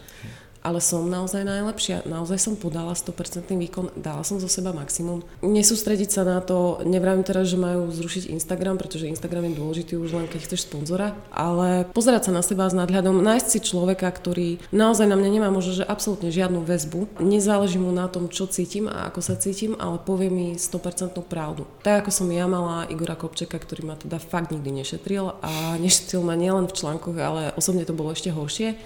ale 0.69 0.85
som 0.85 1.09
naozaj 1.09 1.49
najlepšia. 1.49 2.05
Naozaj 2.05 2.37
som 2.37 2.53
podala 2.53 2.93
100% 2.93 3.49
výkon, 3.57 3.97
dala 3.97 4.21
som 4.21 4.37
zo 4.37 4.53
seba 4.53 4.77
maximum. 4.77 5.25
Nesústrediť 5.41 6.13
sa 6.13 6.29
na 6.29 6.45
to, 6.45 6.85
nevravím 6.85 7.25
teraz, 7.25 7.49
že 7.49 7.57
majú 7.57 7.89
zrušiť 7.89 8.29
Instagram, 8.29 8.77
pretože 8.77 9.09
Instagram 9.09 9.49
je 9.49 9.57
dôležitý 9.57 9.93
už 9.97 10.13
len 10.13 10.29
keď 10.29 10.45
chceš 10.45 10.69
sponzora, 10.69 11.17
ale 11.33 11.89
pozerať 11.97 12.29
sa 12.29 12.37
na 12.37 12.45
seba 12.45 12.69
s 12.69 12.77
nadhľadom, 12.77 13.25
nájsť 13.25 13.49
si 13.49 13.59
človeka, 13.65 14.13
ktorý 14.13 14.61
naozaj 14.69 15.09
na 15.09 15.17
mňa 15.17 15.31
nemá 15.41 15.49
možno, 15.49 15.81
že 15.81 15.89
absolútne 15.89 16.29
žiadnu 16.29 16.61
väzbu, 16.69 17.25
nezáleží 17.25 17.81
mu 17.81 17.89
na 17.89 18.05
tom, 18.13 18.29
čo 18.29 18.45
cítim 18.45 18.93
a 18.93 19.09
ako 19.09 19.25
sa 19.25 19.41
cítim, 19.41 19.73
ale 19.81 19.97
povie 19.97 20.29
mi 20.29 20.47
100% 20.61 21.17
pravdu. 21.25 21.65
Tak 21.81 22.05
ako 22.05 22.11
som 22.13 22.29
ja 22.29 22.45
mala 22.45 22.85
Igora 22.93 23.17
Kopčeka, 23.17 23.57
ktorý 23.57 23.89
ma 23.89 23.97
teda 23.97 24.21
fakt 24.21 24.53
nikdy 24.53 24.85
nešetril 24.85 25.41
a 25.41 25.81
nešetril 25.81 26.21
ma 26.21 26.37
nielen 26.37 26.69
v 26.69 26.77
článkoch, 26.77 27.17
ale 27.17 27.57
osobne 27.57 27.89
to 27.89 27.97
bolo 27.97 28.13
ešte 28.13 28.29
horšie 28.29 28.77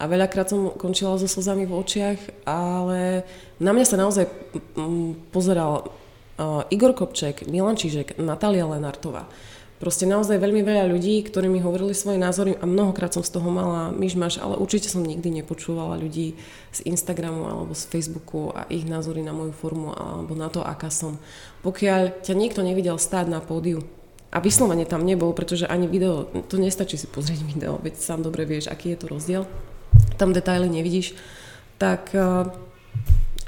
a 0.00 0.08
veľakrát 0.08 0.48
som 0.48 0.72
končila 0.72 1.20
so 1.20 1.28
slzami 1.28 1.68
v 1.68 1.76
očiach, 1.76 2.48
ale 2.48 3.28
na 3.60 3.76
mňa 3.76 3.84
sa 3.84 4.00
naozaj 4.00 4.24
mm, 4.80 5.28
pozeral 5.28 5.92
Igor 6.72 6.96
Kopček, 6.96 7.44
Milan 7.52 7.76
Čižek, 7.76 8.16
Natália 8.16 8.64
Lenartová. 8.64 9.28
Proste 9.80 10.04
naozaj 10.04 10.36
veľmi 10.36 10.60
veľa 10.60 10.92
ľudí, 10.92 11.24
ktorí 11.24 11.48
mi 11.48 11.60
hovorili 11.64 11.96
svoje 11.96 12.20
názory 12.20 12.52
a 12.60 12.68
mnohokrát 12.68 13.16
som 13.16 13.24
z 13.24 13.32
toho 13.32 13.48
mala 13.48 13.88
myšmaš, 13.92 14.36
ale 14.36 14.60
určite 14.60 14.92
som 14.92 15.00
nikdy 15.00 15.40
nepočúvala 15.40 15.96
ľudí 15.96 16.36
z 16.68 16.80
Instagramu 16.84 17.48
alebo 17.48 17.72
z 17.72 17.88
Facebooku 17.88 18.52
a 18.52 18.68
ich 18.68 18.84
názory 18.84 19.24
na 19.24 19.32
moju 19.32 19.56
formu 19.56 19.96
alebo 19.96 20.36
na 20.36 20.52
to, 20.52 20.60
aká 20.60 20.92
som. 20.92 21.16
Pokiaľ 21.64 22.20
ťa 22.20 22.36
niekto 22.36 22.60
nevidel 22.60 23.00
stáť 23.00 23.32
na 23.32 23.40
pódiu 23.40 23.80
a 24.28 24.44
vyslovene 24.44 24.84
tam 24.84 25.00
nebol, 25.00 25.32
pretože 25.32 25.64
ani 25.64 25.88
video, 25.88 26.28
to 26.48 26.60
nestačí 26.60 27.00
si 27.00 27.08
pozrieť 27.08 27.40
video, 27.40 27.80
veď 27.80 27.96
sám 27.96 28.20
dobre 28.20 28.44
vieš, 28.44 28.68
aký 28.68 28.92
je 28.92 29.00
to 29.00 29.08
rozdiel 29.08 29.48
tam 30.20 30.36
detaily 30.36 30.68
nevidíš, 30.68 31.16
tak 31.80 32.12
eh, 32.12 32.44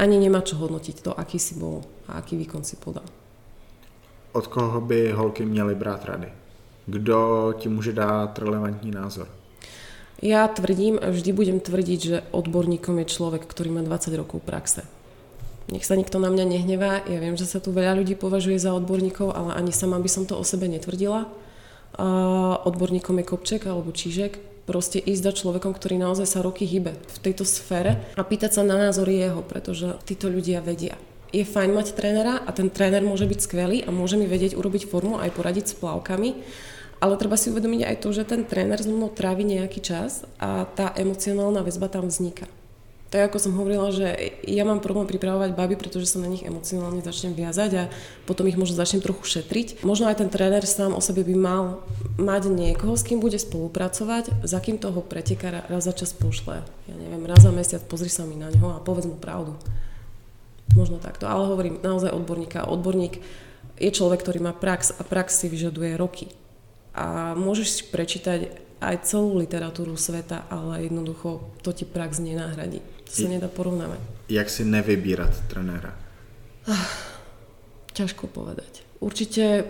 ani 0.00 0.16
nemá 0.16 0.40
čo 0.40 0.56
hodnotiť 0.56 1.04
to, 1.04 1.12
aký 1.12 1.37
si 1.37 1.61
bol 1.61 1.85
a 2.08 2.16
aký 2.16 2.40
výkon 2.40 2.64
si 2.64 2.80
podal. 2.80 3.04
Od 4.32 4.46
koho 4.48 4.80
by 4.80 5.12
holky 5.12 5.44
měly 5.44 5.74
brát 5.74 6.04
rady? 6.04 6.32
Kdo 6.87 7.52
ti 7.58 7.68
může 7.68 7.92
dát 7.92 8.38
relevantní 8.38 8.90
názor? 8.90 9.28
Ja 10.22 10.46
tvrdím 10.46 11.02
a 11.02 11.11
vždy 11.11 11.35
budem 11.35 11.58
tvrdiť, 11.58 12.00
že 12.00 12.22
odborníkom 12.30 12.94
je 13.02 13.11
človek, 13.11 13.42
ktorý 13.42 13.74
má 13.74 13.82
20 13.82 14.14
rokov 14.14 14.38
praxe. 14.46 14.87
Nech 15.66 15.82
sa 15.82 15.98
nikto 15.98 16.22
na 16.22 16.30
mňa 16.30 16.46
nehnevá, 16.46 17.02
ja 17.11 17.18
viem, 17.18 17.35
že 17.35 17.42
sa 17.42 17.58
tu 17.58 17.74
veľa 17.74 17.98
ľudí 17.98 18.14
považuje 18.14 18.54
za 18.54 18.70
odborníkov, 18.70 19.35
ale 19.35 19.58
ani 19.58 19.74
sama 19.74 19.98
by 19.98 20.06
som 20.06 20.22
to 20.22 20.38
o 20.38 20.46
sebe 20.46 20.70
netvrdila. 20.70 21.26
Uh, 21.98 22.54
odborníkom 22.70 23.18
je 23.18 23.24
Kopček 23.26 23.66
alebo 23.66 23.90
Čížek, 23.90 24.38
proste 24.64 25.03
ísť 25.03 25.22
za 25.22 25.33
človekom, 25.33 25.75
ktorý 25.75 25.98
naozaj 25.98 26.27
sa 26.27 26.44
roky 26.44 26.64
hýbe 26.64 26.94
v 26.94 27.18
tejto 27.22 27.42
sfére 27.42 27.98
a 28.14 28.22
pýtať 28.22 28.59
sa 28.59 28.62
na 28.62 28.79
názory 28.79 29.18
jeho, 29.18 29.42
pretože 29.42 29.98
títo 30.07 30.31
ľudia 30.31 30.62
vedia. 30.62 30.94
Je 31.33 31.48
fajn 31.48 31.72
mať 31.72 31.96
trénera 31.96 32.44
a 32.44 32.51
ten 32.53 32.68
tréner 32.68 33.01
môže 33.01 33.25
byť 33.25 33.40
skvelý 33.40 33.79
a 33.83 33.90
môže 33.90 34.20
mi 34.20 34.29
vedieť 34.29 34.53
urobiť 34.53 34.85
formu 34.85 35.16
aj 35.16 35.33
poradiť 35.33 35.64
s 35.72 35.79
plavkami, 35.81 36.31
ale 37.03 37.18
treba 37.18 37.35
si 37.35 37.51
uvedomiť 37.51 37.83
aj 37.88 37.96
to, 37.98 38.09
že 38.14 38.29
ten 38.29 38.46
tréner 38.46 38.79
so 38.79 38.92
mnou 38.92 39.11
trávi 39.11 39.42
nejaký 39.42 39.81
čas 39.83 40.29
a 40.38 40.68
tá 40.68 40.92
emocionálna 40.94 41.66
väzba 41.66 41.88
tam 41.90 42.07
vzniká. 42.07 42.46
Je 43.12 43.20
ako 43.20 43.37
som 43.37 43.53
hovorila, 43.61 43.92
že 43.92 44.09
ja 44.48 44.64
mám 44.64 44.81
problém 44.81 45.05
pripravovať 45.05 45.53
baby, 45.53 45.77
pretože 45.77 46.09
sa 46.09 46.16
na 46.16 46.33
nich 46.33 46.48
emocionálne 46.48 47.05
začnem 47.05 47.37
viazať 47.37 47.70
a 47.77 47.85
potom 48.25 48.48
ich 48.48 48.57
možno 48.57 48.72
začnem 48.72 49.05
trochu 49.05 49.37
šetriť. 49.37 49.85
Možno 49.85 50.09
aj 50.09 50.25
ten 50.25 50.33
tréner 50.33 50.64
sám 50.64 50.96
o 50.96 51.05
sebe 51.05 51.20
by 51.20 51.37
mal 51.37 51.85
mať 52.16 52.48
niekoho, 52.48 52.96
s 52.96 53.05
kým 53.05 53.20
bude 53.20 53.37
spolupracovať, 53.37 54.40
za 54.48 54.59
kým 54.64 54.81
toho 54.81 55.05
preteká 55.05 55.68
raz 55.68 55.85
za 55.85 55.92
čas 55.92 56.16
pošle. 56.16 56.64
Ja 56.64 56.94
neviem, 56.96 57.29
raz 57.29 57.44
za 57.44 57.53
mesiac 57.53 57.85
pozri 57.85 58.09
sa 58.09 58.25
mi 58.25 58.40
na 58.40 58.48
ňo 58.48 58.81
a 58.81 58.85
povedz 58.85 59.05
mu 59.05 59.20
pravdu. 59.20 59.61
Možno 60.72 60.96
takto, 60.96 61.29
ale 61.29 61.53
hovorím 61.53 61.85
naozaj 61.85 62.16
odborníka. 62.16 62.64
Odborník 62.64 63.20
je 63.77 63.90
človek, 63.92 64.25
ktorý 64.25 64.40
má 64.40 64.57
prax 64.57 64.88
a 64.96 65.05
prax 65.05 65.37
si 65.37 65.53
vyžaduje 65.53 66.01
roky. 66.01 66.33
A 66.96 67.37
môžeš 67.37 67.68
si 67.68 67.83
prečítať 67.92 68.57
aj 68.81 69.05
celú 69.05 69.37
literatúru 69.37 70.01
sveta, 70.01 70.48
ale 70.48 70.88
jednoducho 70.88 71.44
to 71.61 71.77
ti 71.77 71.85
prax 71.85 72.25
nenahradí. 72.25 72.81
To 73.12 73.16
sa 73.22 73.29
nedá 73.29 73.48
porovnávať. 73.53 74.01
Jak 74.33 74.48
si 74.48 74.64
nevybírať 74.64 75.53
trenéra? 75.53 75.92
Ah, 76.64 76.88
ťažko 77.92 78.33
povedať. 78.33 78.81
Určite 79.05 79.68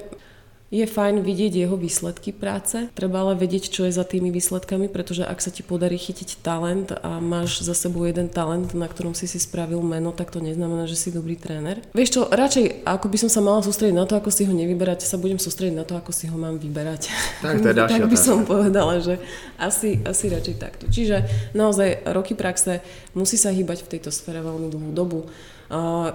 je 0.73 0.89
fajn 0.89 1.21
vidieť 1.21 1.69
jeho 1.69 1.77
výsledky 1.77 2.33
práce, 2.33 2.89
treba 2.97 3.21
ale 3.21 3.37
vedieť, 3.37 3.69
čo 3.69 3.85
je 3.85 3.93
za 3.93 4.09
tými 4.09 4.33
výsledkami, 4.33 4.89
pretože 4.89 5.21
ak 5.21 5.37
sa 5.45 5.53
ti 5.53 5.61
podarí 5.61 6.01
chytiť 6.01 6.41
talent 6.41 6.97
a 6.97 7.21
máš 7.21 7.61
za 7.61 7.77
sebou 7.77 8.09
jeden 8.09 8.33
talent, 8.33 8.73
na 8.73 8.89
ktorom 8.89 9.13
si 9.13 9.29
si 9.29 9.37
spravil 9.37 9.85
meno, 9.85 10.17
tak 10.17 10.33
to 10.33 10.41
neznamená, 10.41 10.89
že 10.89 10.97
si 10.97 11.13
dobrý 11.13 11.37
tréner. 11.37 11.85
Vieš 11.93 12.11
čo, 12.17 12.21
radšej 12.33 12.89
ako 12.89 13.07
by 13.13 13.19
som 13.21 13.29
sa 13.29 13.45
mala 13.45 13.61
sústrediť 13.61 13.93
na 13.93 14.09
to, 14.09 14.17
ako 14.17 14.33
si 14.33 14.49
ho 14.49 14.55
nevyberať, 14.57 15.05
sa 15.05 15.21
budem 15.21 15.37
sústrediť 15.37 15.77
na 15.77 15.85
to, 15.85 15.93
ako 15.93 16.09
si 16.09 16.25
ho 16.33 16.41
mám 16.41 16.57
vyberať. 16.57 17.13
Tak, 17.45 17.61
to 17.61 17.69
je 17.69 17.77
tak 17.93 18.09
by 18.09 18.17
som 18.17 18.49
povedala, 18.49 18.97
že 19.05 19.21
asi, 19.61 20.01
asi 20.09 20.33
radšej 20.33 20.57
takto. 20.57 20.89
Čiže 20.89 21.53
naozaj 21.53 22.09
roky 22.17 22.33
praxe 22.33 22.81
musí 23.13 23.37
sa 23.37 23.53
hýbať 23.53 23.85
v 23.85 23.91
tejto 23.93 24.09
sfére 24.09 24.41
veľmi 24.41 24.73
dlhú 24.73 24.91
dobu 24.97 25.29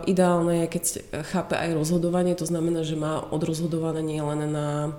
ideálne 0.06 0.64
je, 0.64 0.68
keď 0.78 0.84
chápe 1.34 1.58
aj 1.58 1.74
rozhodovanie, 1.74 2.38
to 2.38 2.46
znamená, 2.46 2.86
že 2.86 2.94
má 2.94 3.20
odrozhodované 3.34 4.06
nie 4.06 4.22
len 4.22 4.54
na 4.54 4.94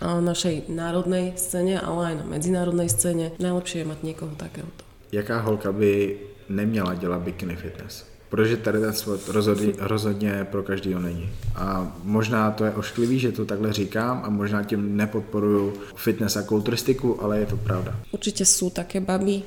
našej 0.00 0.68
národnej 0.68 1.36
scéne, 1.36 1.80
ale 1.80 2.12
aj 2.12 2.14
na 2.20 2.24
medzinárodnej 2.28 2.88
scéne. 2.88 3.32
Najlepšie 3.40 3.84
je 3.84 3.90
mať 3.90 3.98
niekoho 4.00 4.32
takéhoto. 4.36 4.84
Jaká 5.12 5.40
holka 5.40 5.72
by 5.72 6.16
neměla 6.48 6.94
dělat 6.94 7.20
bikini 7.20 7.56
fitness? 7.56 8.04
Protože 8.30 8.56
tady 8.56 8.80
ten 8.80 8.92
sport 8.92 9.28
rozhodně, 9.28 9.72
rozhodně 9.78 10.46
pro 10.50 10.62
každého 10.62 11.00
není. 11.00 11.28
A 11.56 11.92
možná 12.04 12.50
to 12.50 12.64
je 12.64 12.70
ošklivý, 12.70 13.18
že 13.18 13.32
to 13.32 13.44
takhle 13.44 13.72
říkám 13.72 14.22
a 14.24 14.30
možná 14.30 14.62
tím 14.62 14.96
nepodporuju 14.96 15.72
fitness 15.96 16.36
a 16.36 16.42
kulturistiku, 16.42 17.22
ale 17.22 17.38
je 17.38 17.46
to 17.46 17.56
pravda. 17.56 17.92
Určite 18.14 18.46
sú 18.46 18.70
také 18.70 19.02
baby. 19.02 19.42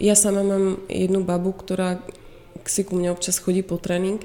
Ja 0.00 0.14
sama 0.20 0.44
mám 0.44 0.84
jednu 0.88 1.24
babu, 1.24 1.56
ktorá 1.56 1.96
si 2.68 2.84
ku 2.84 2.96
mne 2.96 3.12
občas 3.12 3.40
chodí 3.40 3.62
po 3.62 3.80
tréning. 3.80 4.22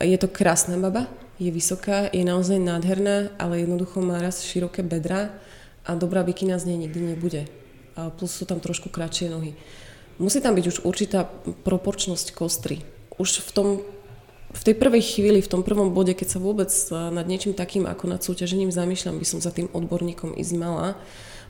Je 0.00 0.18
to 0.20 0.28
krásna 0.28 0.76
baba, 0.76 1.08
je 1.40 1.48
vysoká, 1.52 2.08
je 2.12 2.24
naozaj 2.24 2.60
nádherná, 2.60 3.32
ale 3.40 3.64
jednoducho 3.64 4.00
má 4.04 4.20
raz 4.20 4.44
široké 4.44 4.84
bedra 4.84 5.32
a 5.84 5.96
dobrá 5.96 6.24
bikina 6.24 6.56
z 6.56 6.72
nej 6.72 6.88
nikdy 6.88 7.16
nebude. 7.16 7.48
A 7.96 8.12
plus 8.12 8.36
sú 8.36 8.44
tam 8.44 8.60
trošku 8.60 8.92
kratšie 8.92 9.32
nohy. 9.32 9.56
Musí 10.16 10.40
tam 10.40 10.56
byť 10.56 10.64
už 10.64 10.76
určitá 10.84 11.28
proporčnosť 11.64 12.32
kostry. 12.32 12.84
Už 13.16 13.40
v 13.40 13.50
tom 13.52 13.68
v 14.56 14.62
tej 14.64 14.76
prvej 14.78 15.04
chvíli, 15.04 15.44
v 15.44 15.52
tom 15.52 15.60
prvom 15.60 15.92
bode, 15.92 16.16
keď 16.16 16.38
sa 16.38 16.40
vôbec 16.40 16.72
nad 16.90 17.26
niečím 17.28 17.52
takým 17.52 17.84
ako 17.84 18.04
nad 18.08 18.24
súťažením 18.24 18.72
zamýšľam, 18.72 19.20
by 19.20 19.26
som 19.28 19.38
za 19.44 19.52
tým 19.52 19.68
odborníkom 19.68 20.32
ísť 20.32 20.54
mala, 20.56 20.96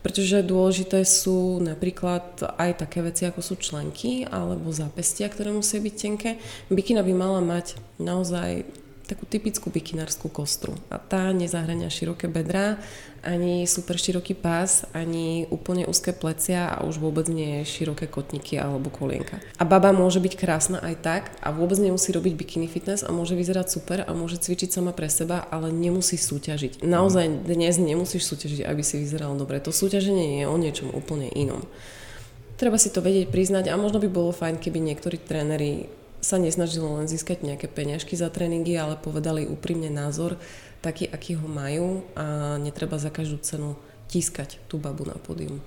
pretože 0.07 0.38
dôležité 0.47 1.03
sú 1.03 1.59
napríklad 1.59 2.38
aj 2.62 2.79
také 2.79 3.03
veci, 3.03 3.27
ako 3.27 3.42
sú 3.42 3.59
členky 3.59 4.23
alebo 4.23 4.71
zápestia, 4.71 5.27
ktoré 5.27 5.51
musia 5.51 5.83
byť 5.83 5.95
tenké. 5.99 6.38
Bikina 6.71 7.03
by 7.03 7.11
mala 7.11 7.42
mať 7.42 7.75
naozaj 7.99 8.62
takú 9.07 9.25
typickú 9.25 9.71
bikinárskú 9.71 10.27
kostru. 10.29 10.75
A 10.90 10.99
tá 10.99 11.31
nezahrania 11.31 11.87
široké 11.87 12.27
bedrá, 12.27 12.83
ani 13.27 13.66
super 13.66 13.99
široký 13.99 14.38
pás, 14.38 14.87
ani 14.95 15.51
úplne 15.51 15.87
úzke 15.87 16.14
plecia 16.14 16.71
a 16.71 16.87
už 16.87 17.03
vôbec 17.03 17.27
nie 17.27 17.66
široké 17.66 18.07
kotníky 18.07 18.55
alebo 18.59 18.90
kolienka. 18.90 19.42
A 19.59 19.66
baba 19.66 19.90
môže 19.90 20.23
byť 20.23 20.35
krásna 20.38 20.79
aj 20.79 20.95
tak 21.03 21.23
a 21.42 21.51
vôbec 21.51 21.79
nemusí 21.83 22.14
robiť 22.14 22.35
bikini 22.38 22.71
fitness 22.71 23.03
a 23.03 23.11
môže 23.11 23.35
vyzerať 23.35 23.66
super 23.66 23.99
a 24.07 24.11
môže 24.14 24.38
cvičiť 24.38 24.71
sama 24.71 24.95
pre 24.95 25.11
seba, 25.11 25.42
ale 25.51 25.75
nemusí 25.75 26.14
súťažiť. 26.14 26.87
Naozaj 26.87 27.47
dnes 27.47 27.75
nemusíš 27.83 28.27
súťažiť, 28.31 28.62
aby 28.62 28.83
si 28.87 29.03
vyzeral 29.03 29.35
dobre. 29.35 29.59
To 29.62 29.75
súťaženie 29.75 30.42
je 30.42 30.45
o 30.47 30.57
niečom 30.59 30.95
úplne 30.95 31.27
inom. 31.31 31.66
Treba 32.57 32.81
si 32.81 32.88
to 32.88 33.05
vedieť 33.05 33.29
priznať 33.29 33.69
a 33.69 33.77
možno 33.77 34.01
by 34.01 34.09
bolo 34.09 34.33
fajn, 34.33 34.57
keby 34.57 34.81
niektorí 34.81 35.21
tréneri 35.21 35.92
sa 36.27 36.43
nesnažili 36.43 36.83
len 36.83 37.07
získať 37.07 37.47
nejaké 37.47 37.71
peňažky 37.71 38.19
za 38.19 38.27
tréningy, 38.27 38.75
ale 38.75 38.99
povedali 38.99 39.47
úprimne 39.47 39.87
názor, 39.87 40.35
taký, 40.83 41.07
aký 41.07 41.39
ho 41.39 41.47
majú 41.47 42.03
a 42.19 42.59
netreba 42.59 42.99
za 42.99 43.15
každú 43.15 43.39
cenu 43.39 43.79
tískať 44.11 44.59
tú 44.67 44.83
babu 44.83 45.07
na 45.07 45.15
pódium. 45.15 45.62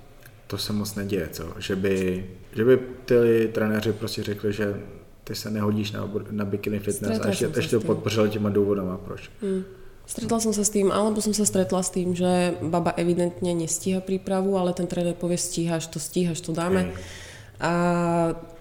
To 0.46 0.58
se 0.58 0.72
moc 0.72 0.94
neděje, 0.94 1.28
co? 1.32 1.44
Že 1.58 1.76
by, 1.76 2.26
že 2.52 2.64
by 2.64 2.78
ty 3.04 3.48
trenéři 3.52 3.92
prostě 3.92 4.22
řekli, 4.22 4.52
že 4.52 4.80
ty 5.24 5.34
se 5.34 5.50
nehodíš 5.50 5.92
na, 5.92 6.10
na 6.30 6.44
bikini 6.44 6.78
fitness 6.78 7.16
Stretla 7.16 7.26
a 7.26 7.32
ešte, 7.32 7.58
ešte 7.58 7.78
to 7.78 7.86
podpořili 7.86 8.30
těma 8.30 8.50
důvodama, 8.50 8.98
proč. 8.98 9.30
Hmm. 9.42 9.64
Stretla 10.10 10.42
som 10.42 10.50
sa 10.50 10.66
s 10.66 10.74
tým, 10.74 10.90
alebo 10.90 11.22
som 11.22 11.30
sa 11.30 11.46
stretla 11.46 11.86
s 11.86 11.94
tým, 11.94 12.18
že 12.18 12.58
baba 12.66 12.90
evidentne 12.98 13.54
nestíha 13.54 14.02
prípravu, 14.02 14.58
ale 14.58 14.74
ten 14.74 14.90
tréner 14.90 15.14
povie 15.14 15.38
stíhaš 15.38 15.86
to, 15.86 16.02
stíhaš 16.02 16.42
to, 16.42 16.50
dáme. 16.50 16.90
Hej 16.90 17.29
a 17.60 17.72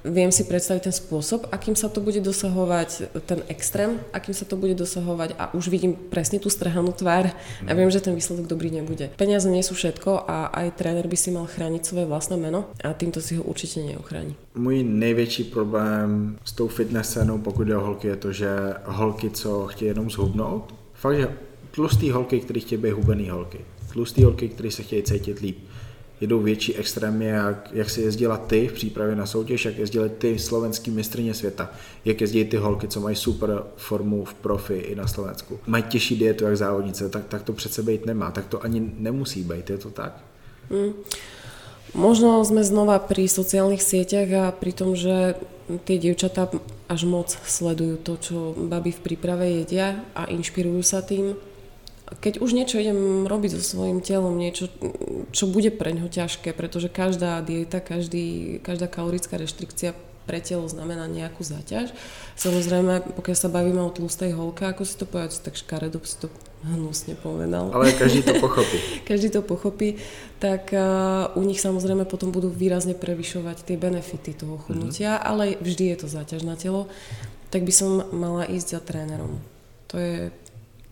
viem 0.04 0.32
si 0.32 0.48
predstaviť 0.48 0.92
ten 0.92 0.96
spôsob, 0.96 1.48
akým 1.52 1.76
sa 1.76 1.92
to 1.92 2.00
bude 2.00 2.20
dosahovať, 2.24 3.12
ten 3.28 3.44
extrém, 3.52 4.00
akým 4.16 4.36
sa 4.36 4.48
to 4.48 4.56
bude 4.56 4.76
dosahovať 4.76 5.36
a 5.36 5.52
už 5.56 5.68
vidím 5.68 5.96
presne 5.96 6.40
tú 6.40 6.48
strhanú 6.48 6.92
tvár 6.96 7.32
a 7.68 7.72
viem, 7.76 7.92
že 7.92 8.04
ten 8.04 8.16
výsledok 8.16 8.48
dobrý 8.48 8.72
nebude. 8.72 9.12
Peniaze 9.20 9.48
nie 9.52 9.64
sú 9.64 9.76
všetko 9.76 10.28
a 10.28 10.52
aj 10.52 10.80
tréner 10.80 11.08
by 11.08 11.18
si 11.20 11.32
mal 11.32 11.48
chrániť 11.48 11.84
svoje 11.84 12.06
vlastné 12.08 12.36
meno 12.40 12.72
a 12.84 12.96
týmto 12.96 13.20
si 13.20 13.36
ho 13.40 13.44
určite 13.44 13.84
neochráni. 13.84 14.36
Můj 14.56 14.84
největší 14.84 15.44
problém 15.44 16.38
s 16.44 16.52
tou 16.52 16.68
fitness 16.68 17.10
scénou, 17.10 17.38
pokud 17.38 17.68
je 17.68 17.78
o 17.78 17.82
holky, 17.82 18.08
je 18.08 18.16
to, 18.16 18.32
že 18.32 18.50
holky, 18.86 19.30
co 19.30 19.68
chtějí 19.68 19.90
jenom 19.90 20.10
zhubnout, 20.10 20.76
fakt, 20.94 21.16
že 21.16 21.28
tlustý 21.72 22.12
holky, 22.12 22.40
který 22.40 22.60
chtějí 22.60 22.82
být 22.82 22.92
hubený 22.92 23.30
holky, 23.30 23.60
tlustý 23.94 24.24
holky, 24.24 24.50
který 24.50 24.72
se 24.72 24.84
chtějí 24.84 25.04
cítit 25.04 25.40
líp, 25.40 25.58
jedou 26.22 26.40
větší 26.40 26.76
extrémy, 26.76 27.26
jak, 27.26 27.70
jak 27.74 27.90
si 27.90 28.02
jezdila 28.02 28.38
ty 28.38 28.68
v 28.68 28.74
přípravě 28.74 29.16
na 29.16 29.26
soutěž, 29.26 29.66
jak 29.66 29.78
jezdili 29.78 30.10
ty 30.10 30.40
slovenský 30.40 30.92
mistrně 30.92 31.34
světa, 31.34 31.72
jak 32.06 32.22
jezdí 32.22 32.46
ty 32.46 32.58
holky, 32.58 32.88
co 32.88 33.02
mají 33.02 33.16
super 33.16 33.64
formu 33.78 34.26
v 34.26 34.34
profi 34.34 34.74
i 34.74 34.96
na 34.96 35.08
Slovensku. 35.08 35.60
Mají 35.68 35.84
těžší 35.84 36.18
dietu 36.18 36.46
jak 36.46 36.58
závodnice, 36.58 37.10
tak, 37.10 37.28
tak 37.28 37.44
to 37.44 37.54
přece 37.54 37.84
být 37.84 38.06
nemá, 38.06 38.32
tak 38.32 38.46
to 38.48 38.64
ani 38.64 38.92
nemusí 38.98 39.44
být, 39.44 39.70
je 39.70 39.78
to 39.78 39.90
tak? 39.90 40.18
Mm. 40.70 40.94
Možno 41.98 42.38
sme 42.46 42.62
znova 42.62 43.02
pri 43.02 43.26
sociálnych 43.26 43.82
sieťach 43.82 44.30
a 44.30 44.46
pri 44.54 44.72
tom, 44.78 44.94
že 44.94 45.34
tie 45.90 45.98
dievčatá 45.98 46.46
až 46.86 47.10
moc 47.10 47.34
sledujú 47.34 47.98
to, 48.06 48.14
čo 48.22 48.38
baby 48.54 48.94
v 48.94 49.02
príprave 49.02 49.46
jedia 49.50 50.06
a 50.14 50.30
inšpirujú 50.30 50.82
sa 50.86 51.02
tým 51.02 51.34
keď 52.18 52.42
už 52.42 52.58
niečo 52.58 52.82
idem 52.82 53.30
robiť 53.30 53.62
so 53.62 53.62
svojím 53.62 54.02
telom, 54.02 54.34
niečo, 54.42 54.74
čo 55.30 55.46
bude 55.46 55.70
pre 55.70 55.94
ňo 55.94 56.10
ťažké, 56.10 56.58
pretože 56.58 56.90
každá 56.90 57.38
dieta, 57.46 57.78
každý, 57.78 58.58
každá 58.66 58.90
kalorická 58.90 59.38
reštrikcia 59.38 59.94
pre 60.30 60.42
telo 60.42 60.70
znamená 60.70 61.10
nejakú 61.10 61.42
záťaž. 61.42 61.90
Samozrejme, 62.38 63.18
pokiaľ 63.18 63.38
sa 63.38 63.50
bavíme 63.50 63.82
o 63.82 63.90
tlustej 63.90 64.38
holke, 64.38 64.62
ako 64.62 64.86
si 64.86 64.94
to 64.94 65.10
povedať, 65.10 65.42
tak 65.42 65.58
škaredo 65.58 65.98
si 66.06 66.22
to 66.22 66.30
hnusne 66.70 67.18
povedal. 67.18 67.74
Ale 67.74 67.90
každý 67.98 68.22
to 68.22 68.38
pochopí. 68.38 68.78
každý 69.10 69.34
to 69.34 69.42
pochopí, 69.42 69.98
tak 70.38 70.70
uh, 70.70 71.34
u 71.34 71.42
nich 71.42 71.58
samozrejme 71.58 72.06
potom 72.06 72.30
budú 72.30 72.54
výrazne 72.54 72.94
prevyšovať 72.94 73.66
tie 73.66 73.78
benefity 73.82 74.38
toho 74.38 74.62
chudnutia, 74.62 75.18
mm-hmm. 75.18 75.30
ale 75.30 75.44
vždy 75.66 75.84
je 75.94 75.98
to 75.98 76.08
záťaž 76.10 76.46
na 76.46 76.54
telo, 76.54 76.86
tak 77.50 77.66
by 77.66 77.74
som 77.74 78.06
mala 78.14 78.46
ísť 78.46 78.78
za 78.78 78.82
trénerom. 78.86 79.42
To 79.90 79.98
je 79.98 80.30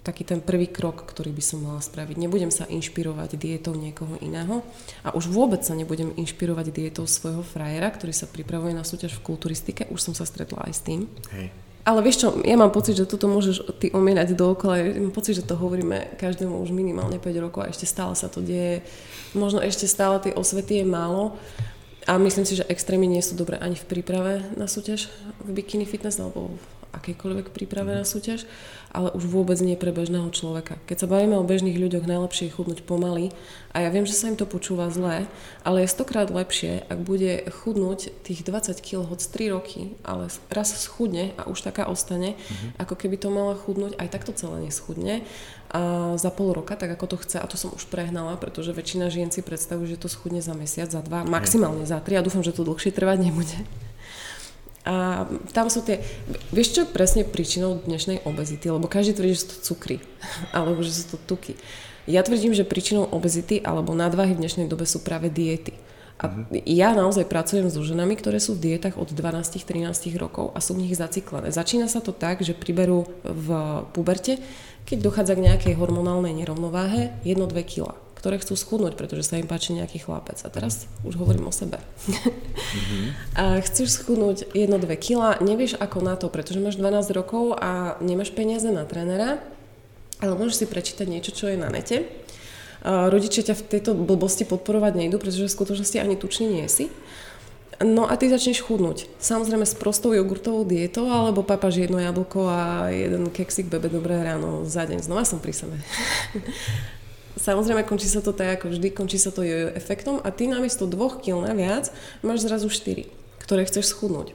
taký 0.08 0.24
ten 0.24 0.39
prvý 0.39 0.72
krok, 0.72 1.04
ktorý 1.04 1.36
by 1.36 1.43
som 1.43 1.60
mala 1.60 1.84
spraviť. 1.84 2.15
Nebudem 2.15 2.48
sa 2.48 2.63
inšpirovať 2.63 3.36
dietou 3.36 3.76
niekoho 3.76 4.15
iného 4.24 4.63
a 5.04 5.12
už 5.12 5.28
vôbec 5.28 5.67
sa 5.67 5.76
nebudem 5.76 6.15
inšpirovať 6.15 6.72
dietou 6.72 7.04
svojho 7.04 7.43
frajera, 7.43 7.91
ktorý 7.91 8.15
sa 8.15 8.32
pripravuje 8.32 8.72
na 8.72 8.88
súťaž 8.88 9.20
v 9.20 9.28
kulturistike. 9.28 9.91
Už 9.91 10.00
som 10.00 10.15
sa 10.15 10.24
stretla 10.24 10.63
aj 10.63 10.74
s 10.74 10.82
tým. 10.88 11.12
Hej. 11.36 11.52
Ale 11.88 12.04
vieš 12.04 12.24
čo, 12.24 12.28
ja 12.43 12.60
mám 12.60 12.72
pocit, 12.72 13.00
že 13.00 13.08
toto 13.08 13.32
môžeš 13.32 13.80
ty 13.80 13.88
omierať 13.91 14.36
dookola. 14.36 14.80
Ja 14.80 14.91
mám 15.00 15.15
pocit, 15.15 15.39
že 15.39 15.48
to 15.48 15.56
hovoríme 15.56 16.20
každému 16.20 16.60
už 16.60 16.76
minimálne 16.76 17.15
5 17.15 17.43
rokov 17.43 17.63
a 17.63 17.72
ešte 17.72 17.88
stále 17.88 18.12
sa 18.15 18.28
to 18.28 18.43
deje. 18.43 18.84
Možno 19.32 19.63
ešte 19.63 19.88
stále 19.88 20.20
tie 20.20 20.36
osvety 20.36 20.84
je 20.84 20.86
málo. 20.88 21.39
A 22.08 22.15
myslím 22.20 22.48
si, 22.48 22.60
že 22.60 22.67
extrémy 22.67 23.08
nie 23.08 23.24
sú 23.24 23.36
dobré 23.36 23.60
ani 23.60 23.76
v 23.76 23.88
príprave 23.88 24.39
na 24.56 24.67
súťaž 24.67 25.12
v 25.43 25.60
bikini 25.60 25.84
fitness 25.84 26.20
alebo 26.20 26.56
akejkoľvek 26.96 27.52
príprave 27.52 27.93
na 27.93 28.08
súťaž, 28.08 28.48
ale 28.97 29.13
už 29.13 29.29
vôbec 29.29 29.62
nie 29.62 29.77
pre 29.77 29.93
bežného 29.93 30.26
človeka. 30.34 30.82
Keď 30.89 31.05
sa 31.05 31.07
bavíme 31.07 31.38
o 31.38 31.45
bežných 31.45 31.78
ľuďoch, 31.78 32.09
najlepšie 32.09 32.49
je 32.49 32.55
chudnúť 32.57 32.82
pomaly 32.82 33.30
a 33.69 33.86
ja 33.86 33.93
viem, 33.93 34.09
že 34.09 34.17
sa 34.17 34.34
im 34.34 34.34
to 34.34 34.49
počúva 34.49 34.89
zle, 34.89 35.30
ale 35.61 35.86
je 35.86 35.93
stokrát 35.93 36.34
lepšie, 36.34 36.82
ak 36.89 37.05
bude 37.05 37.45
chudnúť 37.45 38.09
tých 38.26 38.41
20 38.41 38.82
kg 38.82 39.05
hoď 39.05 39.22
3 39.22 39.53
roky, 39.53 39.93
ale 40.01 40.34
raz 40.49 40.74
schudne 40.82 41.38
a 41.38 41.45
už 41.45 41.61
taká 41.61 41.86
ostane, 41.86 42.34
mm-hmm. 42.34 42.82
ako 42.82 42.97
keby 42.97 43.22
to 43.22 43.30
mala 43.30 43.53
chudnúť, 43.53 43.93
aj 44.01 44.09
takto 44.09 44.34
celé 44.34 44.65
neschudne 44.65 45.22
a 45.69 46.15
za 46.17 46.32
pol 46.34 46.57
roka, 46.57 46.74
tak 46.74 46.89
ako 46.97 47.05
to 47.05 47.17
chce, 47.22 47.38
a 47.38 47.45
to 47.45 47.59
som 47.59 47.69
už 47.69 47.86
prehnala, 47.91 48.34
pretože 48.39 48.74
väčšina 48.74 49.13
žien 49.13 49.30
si 49.30 49.45
predstavuje, 49.45 49.93
že 49.93 50.01
to 50.01 50.09
schudne 50.09 50.41
za 50.41 50.57
mesiac, 50.57 50.89
za 50.89 51.05
dva, 51.05 51.22
maximálne 51.28 51.86
za 51.86 52.01
tri 52.01 52.17
a 52.17 52.26
dúfam, 52.26 52.41
že 52.41 52.55
to 52.55 52.65
dlhšie 52.65 52.95
trvať 52.95 53.30
nebude. 53.30 53.61
A 54.88 55.27
tam 55.51 55.67
sú 55.67 55.83
tie... 55.83 55.99
Vieš, 56.55 56.67
čo 56.71 56.79
je 56.88 56.95
presne 56.95 57.27
príčinou 57.27 57.83
dnešnej 57.83 58.23
obezity? 58.23 58.71
Lebo 58.71 58.88
každý 58.88 59.19
tvrdí, 59.19 59.35
že 59.35 59.43
sú 59.43 59.47
to 59.51 59.57
cukry, 59.73 59.99
alebo 60.55 60.79
že 60.79 60.95
sú 60.95 61.03
to 61.11 61.17
tuky. 61.27 61.59
Ja 62.07 62.23
tvrdím, 62.23 62.55
že 62.55 62.63
príčinou 62.63 63.03
obezity 63.11 63.59
alebo 63.59 63.91
nadvahy 63.91 64.31
v 64.31 64.47
dnešnej 64.47 64.71
dobe 64.71 64.88
sú 64.88 65.03
práve 65.03 65.27
diety. 65.27 65.75
A 66.17 66.31
mhm. 66.31 66.63
ja 66.63 66.95
naozaj 66.95 67.27
pracujem 67.27 67.67
so 67.67 67.83
ženami, 67.83 68.15
ktoré 68.15 68.39
sú 68.39 68.55
v 68.55 68.73
dietách 68.73 68.95
od 68.95 69.11
12-13 69.11 69.91
rokov 70.15 70.55
a 70.55 70.63
sú 70.63 70.73
v 70.73 70.88
nich 70.88 70.95
zaciklené. 70.95 71.51
Začína 71.51 71.91
sa 71.91 71.99
to 71.99 72.15
tak, 72.15 72.39
že 72.41 72.55
priberú 72.55 73.11
v 73.27 73.47
puberte, 73.91 74.39
keď 74.88 74.97
dochádza 75.03 75.35
k 75.35 75.45
nejakej 75.51 75.73
hormonálnej 75.75 76.31
nerovnováhe 76.31 77.11
1-2 77.27 77.51
kg 77.67 78.07
ktoré 78.18 78.41
chcú 78.41 78.57
schudnúť, 78.57 78.97
pretože 78.97 79.30
sa 79.30 79.38
im 79.38 79.45
páči 79.45 79.78
nejaký 79.78 80.01
chlapec. 80.01 80.41
A 80.41 80.49
teraz 80.49 80.89
už 81.05 81.22
hovorím 81.22 81.47
o 81.47 81.53
sebe. 81.53 81.78
Mm-hmm. 82.09 83.05
a 83.41 83.43
chceš 83.61 84.01
schudnúť 84.01 84.49
1-2 84.57 84.89
kg, 84.97 85.38
nevieš 85.38 85.78
ako 85.78 86.01
na 86.01 86.18
to, 86.18 86.34
pretože 86.34 86.57
máš 86.57 86.82
12 86.82 87.13
rokov 87.13 87.53
a 87.61 87.95
nemáš 88.01 88.34
peniaze 88.34 88.65
na 88.74 88.89
trénera, 88.89 89.38
ale 90.18 90.34
môžeš 90.34 90.65
si 90.65 90.65
prečítať 90.65 91.05
niečo, 91.05 91.30
čo 91.30 91.45
je 91.53 91.61
na 91.61 91.70
nete. 91.70 92.09
A 92.82 93.13
rodičia 93.13 93.45
ťa 93.45 93.53
v 93.53 93.68
tejto 93.78 93.91
blbosti 93.93 94.49
podporovať 94.49 94.97
nejdu, 94.97 95.22
pretože 95.22 95.45
v 95.45 95.53
skutočnosti 95.53 95.97
ani 96.01 96.18
tučný 96.18 96.49
nie 96.49 96.65
si. 96.65 96.89
No 97.78 98.09
a 98.09 98.18
ty 98.18 98.26
začneš 98.26 98.65
chudnúť. 98.65 99.05
Samozrejme 99.22 99.61
s 99.61 99.78
prostou 99.78 100.09
jogurtovou 100.09 100.65
dietou, 100.65 101.05
alebo 101.13 101.45
papaš 101.45 101.78
jedno 101.78 102.01
jablko 102.01 102.49
a 102.49 102.89
jeden 102.89 103.30
keksik 103.30 103.70
bebe 103.70 103.86
dobré 103.86 104.18
ráno 104.26 104.65
za 104.65 104.89
deň. 104.89 105.05
Znova 105.05 105.22
som 105.30 105.38
pri 105.38 105.53
sebe. 105.53 105.78
Samozrejme, 107.38 107.85
končí 107.85 108.09
sa 108.09 108.19
to 108.25 108.33
tak 108.33 108.59
ako 108.59 108.73
vždy, 108.73 108.89
končí 108.89 109.21
sa 109.21 109.29
to 109.29 109.45
jojo 109.45 109.69
efektom 109.77 110.17
a 110.25 110.33
ty 110.33 110.49
namiesto 110.49 110.89
dvoch 110.89 111.21
kil 111.21 111.38
naviac 111.45 111.93
máš 112.25 112.49
zrazu 112.49 112.65
4, 112.67 113.05
ktoré 113.45 113.61
chceš 113.69 113.93
schudnúť. 113.93 114.33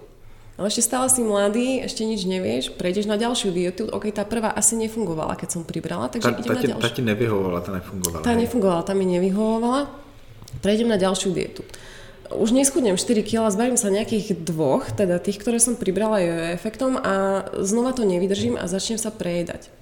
Ale 0.55 0.71
ešte 0.71 0.87
stále 0.87 1.11
si 1.11 1.27
mladý, 1.27 1.83
ešte 1.83 2.07
nič 2.07 2.23
nevieš, 2.29 2.77
prejdeš 2.79 3.11
na 3.11 3.19
ďalšiu 3.19 3.51
dietu, 3.51 3.91
ok, 3.91 4.15
tá 4.15 4.23
prvá 4.23 4.55
asi 4.55 4.79
nefungovala, 4.79 5.35
keď 5.35 5.49
som 5.59 5.63
pribrala, 5.67 6.07
takže 6.13 6.29
tá, 6.31 6.39
idem 6.39 6.53
tá, 6.53 6.55
na 6.55 6.63
ďalšiu. 6.63 6.85
Tá 6.85 6.91
ti 6.93 7.03
nevyhovovala, 7.03 7.59
tá 7.59 7.71
nefungovala. 7.75 8.23
Tá 8.23 8.33
nefungovala, 8.39 8.83
tá 8.87 8.93
mi 8.95 9.07
nevyhovovala, 9.11 9.81
prejdem 10.63 10.93
na 10.93 11.01
ďalšiu 11.01 11.35
dietu. 11.35 11.67
Už 12.33 12.55
neschudnem 12.55 12.95
4 12.95 13.27
kg, 13.27 13.51
zbavím 13.51 13.81
sa 13.81 13.91
nejakých 13.91 14.39
dvoch, 14.47 14.93
teda 14.95 15.19
tých, 15.19 15.43
ktoré 15.43 15.59
som 15.59 15.75
pribrala 15.75 16.23
jojo 16.23 16.55
efektom 16.55 17.01
a 17.01 17.45
znova 17.65 17.97
to 17.97 18.07
nevydržím 18.07 18.55
a 18.55 18.71
začnem 18.71 19.01
sa 19.01 19.11
prejedať 19.11 19.82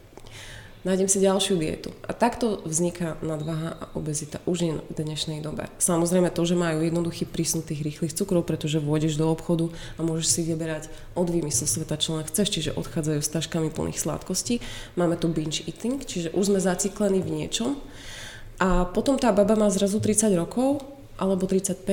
nájdem 0.83 1.09
si 1.09 1.21
ďalšiu 1.21 1.61
dietu. 1.61 1.91
A 2.09 2.17
takto 2.17 2.65
vzniká 2.65 3.21
nadvaha 3.21 3.77
a 3.77 3.85
obezita 3.93 4.41
už 4.49 4.57
nie 4.65 4.75
v 4.81 4.97
dnešnej 4.97 5.45
dobe. 5.45 5.69
Samozrejme 5.77 6.33
to, 6.33 6.43
že 6.49 6.57
majú 6.57 6.81
jednoduchý 6.81 7.29
prísun 7.29 7.61
tých 7.61 7.85
rýchlych 7.85 8.17
cukrov, 8.17 8.49
pretože 8.49 8.81
vôjdeš 8.81 9.21
do 9.21 9.29
obchodu 9.29 9.69
a 9.97 10.01
môžeš 10.01 10.27
si 10.29 10.41
vyberať 10.49 10.89
od 11.13 11.29
výmyslu 11.29 11.69
sveta, 11.69 12.01
čo 12.01 12.17
len 12.17 12.25
chceš, 12.25 12.49
čiže 12.49 12.77
odchádzajú 12.77 13.21
s 13.21 13.33
taškami 13.33 13.69
plných 13.69 14.01
sladkostí. 14.01 14.65
Máme 14.97 15.21
tu 15.21 15.29
binge 15.29 15.65
eating, 15.69 16.01
čiže 16.01 16.33
už 16.33 16.53
sme 16.53 16.61
zaciklení 16.61 17.21
v 17.21 17.45
niečom. 17.45 17.77
A 18.61 18.89
potom 18.89 19.17
tá 19.17 19.33
baba 19.33 19.57
má 19.57 19.69
zrazu 19.73 20.01
30 20.01 20.37
rokov, 20.37 20.85
alebo 21.21 21.45
35, 21.45 21.85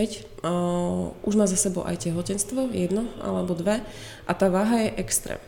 uh, 0.48 1.12
už 1.28 1.34
má 1.36 1.44
za 1.44 1.60
sebou 1.60 1.84
aj 1.84 2.08
tehotenstvo, 2.08 2.72
jedno 2.72 3.12
alebo 3.20 3.52
dve, 3.60 3.84
a 4.24 4.32
tá 4.32 4.48
váha 4.48 4.88
je 4.88 5.04
extrém 5.04 5.40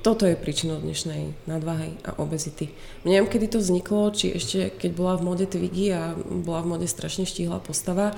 toto 0.00 0.24
je 0.24 0.36
príčinou 0.36 0.80
dnešnej 0.80 1.36
nadvahy 1.44 2.00
a 2.08 2.16
obezity. 2.16 2.72
Neviem, 3.04 3.28
kedy 3.28 3.46
to 3.52 3.58
vzniklo, 3.60 4.08
či 4.16 4.32
ešte 4.32 4.72
keď 4.72 4.90
bola 4.96 5.14
v 5.20 5.24
mode 5.28 5.46
Twiggy 5.46 5.92
a 5.92 6.16
bola 6.16 6.64
v 6.64 6.70
mode 6.76 6.88
strašne 6.88 7.28
štíhla 7.28 7.60
postava, 7.60 8.16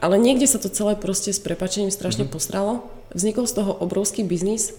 ale 0.00 0.16
niekde 0.16 0.48
sa 0.48 0.56
to 0.56 0.72
celé 0.72 0.96
proste 0.96 1.32
s 1.32 1.40
prepačením 1.40 1.92
strašne 1.92 2.24
mm-hmm. 2.24 2.36
posralo. 2.36 2.84
Vznikol 3.12 3.44
z 3.44 3.56
toho 3.56 3.72
obrovský 3.72 4.24
biznis. 4.24 4.76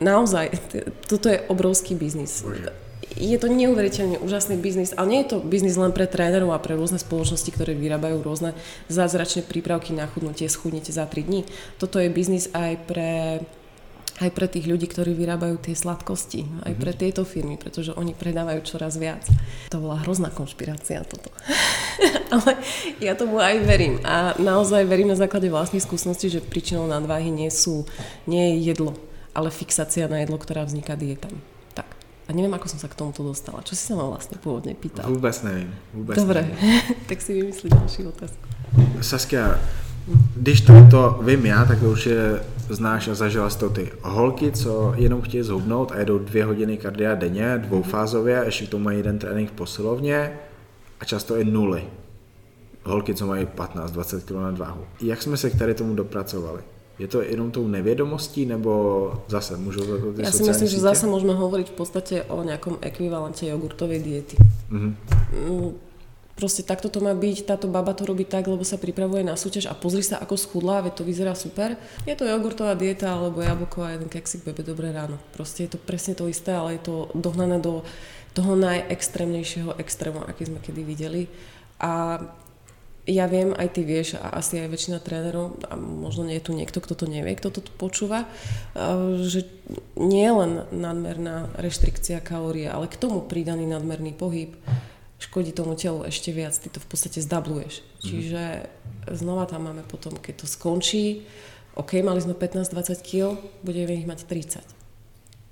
Naozaj, 0.00 0.46
t- 0.72 0.88
toto 1.06 1.30
je 1.30 1.38
obrovský 1.48 1.94
biznis. 1.94 2.42
Bože. 2.42 2.72
Je 3.14 3.36
to 3.38 3.46
neuveriteľne 3.46 4.18
úžasný 4.18 4.58
biznis, 4.58 4.90
ale 4.96 5.06
nie 5.06 5.20
je 5.22 5.36
to 5.36 5.38
biznis 5.38 5.78
len 5.78 5.94
pre 5.94 6.08
trénerov 6.08 6.50
a 6.50 6.58
pre 6.58 6.74
rôzne 6.74 6.98
spoločnosti, 6.98 7.46
ktoré 7.52 7.76
vyrábajú 7.78 8.24
rôzne 8.26 8.58
zázračné 8.90 9.46
prípravky 9.46 9.94
na 9.94 10.10
chudnutie, 10.10 10.50
schudnite 10.50 10.90
za 10.90 11.06
3 11.06 11.22
dní. 11.22 11.46
Toto 11.78 12.02
je 12.02 12.10
biznis 12.10 12.50
aj 12.50 12.72
pre 12.90 13.10
aj 14.22 14.30
pre 14.30 14.46
tých 14.46 14.70
ľudí, 14.70 14.86
ktorí 14.86 15.10
vyrábajú 15.10 15.58
tie 15.58 15.74
sladkosti, 15.74 16.46
aj 16.62 16.72
pre 16.78 16.92
mhm. 16.94 16.98
tieto 16.98 17.22
firmy, 17.26 17.58
pretože 17.58 17.90
oni 17.94 18.14
predávajú 18.14 18.62
čoraz 18.62 18.94
viac. 18.94 19.26
To 19.74 19.82
bola 19.82 19.98
hrozná 20.06 20.30
konšpirácia 20.30 21.02
toto. 21.02 21.34
Ale 22.34 22.58
ja 23.02 23.18
tomu 23.18 23.38
aj 23.38 23.62
verím 23.62 24.02
a 24.02 24.34
naozaj 24.42 24.86
verím 24.90 25.10
na 25.10 25.18
základe 25.18 25.46
vlastnej 25.46 25.78
skúsenosti, 25.78 26.26
že 26.26 26.42
príčinou 26.42 26.90
nadváhy 26.90 27.30
nie 27.30 27.46
sú, 27.46 27.86
nie 28.26 28.58
je 28.58 28.74
jedlo, 28.74 28.98
ale 29.30 29.54
fixácia 29.54 30.10
na 30.10 30.18
jedlo, 30.18 30.38
ktorá 30.38 30.66
vzniká 30.66 30.98
dietami. 30.98 31.38
Tak. 31.78 31.86
A 32.26 32.30
neviem, 32.34 32.50
ako 32.50 32.74
som 32.74 32.82
sa 32.82 32.90
k 32.90 32.98
tomuto 32.98 33.22
dostala. 33.22 33.62
Čo 33.62 33.78
si 33.78 33.86
sa 33.86 33.94
ma 33.94 34.10
vlastne 34.10 34.34
pôvodne 34.42 34.74
pýtal? 34.74 35.06
Vôbec 35.06 35.36
neviem. 35.46 35.70
Vôbec 35.94 36.14
Dobre, 36.18 36.42
neviem. 36.42 36.58
tak 37.10 37.18
si 37.22 37.30
vymyslí 37.38 37.66
ďalšiu 37.70 38.02
otázku. 38.10 38.44
Saskia, 38.98 39.54
když 40.36 40.60
to, 40.60 40.72
to 40.90 41.20
vím 41.22 41.46
já, 41.46 41.64
tak 41.64 41.80
to 41.80 41.90
už 41.90 42.06
je 42.06 42.40
znáš 42.68 43.08
a 43.08 43.14
zažila 43.14 43.50
jsi 43.50 43.58
to 43.58 43.70
ty. 43.70 43.92
Holky, 44.02 44.52
co 44.52 44.94
jenom 44.96 45.22
chtějí 45.22 45.42
zhubnout 45.42 45.92
a 45.92 45.98
jedou 45.98 46.18
dvě 46.18 46.44
hodiny 46.44 46.76
kardia 46.76 47.14
denně, 47.14 47.58
dvoufázově, 47.58 48.42
ještě 48.44 48.66
k 48.66 48.68
tomu 48.68 48.84
mají 48.84 48.98
jeden 48.98 49.18
trénink 49.18 49.50
v 49.50 49.52
posilovně 49.52 50.32
a 51.00 51.04
často 51.04 51.36
i 51.36 51.44
nuly. 51.44 51.84
Holky, 52.84 53.14
co 53.14 53.26
mají 53.26 53.46
15-20 53.46 54.20
kg 54.20 54.32
na 54.32 54.50
váhu. 54.50 54.84
Jak 55.00 55.22
jsme 55.22 55.36
se 55.36 55.50
k 55.50 55.58
tady 55.58 55.74
tomu 55.74 55.94
dopracovali? 55.94 56.60
Je 56.98 57.08
to 57.08 57.22
jenom 57.22 57.50
tou 57.50 57.68
nevědomostí, 57.68 58.46
nebo 58.46 59.12
zase 59.28 59.56
můžu 59.56 59.80
za 59.80 59.98
to 59.98 60.12
ty 60.12 60.22
Ja 60.22 60.30
si 60.30 60.46
myslím, 60.46 60.68
že 60.70 60.78
zase 60.78 61.10
môžeme 61.10 61.34
hovoriť 61.34 61.74
v 61.74 61.76
podstate 61.76 62.14
o 62.30 62.46
nejakom 62.46 62.78
ekvivalente 62.78 63.50
jogurtovej 63.50 63.98
diety. 63.98 64.38
Mm-hmm. 64.70 64.92
Proste 66.34 66.66
takto 66.66 66.90
to 66.90 66.98
má 66.98 67.14
byť, 67.14 67.46
táto 67.46 67.70
baba 67.70 67.94
to 67.94 68.02
robí 68.02 68.26
tak, 68.26 68.50
lebo 68.50 68.66
sa 68.66 68.74
pripravuje 68.74 69.22
na 69.22 69.38
súťaž 69.38 69.70
a 69.70 69.78
pozri 69.78 70.02
sa, 70.02 70.18
ako 70.18 70.34
schudla, 70.34 70.82
veď 70.82 70.98
to 70.98 71.06
vyzerá 71.06 71.32
super. 71.38 71.78
Je 72.02 72.14
to 72.18 72.26
jogurtová 72.26 72.74
dieta 72.74 73.14
alebo 73.14 73.38
jablko 73.38 73.86
a 73.86 73.94
jeden 73.94 74.10
keksik 74.10 74.42
bebe 74.42 74.66
dobré 74.66 74.90
ráno. 74.90 75.22
Proste 75.30 75.70
je 75.70 75.74
to 75.74 75.78
presne 75.78 76.18
to 76.18 76.26
isté, 76.26 76.50
ale 76.50 76.74
je 76.74 76.90
to 76.90 76.94
dohnané 77.14 77.62
do 77.62 77.86
toho 78.34 78.58
najextrémnejšieho 78.58 79.78
extrému, 79.78 80.26
aký 80.26 80.50
sme 80.50 80.58
kedy 80.58 80.82
videli. 80.82 81.30
A 81.78 82.18
ja 83.04 83.28
viem, 83.28 83.52
aj 83.54 83.68
ty 83.76 83.84
vieš, 83.84 84.16
a 84.16 84.34
asi 84.34 84.58
aj 84.58 84.72
väčšina 84.72 84.98
trénerov, 84.98 85.60
a 85.68 85.76
možno 85.76 86.24
nie 86.24 86.40
je 86.40 86.48
tu 86.48 86.56
niekto, 86.56 86.80
kto 86.80 86.96
to 86.96 87.06
nevie, 87.06 87.36
kto 87.36 87.52
to 87.52 87.60
tu 87.60 87.70
počúva, 87.76 88.24
že 89.22 89.44
nie 90.00 90.24
len 90.24 90.64
nadmerná 90.72 91.52
reštrikcia 91.60 92.24
kalórie, 92.24 92.64
ale 92.64 92.88
k 92.88 92.96
tomu 92.96 93.20
pridaný 93.20 93.68
nadmerný 93.68 94.16
pohyb, 94.16 94.56
škodí 95.24 95.56
tomu 95.56 95.72
telu 95.74 96.04
ešte 96.04 96.30
viac, 96.30 96.52
ty 96.52 96.68
to 96.68 96.78
v 96.78 96.88
podstate 96.88 97.24
zdabluješ. 97.24 97.80
Mm. 97.80 98.04
Čiže 98.04 98.42
znova 99.16 99.48
tam 99.48 99.70
máme 99.70 99.82
potom, 99.88 100.12
keď 100.20 100.44
to 100.44 100.46
skončí, 100.46 101.24
OK, 101.74 101.98
mali 102.06 102.22
sme 102.22 102.38
15-20 102.38 103.02
kg, 103.02 103.34
budeme 103.66 103.98
ich 103.98 104.06
mať 104.06 104.30
30. 104.30 104.62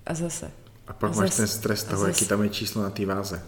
A 0.06 0.12
zase. 0.14 0.54
A 0.86 0.92
pak 0.94 1.10
a 1.10 1.24
máš 1.24 1.34
zase, 1.34 1.38
ten 1.42 1.50
stres 1.50 1.80
toho, 1.82 2.06
aký 2.06 2.24
tam 2.26 2.46
je 2.46 2.50
číslo 2.54 2.86
na 2.86 2.94
tej 2.94 3.10
váze. 3.10 3.42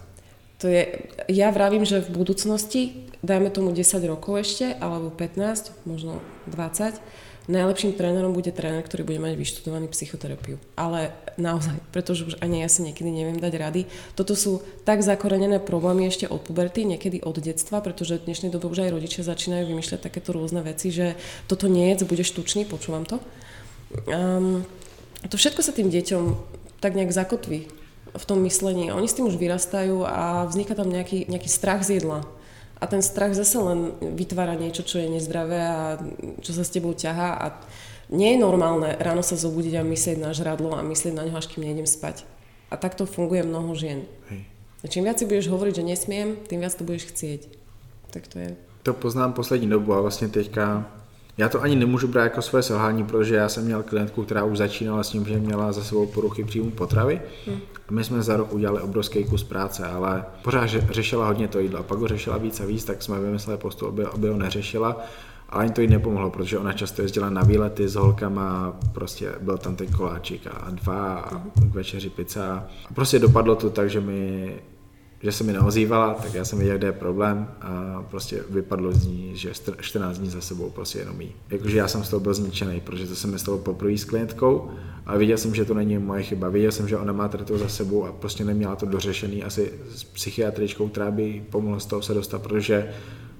To 0.63 0.71
je, 0.71 1.07
ja 1.31 1.51
vravím, 1.51 1.83
že 1.83 2.03
v 2.03 2.15
budúcnosti, 2.15 3.11
dajme 3.23 3.51
tomu 3.51 3.75
10 3.75 3.85
rokov 4.07 4.43
ešte, 4.43 4.75
alebo 4.79 5.11
15, 5.11 5.87
možno 5.87 6.23
20, 6.51 6.99
najlepším 7.45 7.93
trénerom 7.93 8.33
bude 8.33 8.49
tréner, 8.49 8.81
ktorý 8.81 9.05
bude 9.05 9.19
mať 9.21 9.33
vyštudovaný 9.37 9.85
psychoterapiu. 9.93 10.57
Ale 10.73 11.13
naozaj, 11.37 11.77
pretože 11.93 12.25
už 12.25 12.35
ani 12.41 12.65
ja 12.65 12.69
si 12.69 12.81
niekedy 12.81 13.09
neviem 13.09 13.37
dať 13.37 13.53
rady. 13.55 13.81
Toto 14.17 14.33
sú 14.33 14.65
tak 14.83 15.05
zakorenené 15.05 15.61
problémy 15.61 16.09
ešte 16.09 16.25
od 16.25 16.41
puberty, 16.41 16.85
niekedy 16.85 17.21
od 17.21 17.37
detstva, 17.37 17.81
pretože 17.85 18.17
v 18.17 18.31
dnešnej 18.31 18.49
dobe 18.49 18.69
už 18.69 18.89
aj 18.89 18.93
rodičia 18.93 19.21
začínajú 19.21 19.69
vymýšľať 19.69 19.99
takéto 20.01 20.33
rôzne 20.33 20.65
veci, 20.65 20.89
že 20.89 21.13
toto 21.45 21.69
nie 21.69 21.93
je, 21.93 22.05
budeš 22.05 22.33
tučný, 22.33 22.65
počúvam 22.65 23.05
to. 23.05 23.21
Um, 24.09 24.65
to 25.25 25.37
všetko 25.37 25.61
sa 25.65 25.73
tým 25.73 25.89
deťom 25.89 26.23
tak 26.81 26.93
nejak 26.93 27.13
zakotví 27.13 27.65
v 28.15 28.25
tom 28.25 28.41
myslení. 28.45 28.93
Oni 28.93 29.09
s 29.09 29.17
tým 29.17 29.27
už 29.27 29.41
vyrastajú 29.41 30.05
a 30.05 30.45
vzniká 30.45 30.77
tam 30.77 30.87
nejaký, 30.87 31.27
nejaký 31.27 31.49
strach 31.49 31.81
z 31.81 31.99
jedla 32.01 32.25
A 32.81 32.87
ten 32.87 33.01
strach 33.01 33.31
zase 33.33 33.55
len 33.55 33.95
vytvára 34.01 34.59
niečo, 34.59 34.83
čo 34.83 34.99
je 34.99 35.07
nezdravé 35.07 35.59
a 35.63 35.95
čo 36.43 36.51
sa 36.51 36.63
s 36.67 36.73
tebou 36.73 36.91
ťahá 36.91 37.39
a 37.39 37.45
nie 38.11 38.35
je 38.35 38.43
normálne 38.43 38.93
ráno 39.01 39.25
sa 39.25 39.33
zobudiť 39.33 39.81
a 39.81 39.87
myslieť 39.87 40.17
na 40.21 40.35
žradlo 40.35 40.77
a 40.77 40.85
myslieť 40.85 41.13
na 41.15 41.25
ňo, 41.25 41.39
až 41.39 41.49
kým 41.49 41.65
nejdem 41.65 41.89
spať. 41.89 42.27
A 42.69 42.77
takto 42.77 43.09
funguje 43.09 43.41
mnoho 43.41 43.73
žien. 43.73 44.05
Hej. 44.29 44.45
A 44.83 44.85
čím 44.85 45.09
viac 45.09 45.17
si 45.17 45.25
budeš 45.25 45.49
hovoriť, 45.49 45.81
že 45.81 45.87
nesmiem, 45.87 46.37
tým 46.45 46.61
viac 46.61 46.77
to 46.77 46.85
budeš 46.85 47.09
chcieť. 47.09 47.41
Tak 48.13 48.27
to 48.29 48.37
je. 48.37 48.49
To 48.83 48.93
poznám 48.93 49.33
poslední 49.33 49.69
dobu 49.69 49.93
a 49.93 50.01
vlastně 50.01 50.27
teďka 50.27 50.85
já 51.37 51.49
to 51.49 51.61
ani 51.61 51.75
nemůžu 51.75 52.07
brát 52.07 52.23
jako 52.23 52.41
své 52.41 52.63
selhání, 52.63 53.03
protože 53.03 53.35
já 53.35 53.49
jsem 53.49 53.65
měl 53.65 53.83
klientku, 53.83 54.23
která 54.23 54.43
už 54.43 54.57
začínala 54.57 55.03
s 55.03 55.09
tím, 55.09 55.25
že 55.25 55.39
měla 55.39 55.71
za 55.71 55.83
sebou 55.83 56.05
poruchy 56.05 56.43
příjmu 56.43 56.71
potravy. 56.71 57.21
Hmm. 57.47 57.59
My 57.91 58.03
jsme 58.03 58.21
za 58.21 58.37
rok 58.37 58.53
udělali 58.53 58.81
obrovský 58.81 59.23
kus 59.23 59.43
práce, 59.43 59.85
ale 59.85 60.25
pořád 60.43 60.69
řešila 60.69 61.27
hodně 61.27 61.47
to 61.47 61.59
jídlo. 61.59 61.79
A 61.79 61.83
pak 61.83 61.99
ho 61.99 62.07
řešila 62.07 62.37
víc 62.37 62.59
a 62.59 62.65
víc, 62.65 62.85
tak 62.85 63.03
jsme 63.03 63.19
vymysleli 63.19 63.59
postup, 63.59 63.87
aby, 63.87 64.03
aby 64.03 64.29
ho 64.29 64.37
neřešila. 64.37 65.01
Ale 65.49 65.63
ani 65.63 65.73
to 65.73 65.81
jí 65.81 65.87
nepomohlo, 65.87 66.29
protože 66.29 66.59
ona 66.59 66.73
často 66.73 67.01
jezdila 67.01 67.29
na 67.29 67.41
výlety 67.41 67.87
s 67.87 67.95
holkama, 67.95 68.73
prostě 68.93 69.31
byl 69.41 69.57
tam 69.57 69.75
ten 69.75 69.87
koláčik 69.87 70.47
a 70.47 70.69
dva 70.69 71.13
a 71.15 71.39
k 71.39 71.73
večeři 71.73 72.09
pizza. 72.09 72.67
A 72.89 72.93
prostě 72.93 73.19
dopadlo 73.19 73.55
to 73.55 73.69
tak, 73.69 73.89
že 73.89 74.01
mi 74.01 74.55
že 75.25 75.31
se 75.31 75.43
mi 75.43 75.53
neozývala, 75.53 76.13
tak 76.13 76.33
já 76.33 76.45
jsem 76.45 76.59
věděl, 76.59 76.77
kde 76.77 76.87
je 76.87 76.91
problém 76.91 77.47
a 77.61 78.03
prostě 78.09 78.43
vypadlo 78.49 78.91
z 78.91 79.07
ní, 79.07 79.31
že 79.35 79.51
14 79.81 80.17
dní 80.17 80.29
za 80.29 80.41
sebou 80.41 80.69
prostě 80.69 80.99
jenom 80.99 81.21
jí. 81.21 81.31
Jakože 81.49 81.77
já 81.77 81.87
jsem 81.87 82.03
z 82.03 82.09
toho 82.09 82.19
byl 82.19 82.33
zničený, 82.33 82.81
protože 82.81 83.07
to 83.07 83.15
se 83.15 83.27
mi 83.27 83.39
stalo 83.39 83.57
poprvé 83.57 83.97
s 83.97 84.05
klientkou 84.05 84.69
a 85.05 85.17
viděl 85.17 85.37
jsem, 85.37 85.55
že 85.55 85.65
to 85.65 85.73
není 85.73 85.97
moje 85.97 86.23
chyba. 86.23 86.49
Viděl 86.49 86.71
jsem, 86.71 86.87
že 86.87 86.97
ona 86.97 87.13
má 87.13 87.27
to 87.27 87.57
za 87.57 87.69
sebou 87.69 88.05
a 88.05 88.11
prostě 88.11 88.45
neměla 88.45 88.75
to 88.75 88.85
dořešený 88.85 89.43
asi 89.43 89.73
s 89.95 90.03
psychiatričkou, 90.03 90.87
která 90.87 91.11
by 91.11 91.43
pomohla 91.49 91.79
z 91.79 91.85
toho 91.85 92.01
se 92.01 92.13
dostat, 92.13 92.41
protože 92.41 92.89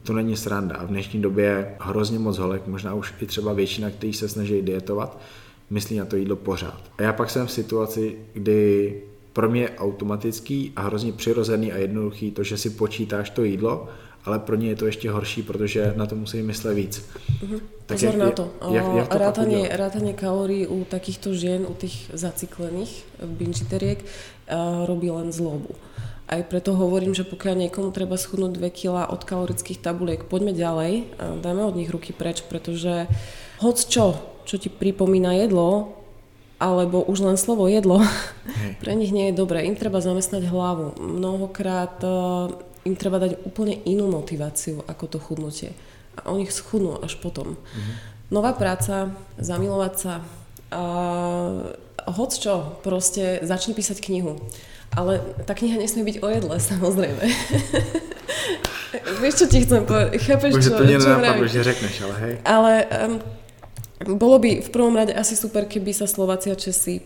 to 0.03 0.13
není 0.13 0.37
sranda 0.37 0.75
a 0.75 0.85
v 0.85 0.87
dnešní 0.87 1.21
době 1.21 1.75
hrozně 1.79 2.19
moc 2.19 2.37
holek, 2.37 2.67
možná 2.67 2.93
už 2.93 3.13
i 3.21 3.25
třeba 3.25 3.53
většina, 3.53 3.89
kteří 3.89 4.13
se 4.13 4.29
snaží 4.29 4.61
dietovat, 4.61 5.21
myslí 5.69 5.97
na 5.97 6.05
to 6.05 6.15
jídlo 6.15 6.35
pořád. 6.35 6.81
A 6.97 7.01
já 7.01 7.13
pak 7.13 7.29
jsem 7.29 7.47
v 7.47 7.51
situaci, 7.51 8.15
kdy 8.33 9.01
pro 9.35 9.51
mě 9.51 9.61
je 9.61 9.75
automatický 9.77 10.71
a 10.75 10.87
hrozně 10.87 11.11
přirozený 11.11 11.71
a 11.71 11.77
jednoduchý 11.77 12.31
to, 12.31 12.43
že 12.43 12.57
si 12.57 12.69
počítáš 12.69 13.29
to 13.29 13.43
jídlo, 13.43 13.91
ale 14.25 14.39
pro 14.39 14.55
ně 14.55 14.69
je 14.69 14.75
to 14.75 14.85
ještě 14.85 15.11
horší, 15.11 15.43
protože 15.43 15.93
na 15.95 16.05
to 16.05 16.15
musí 16.15 16.41
myslet 16.41 16.73
víc. 16.73 17.03
Uh-huh. 17.43 17.59
Tak 17.85 17.99
Pozor 17.99 18.15
jak, 18.15 18.17
na 18.17 18.31
to. 18.31 18.49
Jak, 18.71 18.85
jak 18.95 19.07
to 19.07 19.17
rátanie, 19.17 19.69
rátanie 19.69 20.13
kalórií 20.13 20.67
u 20.67 20.87
takýchto 20.87 21.35
žien, 21.35 21.67
u 21.67 21.75
tých 21.75 22.09
zaciklených 22.15 23.05
binžiteriek 23.21 23.99
robí 24.87 25.11
len 25.11 25.29
zlobu. 25.35 25.75
Aj 26.25 26.41
preto 26.41 26.73
hovorím, 26.73 27.13
že 27.13 27.27
pokiaľ 27.27 27.69
niekomu 27.69 27.93
treba 27.93 28.17
schudnúť 28.17 28.57
2 28.57 28.65
kg 28.73 29.05
od 29.05 29.21
kalorických 29.21 29.77
tabuliek, 29.77 30.25
poďme 30.25 30.57
ďalej, 30.57 31.21
dajme 31.45 31.61
od 31.61 31.77
nich 31.77 31.93
ruky 31.93 32.17
preč, 32.17 32.41
pretože 32.41 33.05
hoc 33.61 33.77
čo, 33.77 34.17
čo 34.47 34.55
ti 34.57 34.73
pripomína 34.73 35.37
jedlo, 35.37 35.93
alebo 36.59 37.03
už 37.03 37.19
len 37.19 37.37
slovo 37.37 37.67
jedlo, 37.67 37.99
Hej. 37.99 38.71
pre 38.81 38.95
nich 38.95 39.11
nie 39.11 39.31
je 39.31 39.39
dobré. 39.39 39.67
Im 39.67 39.75
treba 39.75 39.99
zamestnať 39.99 40.47
hlavu. 40.47 40.95
Mnohokrát 40.99 41.99
uh, 42.03 42.51
im 42.87 42.95
treba 42.95 43.19
dať 43.19 43.43
úplne 43.43 43.75
inú 43.83 44.07
motiváciu 44.07 44.83
ako 44.87 45.05
to 45.05 45.17
chudnutie. 45.19 45.75
A 46.15 46.31
oni 46.31 46.47
schudnú 46.47 46.95
až 47.03 47.19
potom. 47.19 47.59
Mhm. 47.59 47.93
Nová 48.33 48.57
práca, 48.57 49.13
zamilovať 49.37 49.93
sa, 49.99 50.13
uh, 50.73 51.75
hoc 52.09 52.31
čo, 52.33 52.81
proste 52.81 53.43
začni 53.45 53.77
písať 53.77 54.01
knihu. 54.01 54.41
Ale 54.95 55.19
tá 55.43 55.51
kniha 55.51 55.75
nesmie 55.75 56.07
byť 56.07 56.17
o 56.23 56.27
jedle, 56.31 56.55
samozrejme. 56.71 57.23
Vieš, 59.21 59.43
čo 59.43 59.45
ti 59.51 59.59
chcem 59.67 59.83
povedať? 59.83 60.23
Chápeš, 60.23 60.51
čo, 60.55 60.71
to 60.79 60.87
nie 60.87 60.95
čo 60.95 61.19
že 61.51 61.61
řekneš, 61.67 61.95
ale 62.07 62.15
hej. 62.23 62.33
Ale 62.47 62.73
um, 62.87 63.19
bolo 64.03 64.35
by 64.43 64.59
v 64.59 64.69
prvom 64.75 64.91
rade 64.91 65.15
asi 65.15 65.39
super, 65.39 65.63
keby 65.63 65.95
sa 65.95 66.03
Slováci 66.03 66.51
a 66.51 66.59
Česi 66.59 66.99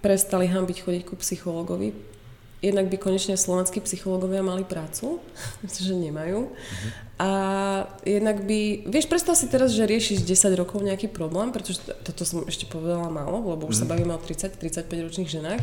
prestali 0.00 0.48
hambiť 0.48 0.76
chodiť 0.80 1.02
ku 1.04 1.14
psychologovi. 1.20 1.92
Jednak 2.60 2.92
by 2.92 2.96
konečne 3.00 3.40
slovenskí 3.40 3.80
psychológovia 3.84 4.44
mali 4.44 4.64
prácu, 4.64 5.20
pretože 5.60 5.92
nemajú. 5.96 6.48
Uh-huh. 6.48 6.90
A 7.20 7.30
jednak 8.04 8.44
by, 8.44 8.88
vieš, 8.88 9.08
predstav 9.08 9.36
si 9.36 9.48
teraz, 9.48 9.76
že 9.76 9.84
riešiš 9.84 10.24
10 10.24 10.56
rokov 10.56 10.80
nejaký 10.80 11.12
problém, 11.12 11.52
pretože 11.52 11.84
toto 12.04 12.24
som 12.24 12.44
ešte 12.48 12.64
povedala 12.68 13.12
málo, 13.12 13.44
lebo 13.44 13.68
už 13.68 13.76
uh-huh. 13.76 13.84
sa 13.84 13.88
mhm. 13.88 13.92
bavíme 13.92 14.12
o 14.16 14.20
30-35 14.20 14.88
ročných 14.88 15.30
ženách 15.30 15.60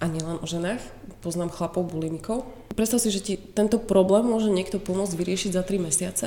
a 0.00 0.04
nielen 0.08 0.36
o 0.40 0.46
ženách, 0.48 0.80
poznám 1.24 1.52
chlapov 1.52 1.88
bulimikov. 1.88 2.44
Predstav 2.76 3.00
si, 3.00 3.08
že 3.08 3.20
ti 3.24 3.34
tento 3.36 3.80
problém 3.80 4.26
môže 4.26 4.52
niekto 4.52 4.82
pomôcť 4.82 5.14
vyriešiť 5.16 5.50
za 5.56 5.62
3 5.64 5.80
mesiace, 5.80 6.26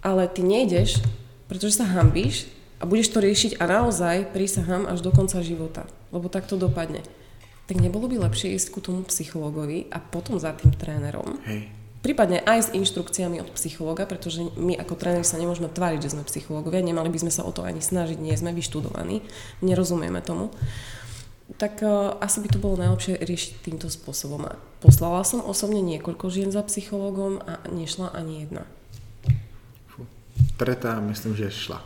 ale 0.00 0.24
ty 0.32 0.40
nejdeš 0.40 1.04
pretože 1.50 1.82
sa 1.82 1.90
hambíš 1.90 2.46
a 2.78 2.86
budeš 2.86 3.10
to 3.10 3.18
riešiť 3.18 3.58
a 3.58 3.66
naozaj 3.66 4.30
prísahám 4.30 4.86
až 4.86 5.02
do 5.02 5.10
konca 5.10 5.42
života, 5.42 5.82
lebo 6.14 6.30
tak 6.30 6.46
to 6.46 6.54
dopadne. 6.54 7.02
Tak 7.66 7.82
nebolo 7.82 8.06
by 8.06 8.30
lepšie 8.30 8.54
ísť 8.54 8.70
ku 8.70 8.78
tomu 8.78 9.02
psychologovi 9.10 9.90
a 9.90 9.98
potom 9.98 10.38
za 10.38 10.54
tým 10.54 10.70
trénerom. 10.70 11.42
Hej. 11.50 11.70
Prípadne 12.00 12.40
aj 12.40 12.58
s 12.70 12.72
inštrukciami 12.72 13.44
od 13.44 13.52
psychologa, 13.60 14.08
pretože 14.08 14.40
my 14.56 14.72
ako 14.80 14.96
tréneri 14.96 15.26
sa 15.26 15.36
nemôžeme 15.36 15.68
tváriť, 15.68 16.00
že 16.00 16.16
sme 16.16 16.24
psychológovia, 16.24 16.80
nemali 16.80 17.12
by 17.12 17.28
sme 17.28 17.32
sa 17.34 17.44
o 17.44 17.52
to 17.52 17.60
ani 17.60 17.84
snažiť, 17.84 18.16
nie 18.16 18.32
sme 18.32 18.56
vyštudovaní, 18.56 19.20
nerozumieme 19.60 20.24
tomu. 20.24 20.48
Tak 21.60 21.84
uh, 21.84 22.16
asi 22.24 22.40
by 22.40 22.48
to 22.48 22.62
bolo 22.62 22.80
najlepšie 22.80 23.20
riešiť 23.20 23.52
týmto 23.60 23.92
spôsobom. 23.92 24.48
A 24.48 24.56
poslala 24.80 25.20
som 25.28 25.44
osobne 25.44 25.84
niekoľko 25.84 26.32
žien 26.32 26.48
za 26.48 26.64
psychologom 26.64 27.42
a 27.44 27.60
nešla 27.68 28.16
ani 28.16 28.48
jedna. 28.48 28.64
Treta 30.56 31.00
myslím, 31.00 31.36
že 31.36 31.50
šla. 31.50 31.84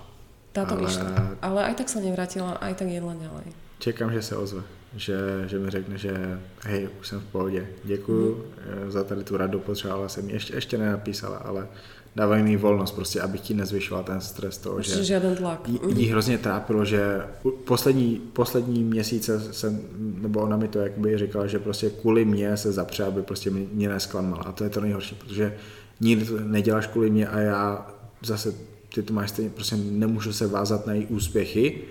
Táto 0.52 0.74
ale... 0.74 0.86
vyšla. 0.86 1.06
Ale 1.42 1.60
aj 1.66 1.74
tak 1.74 1.88
sa 1.88 1.98
nevrátila, 1.98 2.58
aj 2.62 2.74
tak 2.74 2.88
jedla 2.88 3.14
ďalej. 3.14 3.46
Čekám, 3.78 4.12
že 4.12 4.22
se 4.22 4.36
ozve. 4.36 4.62
Že, 4.96 5.18
že 5.46 5.58
mi 5.58 5.70
řekne, 5.70 5.98
že 5.98 6.38
hej, 6.62 6.88
už 7.00 7.08
jsem 7.08 7.20
v 7.20 7.24
pohodě. 7.24 7.66
Děkuju 7.84 8.34
mm. 8.34 8.90
za 8.90 9.04
tady 9.04 9.24
tu 9.24 9.36
radu, 9.36 9.58
potřebovala 9.58 10.08
jsem 10.08 10.30
ještě, 10.30 10.54
ještě 10.54 10.78
nenapísala, 10.78 11.36
ale 11.36 11.66
dávají 12.16 12.42
mi 12.42 12.56
volnost 12.56 12.90
prostě, 12.90 13.20
abych 13.20 13.40
ti 13.40 13.54
nezvyšoval 13.54 14.04
ten 14.04 14.20
stres 14.20 14.58
toho, 14.58 14.82
že 14.82 15.04
žádný 15.04 15.36
tlak. 15.36 15.68
Jí, 15.68 15.80
jí 15.96 16.06
hrozně 16.10 16.38
trápilo, 16.38 16.84
že 16.84 17.26
poslední, 17.64 18.22
poslední 18.32 18.84
měsíce 18.84 19.40
jsem, 19.40 19.80
nebo 19.98 20.40
ona 20.40 20.56
mi 20.56 20.68
to 20.68 20.78
jakoby 20.78 21.18
říkala, 21.18 21.46
že 21.46 21.58
prostě 21.58 21.90
kvůli 21.90 22.24
mě 22.24 22.56
se 22.56 22.72
zapře, 22.72 23.04
aby 23.04 23.22
prostě 23.22 23.50
mě 23.50 23.88
nesklamala. 23.88 24.42
A 24.42 24.52
to 24.52 24.64
je 24.64 24.70
to 24.70 24.80
nejhorší, 24.80 25.14
protože 25.14 25.56
nikdy 26.00 26.26
to 26.26 26.40
neděláš 26.40 26.86
kvůli 26.86 27.10
mě 27.10 27.28
a 27.28 27.38
já 27.38 27.93
zase 28.26 28.54
ty 28.94 29.02
to 29.02 29.12
máš 29.14 29.30
stejně, 29.30 29.50
prostě 29.50 29.76
nemůžu 29.76 30.32
se 30.32 30.46
vázat 30.46 30.86
na 30.86 30.92
její 30.92 31.06
úspěchy, 31.06 31.82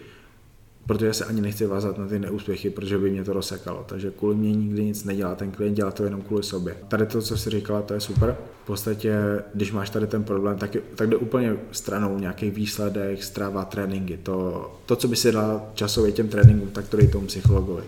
protože 0.86 1.14
se 1.14 1.26
ani 1.26 1.42
nechci 1.42 1.66
vázat 1.66 1.98
na 1.98 2.08
ty 2.08 2.20
neúspěchy, 2.20 2.70
protože 2.70 2.98
by 2.98 3.12
mě 3.12 3.24
to 3.24 3.34
rozsekalo. 3.34 3.86
Takže 3.88 4.12
kvůli 4.12 4.36
mě 4.36 4.52
nikdy 4.52 4.84
nic 4.84 5.04
nedělá, 5.04 5.36
ten 5.36 5.52
klient 5.52 5.74
dělá 5.74 5.92
to 5.92 6.04
jenom 6.04 6.22
kvůli 6.22 6.44
sobě. 6.44 6.78
Tady 6.88 7.06
to, 7.06 7.22
co 7.22 7.38
jsi 7.38 7.50
říkala, 7.50 7.82
to 7.82 7.94
je 7.94 8.00
super. 8.00 8.38
V 8.64 8.66
podstatě, 8.66 9.16
když 9.54 9.72
máš 9.72 9.90
tady 9.90 10.08
ten 10.08 10.24
problém, 10.24 10.58
tak, 10.58 10.76
je, 10.76 10.82
tak 10.96 11.10
jde 11.10 11.18
úplně 11.18 11.56
stranou 11.72 12.20
nějaký 12.20 12.50
výsledek, 12.50 13.24
strava, 13.24 13.66
tréninky. 13.66 14.18
To, 14.18 14.72
to, 14.86 14.96
co 14.96 15.08
by 15.08 15.16
si 15.16 15.32
dal 15.32 15.70
časově 15.74 16.12
těm 16.12 16.28
tréninkům, 16.28 16.70
tak 16.70 16.88
to 16.88 16.98
dej 16.98 17.08
tomu 17.08 17.28
psychologovi. 17.28 17.84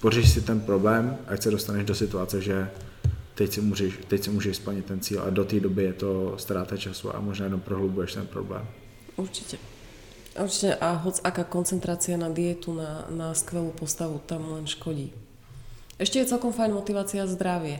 Pořeš 0.00 0.30
si 0.30 0.40
ten 0.40 0.60
problém, 0.60 1.16
ať 1.26 1.42
se 1.42 1.50
dostaneš 1.50 1.84
do 1.84 1.94
situace, 1.94 2.40
že 2.40 2.70
teď 3.34 3.52
si 3.52 3.60
můžeš, 3.60 3.92
teď 4.08 4.24
si 4.24 4.30
můžeš 4.30 4.56
splnit 4.56 4.84
ten 4.84 5.00
cíl 5.00 5.22
a 5.22 5.30
do 5.30 5.44
té 5.44 5.60
doby 5.60 5.84
je 5.84 5.92
to 5.92 6.34
ztráta 6.38 6.76
času 6.76 7.16
a 7.16 7.20
možná 7.20 7.44
jenom 7.44 7.60
prohlubuješ 7.60 8.14
ten 8.14 8.26
problém. 8.26 8.66
Určite. 9.16 9.56
Určite 10.34 10.74
a 10.74 10.98
hoc 10.98 11.22
aká 11.22 11.46
koncentrácia 11.46 12.18
na 12.18 12.26
dietu, 12.26 12.74
na, 12.74 13.06
na 13.06 13.34
skvelú 13.34 13.70
postavu 13.70 14.18
tam 14.26 14.58
len 14.58 14.66
škodí. 14.66 15.14
Ešte 15.94 16.18
je 16.18 16.26
celkom 16.26 16.50
fajn 16.50 16.74
motivácia 16.74 17.22
zdravie. 17.22 17.78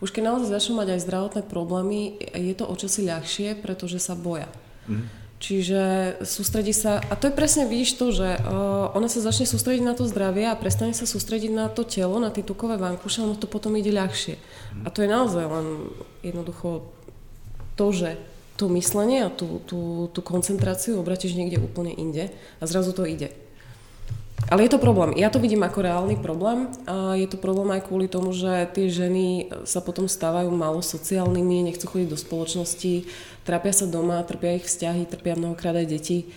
Už 0.00 0.08
keď 0.08 0.32
naozaj 0.32 0.56
začnú 0.56 0.80
mať 0.80 0.96
aj 0.96 1.04
zdravotné 1.04 1.42
problémy, 1.44 2.16
je 2.32 2.54
to 2.56 2.64
o 2.64 2.72
čosi 2.72 3.04
ľahšie, 3.04 3.60
pretože 3.60 4.00
sa 4.00 4.16
boja. 4.16 4.48
Mm-hmm. 4.88 5.24
Čiže 5.44 5.80
sústredí 6.24 6.72
sa, 6.72 7.04
a 7.04 7.20
to 7.20 7.28
je 7.28 7.36
presne, 7.36 7.68
vidíš 7.68 8.00
to, 8.00 8.16
že 8.16 8.40
uh, 8.40 8.88
ona 8.96 9.12
sa 9.12 9.20
začne 9.20 9.44
sústrediť 9.44 9.84
na 9.84 9.92
to 9.92 10.08
zdravie 10.08 10.48
a 10.48 10.56
prestane 10.56 10.96
sa 10.96 11.04
sústrediť 11.04 11.52
na 11.52 11.68
to 11.68 11.84
telo, 11.84 12.16
na 12.16 12.32
tie 12.32 12.40
tukové 12.40 12.80
vankuše, 12.80 13.20
ono 13.20 13.36
to 13.36 13.44
potom 13.44 13.76
ide 13.76 13.92
ľahšie. 13.92 14.40
A 14.82 14.88
to 14.90 15.06
je 15.06 15.08
naozaj 15.08 15.46
len 15.46 15.66
jednoducho 16.26 16.90
to, 17.78 17.86
že 17.94 18.18
to 18.58 18.70
myslenie 18.70 19.26
a 19.26 19.30
tú, 19.30 19.62
tú, 19.66 20.10
tú 20.10 20.20
koncentráciu 20.22 20.98
obratíš 20.98 21.38
niekde 21.38 21.62
úplne 21.62 21.90
inde 21.94 22.30
a 22.58 22.64
zrazu 22.66 22.94
to 22.94 23.06
ide. 23.06 23.34
Ale 24.50 24.66
je 24.66 24.76
to 24.76 24.82
problém. 24.82 25.16
Ja 25.16 25.32
to 25.32 25.40
vidím 25.40 25.64
ako 25.64 25.80
reálny 25.80 26.20
problém 26.20 26.68
a 26.84 27.16
je 27.16 27.24
to 27.24 27.40
problém 27.40 27.72
aj 27.72 27.88
kvôli 27.88 28.12
tomu, 28.12 28.34
že 28.36 28.68
tie 28.76 28.92
ženy 28.92 29.48
sa 29.64 29.80
potom 29.80 30.04
stávajú 30.04 30.52
málo 30.52 30.84
sociálnymi, 30.84 31.72
nechcú 31.72 31.88
chodiť 31.88 32.08
do 32.12 32.18
spoločnosti, 32.18 33.08
trápia 33.46 33.72
sa 33.72 33.88
doma, 33.88 34.20
trpia 34.26 34.60
ich 34.60 34.68
vzťahy, 34.68 35.08
trpia 35.08 35.38
mnohokrát 35.38 35.80
aj 35.80 35.86
deti. 35.88 36.28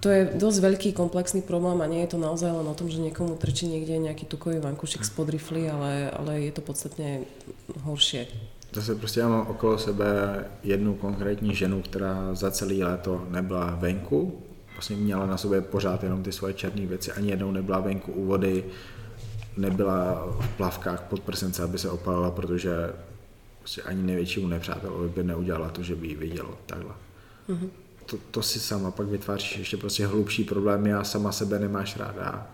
To 0.00 0.08
je 0.08 0.30
dosť 0.30 0.58
veľký 0.62 0.90
komplexný 0.94 1.42
problém 1.42 1.82
a 1.82 1.90
nie 1.90 2.06
je 2.06 2.14
to 2.14 2.22
naozaj 2.22 2.54
len 2.54 2.66
o 2.70 2.74
tom, 2.74 2.86
že 2.86 3.02
niekomu 3.02 3.34
trčí 3.34 3.66
niekde 3.66 3.98
nejaký 3.98 4.30
tukový 4.30 4.62
vankušik 4.62 5.02
z 5.02 5.10
podrifly, 5.10 5.66
ale, 5.66 6.06
ale 6.14 6.46
je 6.46 6.52
to 6.54 6.62
podstatne 6.62 7.26
horšie. 7.82 8.26
Zase 8.72 8.94
prostě 8.94 9.20
já 9.20 9.28
mám 9.28 9.46
okolo 9.46 9.78
sebe 9.78 10.06
jednu 10.64 10.94
konkrétní 10.94 11.54
ženu, 11.54 11.82
která 11.82 12.34
za 12.34 12.50
celý 12.50 12.84
léto 12.84 13.26
nebyla 13.30 13.76
venku, 13.80 14.38
vlastně 14.72 14.96
měla 14.96 15.26
na 15.26 15.36
sobě 15.36 15.60
pořád 15.60 16.02
jenom 16.02 16.22
ty 16.22 16.32
svoje 16.32 16.54
černé 16.54 16.86
věci, 16.86 17.12
ani 17.12 17.30
jednou 17.30 17.50
nebyla 17.50 17.80
venku 17.80 18.12
u 18.12 18.26
vody, 18.26 18.64
nebyla 19.56 20.26
v 20.40 20.48
plavkách 20.56 21.02
pod 21.02 21.20
prsence, 21.20 21.62
aby 21.62 21.78
se 21.78 21.90
opalila, 21.90 22.30
protože 22.30 22.92
prostě 23.58 23.82
ani 23.82 24.02
největšímu 24.02 24.48
nepřátelovi 24.48 25.08
by 25.08 25.22
neudělala 25.22 25.68
to, 25.68 25.82
že 25.82 25.96
by 25.96 26.06
ji 26.06 26.14
vidělo 26.14 26.54
takhle. 26.66 26.94
Mm-hmm. 27.48 27.68
To, 28.10 28.18
to 28.30 28.42
si 28.42 28.60
sama 28.60 28.90
pak 28.90 29.06
vytváříš 29.06 29.56
ještě 29.58 29.76
prostě 29.76 30.06
hlubší 30.06 30.44
problémy 30.44 30.94
a 30.94 31.04
sama 31.04 31.32
sebe 31.32 31.58
nemáš 31.58 31.96
ráda. 31.96 32.50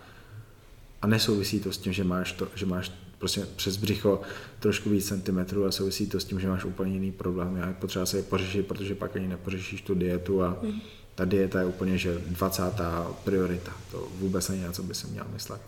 A 1.01 1.07
nesouvisí 1.07 1.59
to 1.59 1.71
s 1.71 1.77
tím, 1.77 1.93
že 1.93 2.03
máš, 2.03 2.31
to, 2.31 2.47
že 2.55 2.65
máš 2.65 2.91
prostě 3.17 3.41
přes 3.55 3.77
břicho 3.77 4.21
trošku 4.59 4.89
víc 4.89 5.07
centimetrů 5.07 5.65
a 5.65 5.71
souvisí 5.71 6.07
to 6.07 6.19
s 6.19 6.25
tím, 6.25 6.39
že 6.39 6.47
máš 6.47 6.65
úplně 6.65 6.93
jiný 6.93 7.11
problém. 7.11 7.59
A 7.63 7.67
je 7.67 7.73
potřeba 7.73 8.05
se 8.05 8.17
je 8.17 8.23
pořešit, 8.23 8.67
protože 8.67 8.95
pak 8.95 9.15
ani 9.15 9.27
nepořešíš 9.27 9.81
tu 9.81 9.95
dietu 9.95 10.43
a 10.43 10.57
mm. 10.61 10.81
ta 11.15 11.25
dieta 11.25 11.59
je 11.59 11.65
úplně, 11.65 11.97
že 11.97 12.21
20. 12.27 12.63
priorita. 13.23 13.71
To 13.91 14.07
vůbec 14.19 14.49
není 14.49 14.63
na 14.63 14.71
co 14.71 14.83
by 14.83 14.95
se 14.95 15.07
měl 15.07 15.25
myslet. 15.33 15.61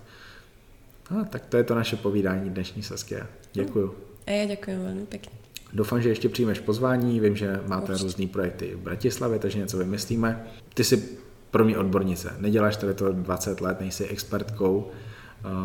No, 1.12 1.26
tak 1.26 1.46
to 1.46 1.58
je 1.58 1.64
to 1.64 1.76
naše 1.76 1.96
povídání 1.96 2.50
dnešní 2.50 2.84
Saskia. 2.84 3.28
Děkuju. 3.54 3.96
A 4.28 4.32
já 4.32 4.46
děkuji 4.46 4.78
velmi 4.78 5.06
pěkně. 5.06 5.37
Doufám, 5.74 6.02
že 6.02 6.10
ještě 6.10 6.30
přijmeš 6.30 6.60
pozvání, 6.60 7.20
vím, 7.20 7.36
že 7.36 7.62
máte 7.68 7.92
Určitě. 7.92 8.04
různý 8.04 8.28
projekty 8.28 8.76
v 8.76 8.80
Bratislavě, 8.80 9.40
takže 9.40 9.60
něco 9.60 9.78
vymyslíme. 9.78 10.48
Ty 10.74 10.84
jsi 10.84 11.04
pro 11.52 11.66
mě 11.66 11.78
odbornice, 11.78 12.34
neděláš 12.40 12.78
tady 12.78 12.94
to 12.94 13.12
20 13.12 13.62
let, 13.62 13.80
nejsi 13.80 14.06
expertkou, 14.08 14.92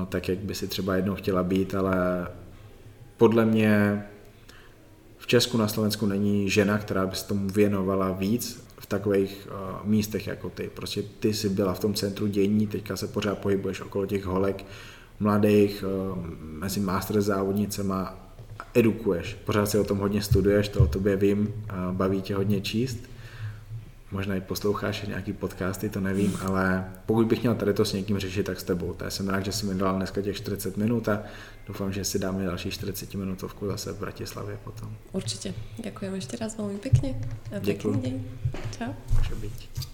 tak 0.09 0.29
jak 0.29 0.39
by 0.39 0.55
si 0.55 0.69
třeba 0.69 0.97
jednou 0.97 1.15
chtěla 1.15 1.43
být, 1.43 1.75
ale 1.75 2.29
podle 3.17 3.45
mě 3.45 4.05
v 5.19 5.27
Česku 5.27 5.59
na 5.59 5.69
Slovensku 5.69 6.07
není 6.07 6.51
žena, 6.51 6.79
která 6.79 7.07
by 7.07 7.17
se 7.17 7.29
tomu 7.29 7.49
věnovala 7.49 8.13
víc 8.13 8.65
v 8.79 8.87
takových 8.87 9.49
uh, 9.51 9.87
místech 9.89 10.27
jako 10.27 10.51
ty. 10.51 10.71
Prostě 10.75 11.03
ty 11.03 11.35
jsi 11.35 11.49
byla 11.49 11.75
v 11.75 11.81
tom 11.81 11.95
centru 11.95 12.27
dění, 12.27 12.67
teďka 12.67 12.97
se 12.97 13.07
pořád 13.07 13.39
pohybuješ 13.39 13.81
okolo 13.81 14.07
těch 14.07 14.25
holek 14.25 14.65
mladých, 15.21 15.85
uh, 16.13 16.19
mezi 16.41 16.81
master 16.81 17.21
závodnicema, 17.21 18.22
edukuješ. 18.75 19.37
Pořád 19.45 19.67
si 19.67 19.79
o 19.79 19.85
tom 19.85 19.99
hodně 19.99 20.23
studuješ, 20.23 20.69
to 20.69 20.81
o 20.81 20.87
tobě 20.87 21.17
vím, 21.17 21.41
uh, 21.41 21.97
baví 21.97 22.23
tě 22.23 22.35
hodně 22.35 22.61
číst 22.61 22.99
možná 24.13 24.35
i 24.35 24.41
posloucháš 24.41 25.03
nějaký 25.03 25.33
podcasty, 25.33 25.89
to 25.89 26.01
nevím, 26.01 26.39
ale 26.47 26.85
pokud 27.07 27.27
bych 27.27 27.41
měl 27.41 27.55
tady 27.55 27.75
to 27.75 27.85
s 27.85 27.93
někým 27.93 28.19
řešit, 28.19 28.47
tak 28.47 28.61
s 28.61 28.65
tebou. 28.65 28.93
Tak 28.93 29.13
jsem 29.13 29.29
rád, 29.29 29.45
že 29.45 29.53
jsi 29.53 29.67
mi 29.67 29.75
dal 29.75 29.97
dneska 29.97 30.23
těch 30.23 30.37
40 30.37 30.77
minut 30.77 31.09
a 31.09 31.23
doufám, 31.67 31.93
že 31.93 32.05
si 32.05 32.19
dáme 32.19 32.45
další 32.45 32.71
40 32.71 33.15
minutovku 33.15 33.67
zase 33.67 33.93
v 33.93 34.01
Bratislavě 34.01 34.59
potom. 34.65 34.97
Určitě. 35.13 35.55
Děkujeme 35.85 36.17
ještě 36.17 36.37
raz 36.37 36.59
velmi 36.59 36.79
pěkně 36.79 37.21
a 37.57 37.61
pěkný 37.61 38.01
den. 38.03 38.25
Čau. 38.79 38.93
Může 39.17 39.35
být. 39.35 39.92